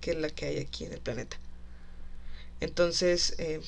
que 0.00 0.14
la 0.14 0.28
que 0.30 0.46
hay 0.46 0.58
aquí 0.58 0.84
en 0.84 0.92
el 0.92 1.00
planeta. 1.00 1.38
Entonces, 2.60 3.34
eh, 3.38 3.60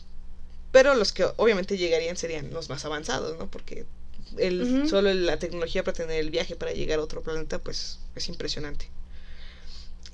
pero 0.73 0.95
los 0.95 1.13
que 1.13 1.27
obviamente 1.37 1.77
llegarían 1.77 2.17
serían 2.17 2.51
los 2.53 2.69
más 2.69 2.85
avanzados, 2.85 3.39
¿no? 3.39 3.51
Porque 3.51 3.87
el, 4.37 4.89
solo 4.89 5.13
la 5.13 5.39
tecnología 5.39 5.85
para 5.85 5.97
tener 5.97 6.21
el 6.21 6.31
viaje 6.31 6.57
para 6.57 6.73
llegar 6.73 6.99
a 6.99 7.03
otro 7.03 7.23
planeta, 7.23 7.59
pues 7.59 7.99
es 8.15 8.29
impresionante. 8.29 8.91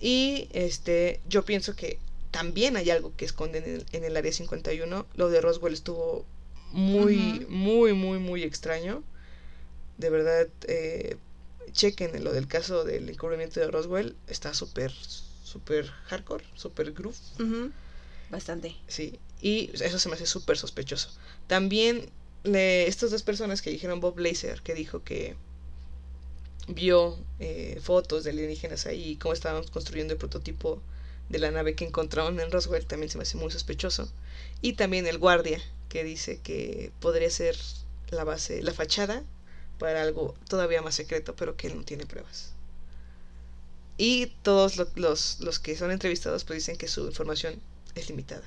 Y 0.00 0.48
este, 0.52 1.20
yo 1.28 1.44
pienso 1.44 1.74
que 1.74 1.98
también 2.30 2.76
hay 2.76 2.90
algo 2.90 3.12
que 3.16 3.24
esconden 3.24 3.64
en, 3.64 3.86
en 3.92 4.04
el 4.04 4.16
área 4.16 4.32
51. 4.32 5.06
Lo 5.14 5.28
de 5.30 5.40
Roswell 5.40 5.72
estuvo 5.72 6.24
muy, 6.72 7.46
muy, 7.48 7.92
muy, 7.92 8.18
muy 8.18 8.42
extraño. 8.42 9.02
De 9.98 10.10
verdad, 10.10 10.48
eh, 10.66 11.16
chequen 11.72 12.22
lo 12.24 12.32
del 12.32 12.48
caso 12.48 12.84
del 12.84 13.08
encubrimiento 13.08 13.60
de 13.60 13.68
Roswell. 13.68 14.16
Está 14.26 14.54
súper, 14.54 14.92
súper 15.44 15.86
hardcore, 16.06 16.44
súper 16.54 16.92
groove. 16.92 17.16
Ujú. 17.38 17.70
Bastante. 18.30 18.76
Sí, 18.88 19.18
y 19.40 19.70
eso 19.80 19.98
se 19.98 20.08
me 20.08 20.14
hace 20.14 20.26
súper 20.26 20.56
sospechoso. 20.58 21.10
También 21.46 22.10
le, 22.42 22.86
estas 22.88 23.10
dos 23.10 23.22
personas 23.22 23.62
que 23.62 23.70
dijeron 23.70 24.00
Bob 24.00 24.14
Blazer, 24.14 24.62
que 24.62 24.74
dijo 24.74 25.04
que 25.04 25.36
vio 26.68 27.18
eh, 27.38 27.78
fotos 27.82 28.24
de 28.24 28.30
alienígenas 28.30 28.86
ahí 28.86 29.16
cómo 29.16 29.32
estaban 29.34 29.64
construyendo 29.68 30.12
el 30.14 30.18
prototipo 30.18 30.80
de 31.28 31.38
la 31.38 31.50
nave 31.50 31.74
que 31.74 31.84
encontraron 31.86 32.38
en 32.40 32.50
Roswell, 32.50 32.86
también 32.86 33.10
se 33.10 33.16
me 33.18 33.22
hace 33.22 33.36
muy 33.38 33.50
sospechoso. 33.50 34.10
Y 34.60 34.74
también 34.74 35.06
el 35.06 35.18
guardia, 35.18 35.60
que 35.88 36.04
dice 36.04 36.40
que 36.40 36.92
podría 37.00 37.30
ser 37.30 37.56
la 38.10 38.24
base, 38.24 38.62
la 38.62 38.72
fachada 38.74 39.22
para 39.78 40.02
algo 40.02 40.34
todavía 40.48 40.82
más 40.82 40.94
secreto, 40.94 41.34
pero 41.36 41.56
que 41.56 41.72
no 41.74 41.82
tiene 41.84 42.06
pruebas. 42.06 42.52
Y 43.96 44.26
todos 44.42 44.76
lo- 44.76 44.86
los, 44.94 45.40
los 45.40 45.58
que 45.58 45.76
son 45.76 45.90
entrevistados 45.90 46.44
pues 46.44 46.58
dicen 46.58 46.76
que 46.76 46.86
su 46.88 47.06
información 47.06 47.60
es 47.94 48.08
limitada. 48.08 48.44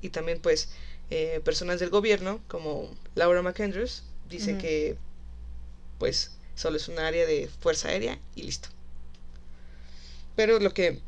Y 0.00 0.10
también 0.10 0.40
pues 0.40 0.68
eh, 1.10 1.40
personas 1.44 1.80
del 1.80 1.90
gobierno 1.90 2.40
como 2.48 2.90
Laura 3.14 3.42
McAndrews 3.42 4.02
dice 4.28 4.58
que 4.58 4.96
pues 5.98 6.32
solo 6.54 6.76
es 6.76 6.88
un 6.88 6.98
área 6.98 7.26
de 7.26 7.48
fuerza 7.60 7.88
aérea 7.88 8.18
y 8.34 8.42
listo. 8.42 8.68
Pero 10.34 10.58
lo 10.58 10.72
que 10.72 11.00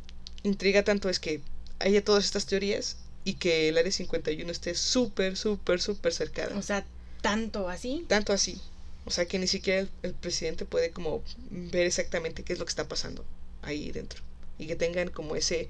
intriga 0.43 0.85
tanto 0.85 1.09
es 1.09 1.19
que 1.19 1.41
haya 1.81 2.05
todas 2.05 2.25
estas 2.25 2.47
teorías 2.47 2.99
y 3.25 3.35
que 3.35 3.69
el 3.69 3.79
área 3.79 3.91
51 3.91 4.51
esté 4.53 4.75
súper, 4.75 5.37
súper, 5.37 5.81
súper 5.81 6.13
cercada. 6.13 6.57
O 6.57 6.63
sea, 6.63 6.85
tanto 7.23 7.69
así. 7.69 8.05
Tanto 8.07 8.33
así. 8.33 8.61
O 9.07 9.11
sea 9.11 9.27
que 9.27 9.39
ni 9.39 9.47
siquiera 9.47 9.81
el, 9.81 9.91
el 10.03 10.13
presidente 10.13 10.65
puede 10.65 10.91
como 10.91 11.23
ver 11.51 11.87
exactamente 11.87 12.43
qué 12.43 12.53
es 12.53 12.59
lo 12.59 12.65
que 12.67 12.71
está 12.71 12.87
pasando 12.87 13.25
ahí 13.63 13.91
dentro. 13.91 14.23
Y 14.59 14.67
que 14.67 14.77
tengan 14.77 15.09
como 15.09 15.35
ese 15.35 15.69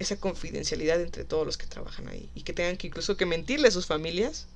esa 0.00 0.16
confidencialidad 0.16 1.00
entre 1.00 1.24
todos 1.24 1.46
los 1.46 1.56
que 1.56 1.66
trabajan 1.66 2.08
ahí. 2.08 2.28
Y 2.34 2.42
que 2.42 2.52
tengan 2.52 2.76
que 2.76 2.88
incluso 2.88 3.16
que 3.16 3.26
mentirle 3.26 3.68
a 3.68 3.70
sus 3.70 3.86
familias 3.86 4.46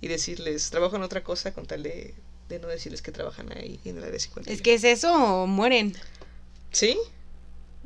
y 0.00 0.08
decirles, 0.08 0.70
trabajo 0.70 0.96
en 0.96 1.02
otra 1.02 1.22
cosa 1.22 1.52
con 1.52 1.66
tal 1.66 1.82
de, 1.82 2.14
de 2.48 2.58
no 2.60 2.68
decirles 2.68 3.02
que 3.02 3.12
trabajan 3.12 3.52
ahí 3.52 3.80
en 3.84 3.98
el 3.98 4.04
área 4.04 4.18
51. 4.18 4.54
Es 4.54 4.62
que 4.62 4.74
es 4.74 4.84
eso 4.84 5.12
o 5.12 5.46
mueren. 5.46 5.94
¿Sí? 6.70 6.96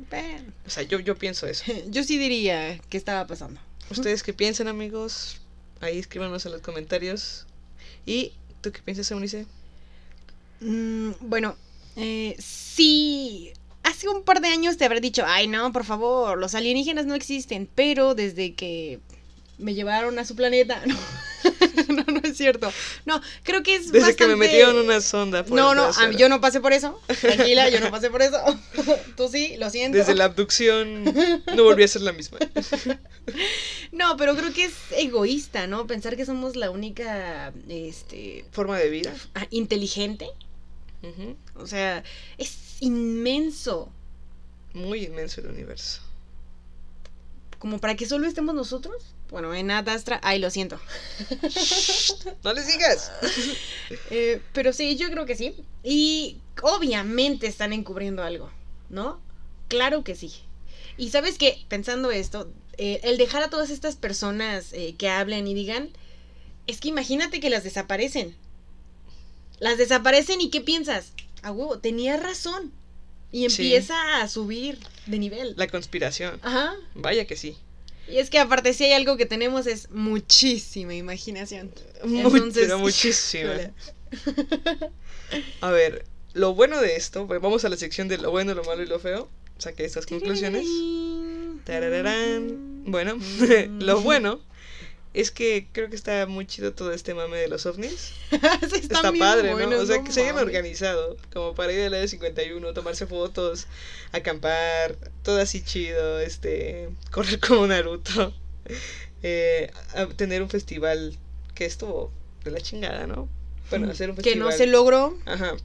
Bueno, 0.09 0.53
O 0.65 0.69
sea, 0.69 0.83
yo, 0.83 0.99
yo 0.99 1.17
pienso 1.17 1.47
eso. 1.47 1.65
yo 1.89 2.03
sí 2.03 2.17
diría 2.19 2.79
que 2.89 2.97
estaba 2.97 3.25
pasando. 3.25 3.59
¿Ustedes 3.89 4.21
qué 4.21 4.33
piensan, 4.33 4.67
amigos? 4.67 5.41
Ahí 5.81 5.97
escríbanos 5.97 6.45
en 6.45 6.51
los 6.51 6.61
comentarios. 6.61 7.47
¿Y 8.05 8.33
tú 8.61 8.71
qué 8.71 8.81
piensas, 8.81 9.09
Eunice? 9.09 9.47
Mm, 10.59 11.11
bueno, 11.21 11.55
eh, 11.95 12.35
sí. 12.37 13.53
Hace 13.89 14.09
un 14.09 14.23
par 14.23 14.41
de 14.41 14.49
años 14.49 14.75
te 14.77 14.85
habré 14.85 14.99
dicho, 14.99 15.23
ay 15.25 15.47
no, 15.47 15.71
por 15.71 15.85
favor, 15.85 16.37
los 16.37 16.55
alienígenas 16.55 17.05
no 17.05 17.15
existen, 17.15 17.69
pero 17.73 18.15
desde 18.15 18.53
que 18.53 18.99
me 19.57 19.73
llevaron 19.73 20.19
a 20.19 20.25
su 20.25 20.35
planeta, 20.35 20.83
no, 20.85 20.95
no, 21.95 22.03
no 22.11 22.19
es 22.23 22.35
cierto. 22.37 22.71
No, 23.05 23.21
creo 23.43 23.63
que 23.63 23.75
es 23.75 23.91
Desde 23.91 24.15
que 24.15 24.27
me 24.27 24.35
metieron 24.35 24.77
una 24.77 24.99
sonda. 25.01 25.43
por 25.45 25.57
No, 25.57 25.73
no, 25.73 25.83
trasero. 25.85 26.05
a 26.05 26.09
mí- 26.09 26.15
yo 26.17 26.27
no 26.29 26.41
pasé 26.41 26.59
por 26.59 26.73
eso. 26.73 26.99
Tranquila, 27.21 27.69
yo 27.69 27.79
no 27.79 27.89
pasé 27.89 28.09
por 28.11 28.21
eso. 28.21 28.37
Tú 29.17 29.29
sí, 29.29 29.55
lo 29.57 29.69
siento. 29.69 29.97
Desde 29.97 30.13
la 30.15 30.25
abducción 30.25 31.05
no 31.55 31.63
volví 31.63 31.83
a 31.83 31.87
ser 31.87 32.01
la 32.01 32.11
misma. 32.13 32.39
No, 33.91 34.15
pero 34.17 34.35
creo 34.35 34.53
que 34.53 34.65
es 34.65 34.73
egoísta, 34.97 35.67
¿no? 35.67 35.87
Pensar 35.87 36.15
que 36.15 36.25
somos 36.25 36.55
la 36.55 36.69
única, 36.71 37.51
este, 37.67 38.45
Forma 38.51 38.77
de 38.77 38.89
vida. 38.89 39.13
ah, 39.35 39.47
inteligente. 39.49 40.27
O 41.55 41.67
sea, 41.67 42.03
es 42.37 42.49
inmenso. 42.79 43.89
Muy 44.73 45.05
inmenso 45.05 45.41
el 45.41 45.47
universo. 45.47 46.01
Como 47.59 47.79
para 47.79 47.95
que 47.95 48.05
solo 48.05 48.27
estemos 48.27 48.53
nosotros. 48.53 49.13
Bueno, 49.29 49.53
en 49.53 49.71
Ad 49.71 49.89
Astra, 49.89 50.19
ay, 50.23 50.39
lo 50.39 50.49
siento. 50.49 50.79
No 52.43 52.53
les 52.53 52.67
digas. 52.67 53.11
Eh, 54.09 54.41
pero 54.53 54.73
sí, 54.73 54.97
yo 54.97 55.09
creo 55.09 55.25
que 55.25 55.35
sí. 55.35 55.55
Y 55.83 56.41
obviamente 56.61 57.47
están 57.47 57.71
encubriendo 57.71 58.21
algo, 58.21 58.49
¿no? 58.89 59.21
Claro 59.69 60.03
que 60.03 60.15
sí. 60.15 60.33
Y 60.97 61.09
sabes 61.09 61.37
que, 61.37 61.63
pensando 61.69 62.11
esto, 62.11 62.51
eh, 62.77 62.99
el 63.03 63.17
dejar 63.17 63.43
a 63.43 63.49
todas 63.49 63.69
estas 63.69 63.95
personas 63.95 64.73
eh, 64.73 64.95
que 64.97 65.09
hablen 65.09 65.47
y 65.47 65.53
digan, 65.53 65.89
es 66.67 66.81
que 66.81 66.89
imagínate 66.89 67.39
que 67.39 67.49
las 67.49 67.63
desaparecen. 67.63 68.35
Las 69.59 69.77
desaparecen 69.77 70.41
y 70.41 70.49
¿qué 70.49 70.61
piensas? 70.61 71.13
A 71.47 71.51
huevo, 71.53 71.79
tenía 71.79 72.17
razón. 72.17 72.73
Y 73.31 73.49
Sí. 73.49 73.63
empieza 73.63 74.21
a 74.21 74.27
subir 74.27 74.79
de 75.05 75.17
nivel. 75.19 75.53
La 75.55 75.67
conspiración. 75.67 76.39
Ajá. 76.43 76.75
Vaya 76.93 77.25
que 77.25 77.37
sí. 77.37 77.57
Y 78.09 78.17
es 78.17 78.29
que 78.29 78.37
aparte 78.39 78.73
si 78.73 78.83
hay 78.85 78.91
algo 78.93 79.15
que 79.15 79.25
tenemos 79.25 79.65
es 79.65 79.89
muchísima 79.91 80.93
imaginación. 80.93 81.71
Entonces, 82.03 82.63
pero 82.65 82.79
muchísima. 82.79 83.51
A 85.61 85.71
ver, 85.71 86.05
lo 86.33 86.53
bueno 86.53 86.81
de 86.81 86.95
esto, 86.97 87.27
pues, 87.27 87.41
vamos 87.41 87.63
a 87.65 87.69
la 87.69 87.77
sección 87.77 88.07
de 88.09 88.17
lo 88.17 88.31
bueno, 88.31 88.53
lo 88.53 88.63
malo 88.65 88.83
y 88.83 88.87
lo 88.87 88.99
feo. 88.99 89.29
Saqué 89.57 89.85
estas 89.85 90.05
conclusiones. 90.05 90.65
Tarararán. 91.63 92.83
Bueno, 92.85 93.17
lo 93.79 94.01
bueno 94.01 94.41
es 95.21 95.31
que 95.31 95.67
creo 95.71 95.89
que 95.89 95.95
está 95.95 96.25
muy 96.27 96.45
chido 96.45 96.73
todo 96.73 96.91
este 96.93 97.13
mame 97.13 97.37
de 97.37 97.47
los 97.47 97.65
ovnis. 97.65 98.13
Sí, 98.69 98.79
Está 98.81 99.11
padre, 99.13 99.49
¿no? 99.53 99.55
O 99.79 99.85
sea, 99.85 99.97
no 99.97 100.03
que 100.03 100.11
se 100.11 100.21
hayan 100.21 100.37
organizado, 100.37 101.17
como 101.33 101.55
para 101.55 101.71
ir 101.73 101.81
al 101.81 101.93
área 101.93 102.07
51, 102.07 102.73
tomarse 102.73 103.07
fotos, 103.07 103.67
acampar, 104.11 104.95
todo 105.23 105.39
así 105.39 105.61
chido, 105.63 106.19
este, 106.19 106.89
correr 107.11 107.39
como 107.39 107.65
Naruto, 107.67 108.33
eh, 109.23 109.71
tener 110.15 110.41
un 110.41 110.49
festival 110.49 111.17
que 111.55 111.65
estuvo 111.65 112.11
de 112.43 112.51
la 112.51 112.59
chingada, 112.61 113.07
¿no? 113.07 113.29
Bueno, 113.69 113.89
hacer 113.91 114.09
un 114.09 114.15
Que 114.17 114.23
festival. 114.23 114.49
no 114.49 114.51
se 114.55 114.67
logró, 114.67 115.17
Ajá, 115.25 115.55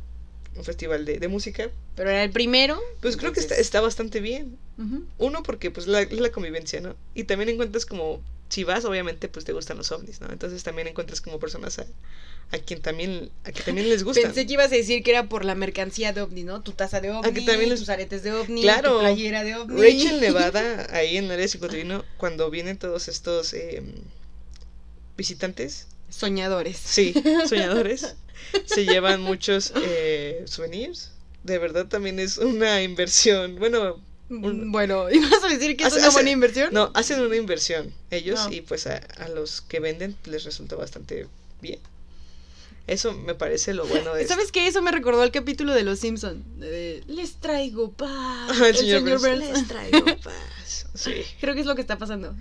un 0.56 0.64
festival 0.64 1.04
de, 1.04 1.18
de 1.18 1.28
música. 1.28 1.70
pero 1.94 2.10
era 2.10 2.24
el 2.24 2.30
primero. 2.30 2.80
Pues 3.00 3.16
creo 3.16 3.32
que 3.32 3.40
está, 3.40 3.54
está 3.56 3.80
bastante 3.80 4.20
bien. 4.20 4.58
Uno, 5.18 5.42
porque 5.44 5.70
pues 5.70 5.86
la, 5.86 6.00
es 6.02 6.18
la 6.18 6.32
convivencia, 6.32 6.80
¿no? 6.80 6.96
Y 7.14 7.24
también 7.24 7.50
encuentras 7.50 7.86
como, 7.86 8.20
si 8.52 8.64
vas, 8.64 8.84
obviamente, 8.84 9.28
pues 9.28 9.44
te 9.46 9.52
gustan 9.52 9.78
los 9.78 9.90
ovnis, 9.92 10.20
¿no? 10.20 10.30
Entonces 10.30 10.62
también 10.62 10.86
encuentras 10.88 11.20
como 11.22 11.38
personas 11.38 11.78
a, 11.78 11.86
a 12.50 12.58
quien 12.58 12.82
también, 12.82 13.30
a 13.44 13.52
que 13.52 13.62
también 13.62 13.88
les 13.88 14.04
gusta. 14.04 14.20
Pensé 14.20 14.46
que 14.46 14.52
ibas 14.52 14.66
a 14.70 14.74
decir 14.76 15.02
que 15.02 15.10
era 15.10 15.28
por 15.28 15.44
la 15.46 15.54
mercancía 15.54 16.12
de 16.12 16.20
ovni, 16.20 16.42
¿no? 16.44 16.60
Tu 16.60 16.72
taza 16.72 17.00
de 17.00 17.10
ovni, 17.12 17.30
Ah, 17.30 17.32
que 17.32 17.40
también 17.40 17.70
les- 17.70 17.80
tus 17.80 17.88
aretes 17.88 18.22
de 18.22 18.32
ovni, 18.32 18.60
Claro. 18.60 18.92
tu 18.94 18.98
playera 19.00 19.42
de 19.42 19.56
ovni. 19.56 19.80
Rachel 19.80 20.20
Nevada, 20.20 20.86
ahí 20.94 21.16
en 21.16 21.24
el 21.24 21.30
área 21.32 21.48
51, 21.48 22.04
cuando 22.18 22.50
vienen 22.50 22.76
todos 22.76 23.08
estos 23.08 23.54
eh, 23.54 23.82
visitantes, 25.16 25.86
Soñadores. 26.10 26.76
sí, 26.76 27.14
soñadores, 27.48 28.16
se 28.66 28.84
llevan 28.84 29.22
muchos 29.22 29.72
eh, 29.82 30.42
souvenirs. 30.46 31.10
De 31.44 31.58
verdad 31.58 31.86
también 31.86 32.18
es 32.20 32.36
una 32.38 32.82
inversión. 32.82 33.56
Bueno, 33.58 34.00
Un- 34.30 34.72
Bueno, 34.72 35.10
¿ibas 35.12 35.42
a 35.44 35.48
decir 35.48 35.76
que 35.76 35.84
es 35.84 35.92
una 35.94 36.06
hace- 36.06 36.14
buena 36.14 36.30
inversión? 36.30 36.70
No, 36.72 36.90
hacen 36.94 37.20
una 37.20 37.36
inversión 37.36 37.92
ellos 38.10 38.40
No. 38.48 38.52
y 38.52 38.60
pues 38.62 38.86
a, 38.86 38.96
a 39.18 39.28
los 39.28 39.60
que 39.60 39.80
venden 39.80 40.16
les 40.24 40.44
resulta 40.44 40.76
bastante 40.76 41.26
bien. 41.60 41.78
Eso 42.88 43.12
me 43.12 43.34
parece 43.36 43.74
lo 43.74 43.86
bueno 43.86 44.12
de 44.14 44.26
¿Sabes 44.28 44.50
qué? 44.50 44.66
Eso 44.66 44.82
me 44.82 44.90
recordó 44.90 45.22
al 45.22 45.30
capítulo 45.30 45.72
de 45.74 45.82
Los 45.84 46.00
Simpson. 46.00 46.42
de, 46.58 47.02
Les 47.06 47.34
traigo 47.36 47.92
paz. 47.92 48.58
el 48.60 48.76
señor 48.76 49.00
señor 49.02 49.20
Burns. 49.20 49.38
Les 49.38 49.68
traigo 49.68 50.04
paz. 50.22 50.86
Sí. 50.94 51.12
Creo 51.40 51.54
que 51.54 51.60
es 51.60 51.66
lo 51.66 51.74
que 51.74 51.80
está 51.80 51.96
pasando. 51.98 52.34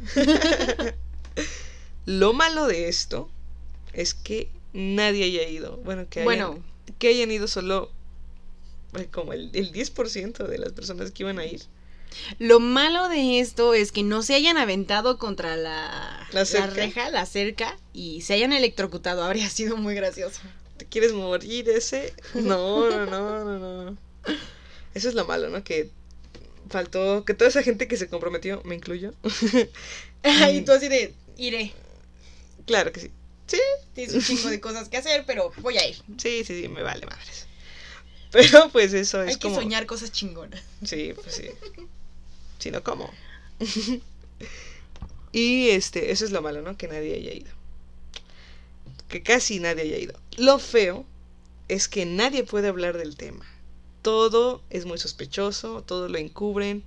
Lo 2.05 2.33
malo 2.33 2.67
de 2.67 2.87
esto 2.89 3.29
es 3.93 4.13
que 4.13 4.49
nadie 4.73 5.25
haya 5.25 5.47
ido. 5.47 5.77
Bueno, 5.77 6.07
que 6.09 6.21
hayan, 6.21 6.25
Bueno, 6.25 6.63
que 6.97 7.09
hayan 7.09 7.31
ido 7.31 7.47
solo 7.47 7.91
como 9.11 9.33
el, 9.33 9.49
el 9.53 9.71
10% 9.71 10.47
de 10.47 10.57
las 10.57 10.73
personas 10.73 11.11
que 11.11 11.23
iban 11.23 11.39
a 11.39 11.45
ir. 11.45 11.61
lo 12.39 12.59
malo 12.59 13.07
de 13.09 13.39
esto 13.39 13.73
es 13.73 13.91
que 13.91 14.03
no 14.03 14.21
se 14.23 14.33
hayan 14.35 14.57
aventado 14.57 15.17
contra 15.17 15.55
la, 15.55 16.27
La 16.31 16.43
reja, 16.67 17.09
la 17.09 17.25
cerca, 17.25 17.77
y 17.93 18.21
se 18.21 18.33
hayan 18.33 18.53
electrocutado. 18.53 19.23
Habría 19.23 19.49
sido 19.49 19.77
muy 19.77 19.95
gracioso. 19.95 20.41
¿Te 20.77 20.85
quieres 20.85 21.13
morir 21.13 21.69
ese? 21.69 22.13
No, 22.33 22.89
no, 22.89 23.05
no, 23.05 23.43
no, 23.59 23.85
no. 23.91 23.97
Eso 24.93 25.09
es 25.09 25.15
lo 25.15 25.25
malo, 25.25 25.49
¿no? 25.49 25.63
Que 25.63 25.89
faltó, 26.69 27.23
que 27.25 27.33
toda 27.33 27.49
esa 27.49 27.63
gente 27.63 27.87
que 27.87 27.97
se 27.97 28.07
comprometió, 28.09 28.61
me 28.65 28.75
incluyo. 28.75 29.13
y 30.53 30.61
tú 30.61 30.71
así 30.71 30.87
de, 30.89 31.13
iré. 31.37 31.73
claro 32.65 32.91
que 32.91 32.99
sí. 33.01 33.11
Sí, 33.47 33.59
Tienes 33.93 34.15
un 34.15 34.21
chingo 34.21 34.49
de 34.49 34.61
cosas 34.61 34.87
que 34.87 34.97
hacer, 34.97 35.25
pero 35.27 35.51
voy 35.57 35.77
a 35.77 35.87
ir. 35.87 35.97
sí, 36.17 36.43
sí, 36.45 36.61
sí, 36.61 36.67
me 36.69 36.81
vale 36.83 37.05
madres. 37.05 37.47
Pero 38.31 38.69
pues 38.69 38.93
eso 38.93 39.21
es 39.21 39.29
Hay 39.29 39.35
que 39.35 39.47
como... 39.47 39.55
soñar 39.55 39.85
cosas 39.85 40.11
chingonas. 40.11 40.61
Sí, 40.83 41.13
pues 41.21 41.35
sí. 41.35 41.49
Si 42.59 42.69
no, 42.69 42.83
¿cómo? 42.83 43.11
y 45.31 45.69
este, 45.69 46.11
eso 46.11 46.25
es 46.25 46.29
lo 46.29 46.43
malo, 46.43 46.61
¿no? 46.61 46.77
Que 46.77 46.87
nadie 46.87 47.15
haya 47.15 47.33
ido. 47.33 47.49
Que 49.07 49.23
casi 49.23 49.59
nadie 49.59 49.81
haya 49.81 49.97
ido. 49.97 50.13
Lo 50.37 50.59
feo 50.59 51.03
es 51.69 51.87
que 51.87 52.05
nadie 52.05 52.43
puede 52.43 52.67
hablar 52.67 52.99
del 52.99 53.17
tema. 53.17 53.43
Todo 54.03 54.61
es 54.69 54.85
muy 54.85 54.99
sospechoso, 54.99 55.81
todo 55.81 56.07
lo 56.07 56.19
encubren, 56.19 56.83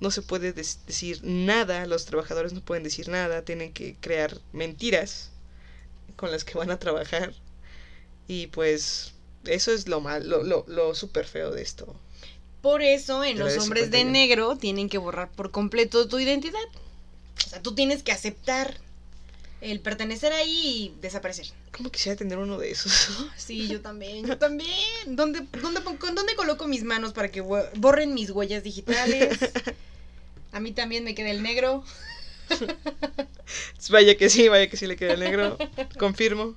no 0.00 0.10
se 0.10 0.20
puede 0.20 0.52
decir 0.52 1.20
nada, 1.22 1.86
los 1.86 2.04
trabajadores 2.04 2.52
no 2.52 2.60
pueden 2.60 2.84
decir 2.84 3.08
nada, 3.08 3.46
tienen 3.46 3.72
que 3.72 3.96
crear 4.00 4.38
mentiras 4.52 5.30
con 6.16 6.30
las 6.30 6.44
que 6.44 6.58
van 6.58 6.70
a 6.70 6.78
trabajar. 6.78 7.32
Y 8.26 8.48
pues 8.48 9.14
eso 9.44 9.72
es 9.72 9.88
lo 9.88 10.00
malo, 10.00 10.42
lo, 10.42 10.42
lo, 10.42 10.64
lo 10.68 10.94
súper 10.94 11.26
feo 11.26 11.50
de 11.50 11.62
esto. 11.62 11.94
Por 12.62 12.82
eso 12.82 13.22
en 13.24 13.38
los 13.38 13.56
hombres 13.58 13.90
de 13.90 13.98
51. 13.98 14.10
negro 14.10 14.56
tienen 14.56 14.88
que 14.88 14.98
borrar 14.98 15.30
por 15.30 15.50
completo 15.50 16.08
tu 16.08 16.18
identidad. 16.18 16.58
O 17.46 17.48
sea, 17.48 17.62
tú 17.62 17.74
tienes 17.74 18.02
que 18.02 18.12
aceptar 18.12 18.76
el 19.60 19.80
pertenecer 19.80 20.32
ahí 20.32 20.92
y 20.94 21.00
desaparecer. 21.00 21.46
¿Cómo 21.72 21.90
quisiera 21.90 22.16
tener 22.16 22.38
uno 22.38 22.58
de 22.58 22.70
esos? 22.70 23.08
Sí, 23.36 23.68
yo 23.68 23.80
también, 23.80 24.26
yo 24.26 24.38
también. 24.38 24.70
¿Dónde, 25.06 25.46
dónde, 25.62 25.80
dónde 25.80 26.34
coloco 26.36 26.66
mis 26.66 26.84
manos 26.84 27.12
para 27.12 27.30
que 27.30 27.40
borren 27.40 28.14
mis 28.14 28.30
huellas 28.30 28.62
digitales? 28.62 29.38
A 30.52 30.60
mí 30.60 30.72
también 30.72 31.04
me 31.04 31.14
queda 31.14 31.30
el 31.30 31.42
negro. 31.42 31.84
Vaya 33.90 34.16
que 34.16 34.30
sí, 34.30 34.48
vaya 34.48 34.68
que 34.68 34.76
sí 34.76 34.86
le 34.86 34.96
queda 34.96 35.14
el 35.14 35.20
negro. 35.20 35.58
Confirmo. 35.98 36.56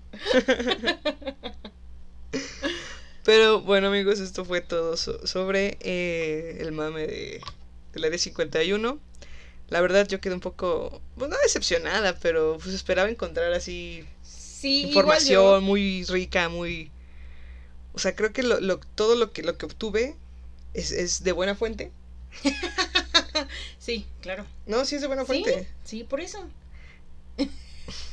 Pero 3.24 3.62
bueno, 3.62 3.88
amigos, 3.88 4.20
esto 4.20 4.46
fue 4.46 4.62
todo 4.62 4.98
so- 4.98 5.26
sobre 5.28 5.78
eh, 5.82 6.58
el 6.60 6.72
mame 6.72 7.06
de, 7.08 7.42
del 7.94 8.04
área 8.06 8.18
51. 8.18 9.00
La 9.70 9.80
verdad, 9.82 10.08
yo 10.08 10.20
quedé 10.20 10.34
un 10.34 10.40
poco, 10.42 11.02
pues 11.18 11.30
no 11.30 11.38
decepcionada, 11.44 12.18
pero 12.20 12.58
pues 12.62 12.74
esperaba 12.76 13.10
encontrar 13.10 13.54
así 13.54 14.04
Sí, 14.24 14.84
información 14.88 15.64
muy 15.64 16.04
rica, 16.06 16.50
muy. 16.50 16.92
O 17.94 18.00
sea, 18.00 18.16
creo 18.16 18.32
que 18.34 18.44
lo, 18.44 18.60
lo- 18.60 18.80
todo 18.96 19.16
lo 19.16 19.32
que, 19.32 19.44
lo 19.44 19.58
que 19.58 19.66
obtuve 19.66 20.16
es, 20.74 20.92
es 20.92 21.24
de 21.24 21.32
buena 21.32 21.56
fuente. 21.56 21.92
Sí, 23.80 24.06
claro. 24.22 24.46
No, 24.68 24.86
sí 24.86 24.96
es 24.96 25.02
de 25.02 25.08
buena 25.08 25.24
Sí, 25.24 25.28
fuente. 25.28 25.68
sí, 25.84 26.04
por 26.04 26.22
eso. 26.22 26.48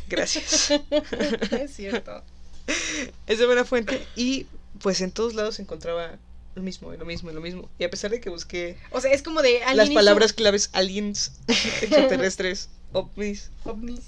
Gracias. 0.08 0.70
es 1.50 1.74
cierto. 1.74 2.22
Es 3.26 3.38
de 3.38 3.46
buena 3.46 3.64
fuente 3.64 4.06
y 4.16 4.46
pues 4.80 5.00
en 5.00 5.10
todos 5.10 5.34
lados 5.34 5.58
encontraba 5.58 6.18
lo 6.54 6.62
mismo, 6.62 6.92
lo 6.92 7.04
mismo, 7.04 7.30
lo 7.30 7.40
mismo. 7.40 7.68
Y 7.78 7.84
a 7.84 7.90
pesar 7.90 8.10
de 8.10 8.20
que 8.20 8.30
busqué 8.30 8.76
O 8.90 9.00
sea, 9.00 9.12
es 9.12 9.22
como 9.22 9.42
de 9.42 9.60
las 9.74 9.90
palabras 9.90 10.32
claves 10.32 10.70
aliens, 10.72 11.32
extraterrestres, 11.46 12.68
ovnis, 12.92 13.50
ovnis, 13.64 14.00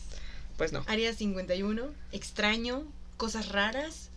pues 0.56 0.72
no. 0.72 0.84
Área 0.88 1.14
51, 1.14 1.94
extraño, 2.12 2.84
cosas 3.16 3.48
raras, 3.50 4.10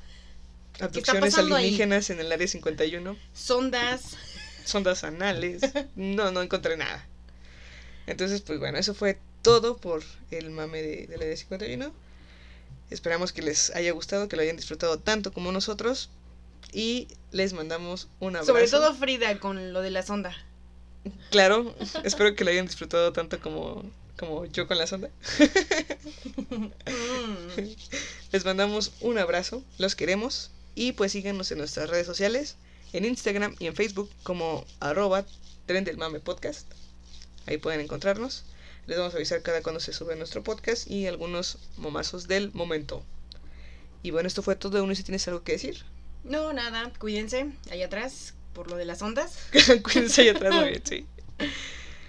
Abducciones 0.79 1.37
ahí? 1.37 1.51
alienígenas 1.51 2.09
en 2.09 2.19
el 2.19 2.31
área 2.31 2.47
51, 2.47 3.15
sondas. 3.33 4.17
sondas 4.65 5.03
anales. 5.03 5.61
No, 5.95 6.31
no 6.31 6.41
encontré 6.41 6.77
nada. 6.77 7.05
Entonces, 8.07 8.41
pues 8.41 8.59
bueno, 8.59 8.77
eso 8.77 8.93
fue 8.93 9.19
todo 9.41 9.77
por 9.77 10.03
el 10.31 10.49
mame 10.49 10.81
de, 10.81 11.07
del 11.07 11.21
área 11.21 11.37
51. 11.37 11.93
Esperamos 12.93 13.33
que 13.33 13.41
les 13.41 13.71
haya 13.71 13.91
gustado, 13.91 14.27
que 14.29 14.35
lo 14.35 14.43
hayan 14.43 14.55
disfrutado 14.55 14.99
tanto 14.99 15.33
como 15.33 15.51
nosotros. 15.51 16.11
Y 16.71 17.07
les 17.31 17.53
mandamos 17.53 18.07
un 18.19 18.35
abrazo. 18.35 18.53
Sobre 18.53 18.67
todo 18.67 18.93
Frida 18.93 19.39
con 19.39 19.73
lo 19.73 19.81
de 19.81 19.89
la 19.89 20.03
sonda. 20.03 20.35
Claro, 21.31 21.73
espero 22.03 22.35
que 22.35 22.43
lo 22.43 22.51
hayan 22.51 22.67
disfrutado 22.67 23.11
tanto 23.11 23.39
como, 23.39 23.83
como 24.17 24.45
yo 24.45 24.67
con 24.67 24.77
la 24.77 24.85
sonda. 24.85 25.09
Les 28.31 28.45
mandamos 28.45 28.91
un 29.01 29.17
abrazo, 29.17 29.63
los 29.79 29.95
queremos 29.95 30.51
y 30.75 30.91
pues 30.91 31.13
síganos 31.13 31.51
en 31.51 31.57
nuestras 31.57 31.89
redes 31.89 32.05
sociales, 32.05 32.57
en 32.93 33.05
Instagram 33.05 33.55
y 33.57 33.65
en 33.65 33.75
Facebook 33.75 34.09
como 34.21 34.65
arroba 34.79 35.25
tren 35.65 35.83
del 35.83 35.97
mame 35.97 36.19
podcast. 36.19 36.67
Ahí 37.47 37.57
pueden 37.57 37.81
encontrarnos. 37.81 38.43
Les 38.87 38.97
vamos 38.97 39.13
a 39.13 39.17
avisar 39.17 39.41
cada 39.41 39.61
cuando 39.61 39.79
se 39.79 39.93
sube 39.93 40.15
nuestro 40.15 40.43
podcast 40.43 40.89
y 40.89 41.07
algunos 41.07 41.57
momazos 41.77 42.27
del 42.27 42.51
momento. 42.53 43.03
Y 44.01 44.11
bueno, 44.11 44.27
esto 44.27 44.43
fue 44.43 44.55
todo. 44.55 44.83
Uno 44.83 44.93
si 44.93 45.03
tienes 45.03 45.27
algo 45.27 45.43
que 45.43 45.53
decir. 45.53 45.83
No, 46.23 46.51
nada, 46.53 46.91
cuídense 46.99 47.51
allá 47.71 47.85
atrás 47.85 48.33
por 48.53 48.69
lo 48.69 48.77
de 48.77 48.85
las 48.85 49.01
ondas. 49.01 49.37
Cuídense 49.83 50.21
allá 50.21 50.31
atrás, 50.31 50.53
muy 50.53 50.69
bien, 50.69 50.81
sí. 50.85 51.05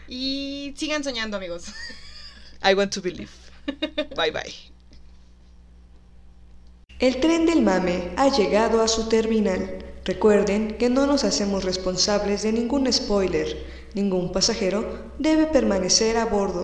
Y 0.08 0.74
sigan 0.76 1.02
soñando, 1.02 1.36
amigos. 1.36 1.66
I 2.62 2.74
want 2.74 2.92
to 2.94 3.00
believe. 3.00 3.30
Bye 4.16 4.30
bye. 4.30 4.54
El 6.98 7.20
tren 7.20 7.46
del 7.46 7.62
mame 7.62 8.12
ha 8.16 8.28
llegado 8.28 8.82
a 8.82 8.88
su 8.88 9.08
terminal. 9.08 9.84
Recuerden 10.04 10.76
que 10.76 10.90
no 10.90 11.06
nos 11.06 11.24
hacemos 11.24 11.64
responsables 11.64 12.42
de 12.42 12.52
ningún 12.52 12.92
spoiler. 12.92 13.56
Ningún 13.94 14.32
pasajero 14.32 15.12
debe 15.18 15.46
permanecer 15.46 16.16
a 16.16 16.26
bordo. 16.26 16.62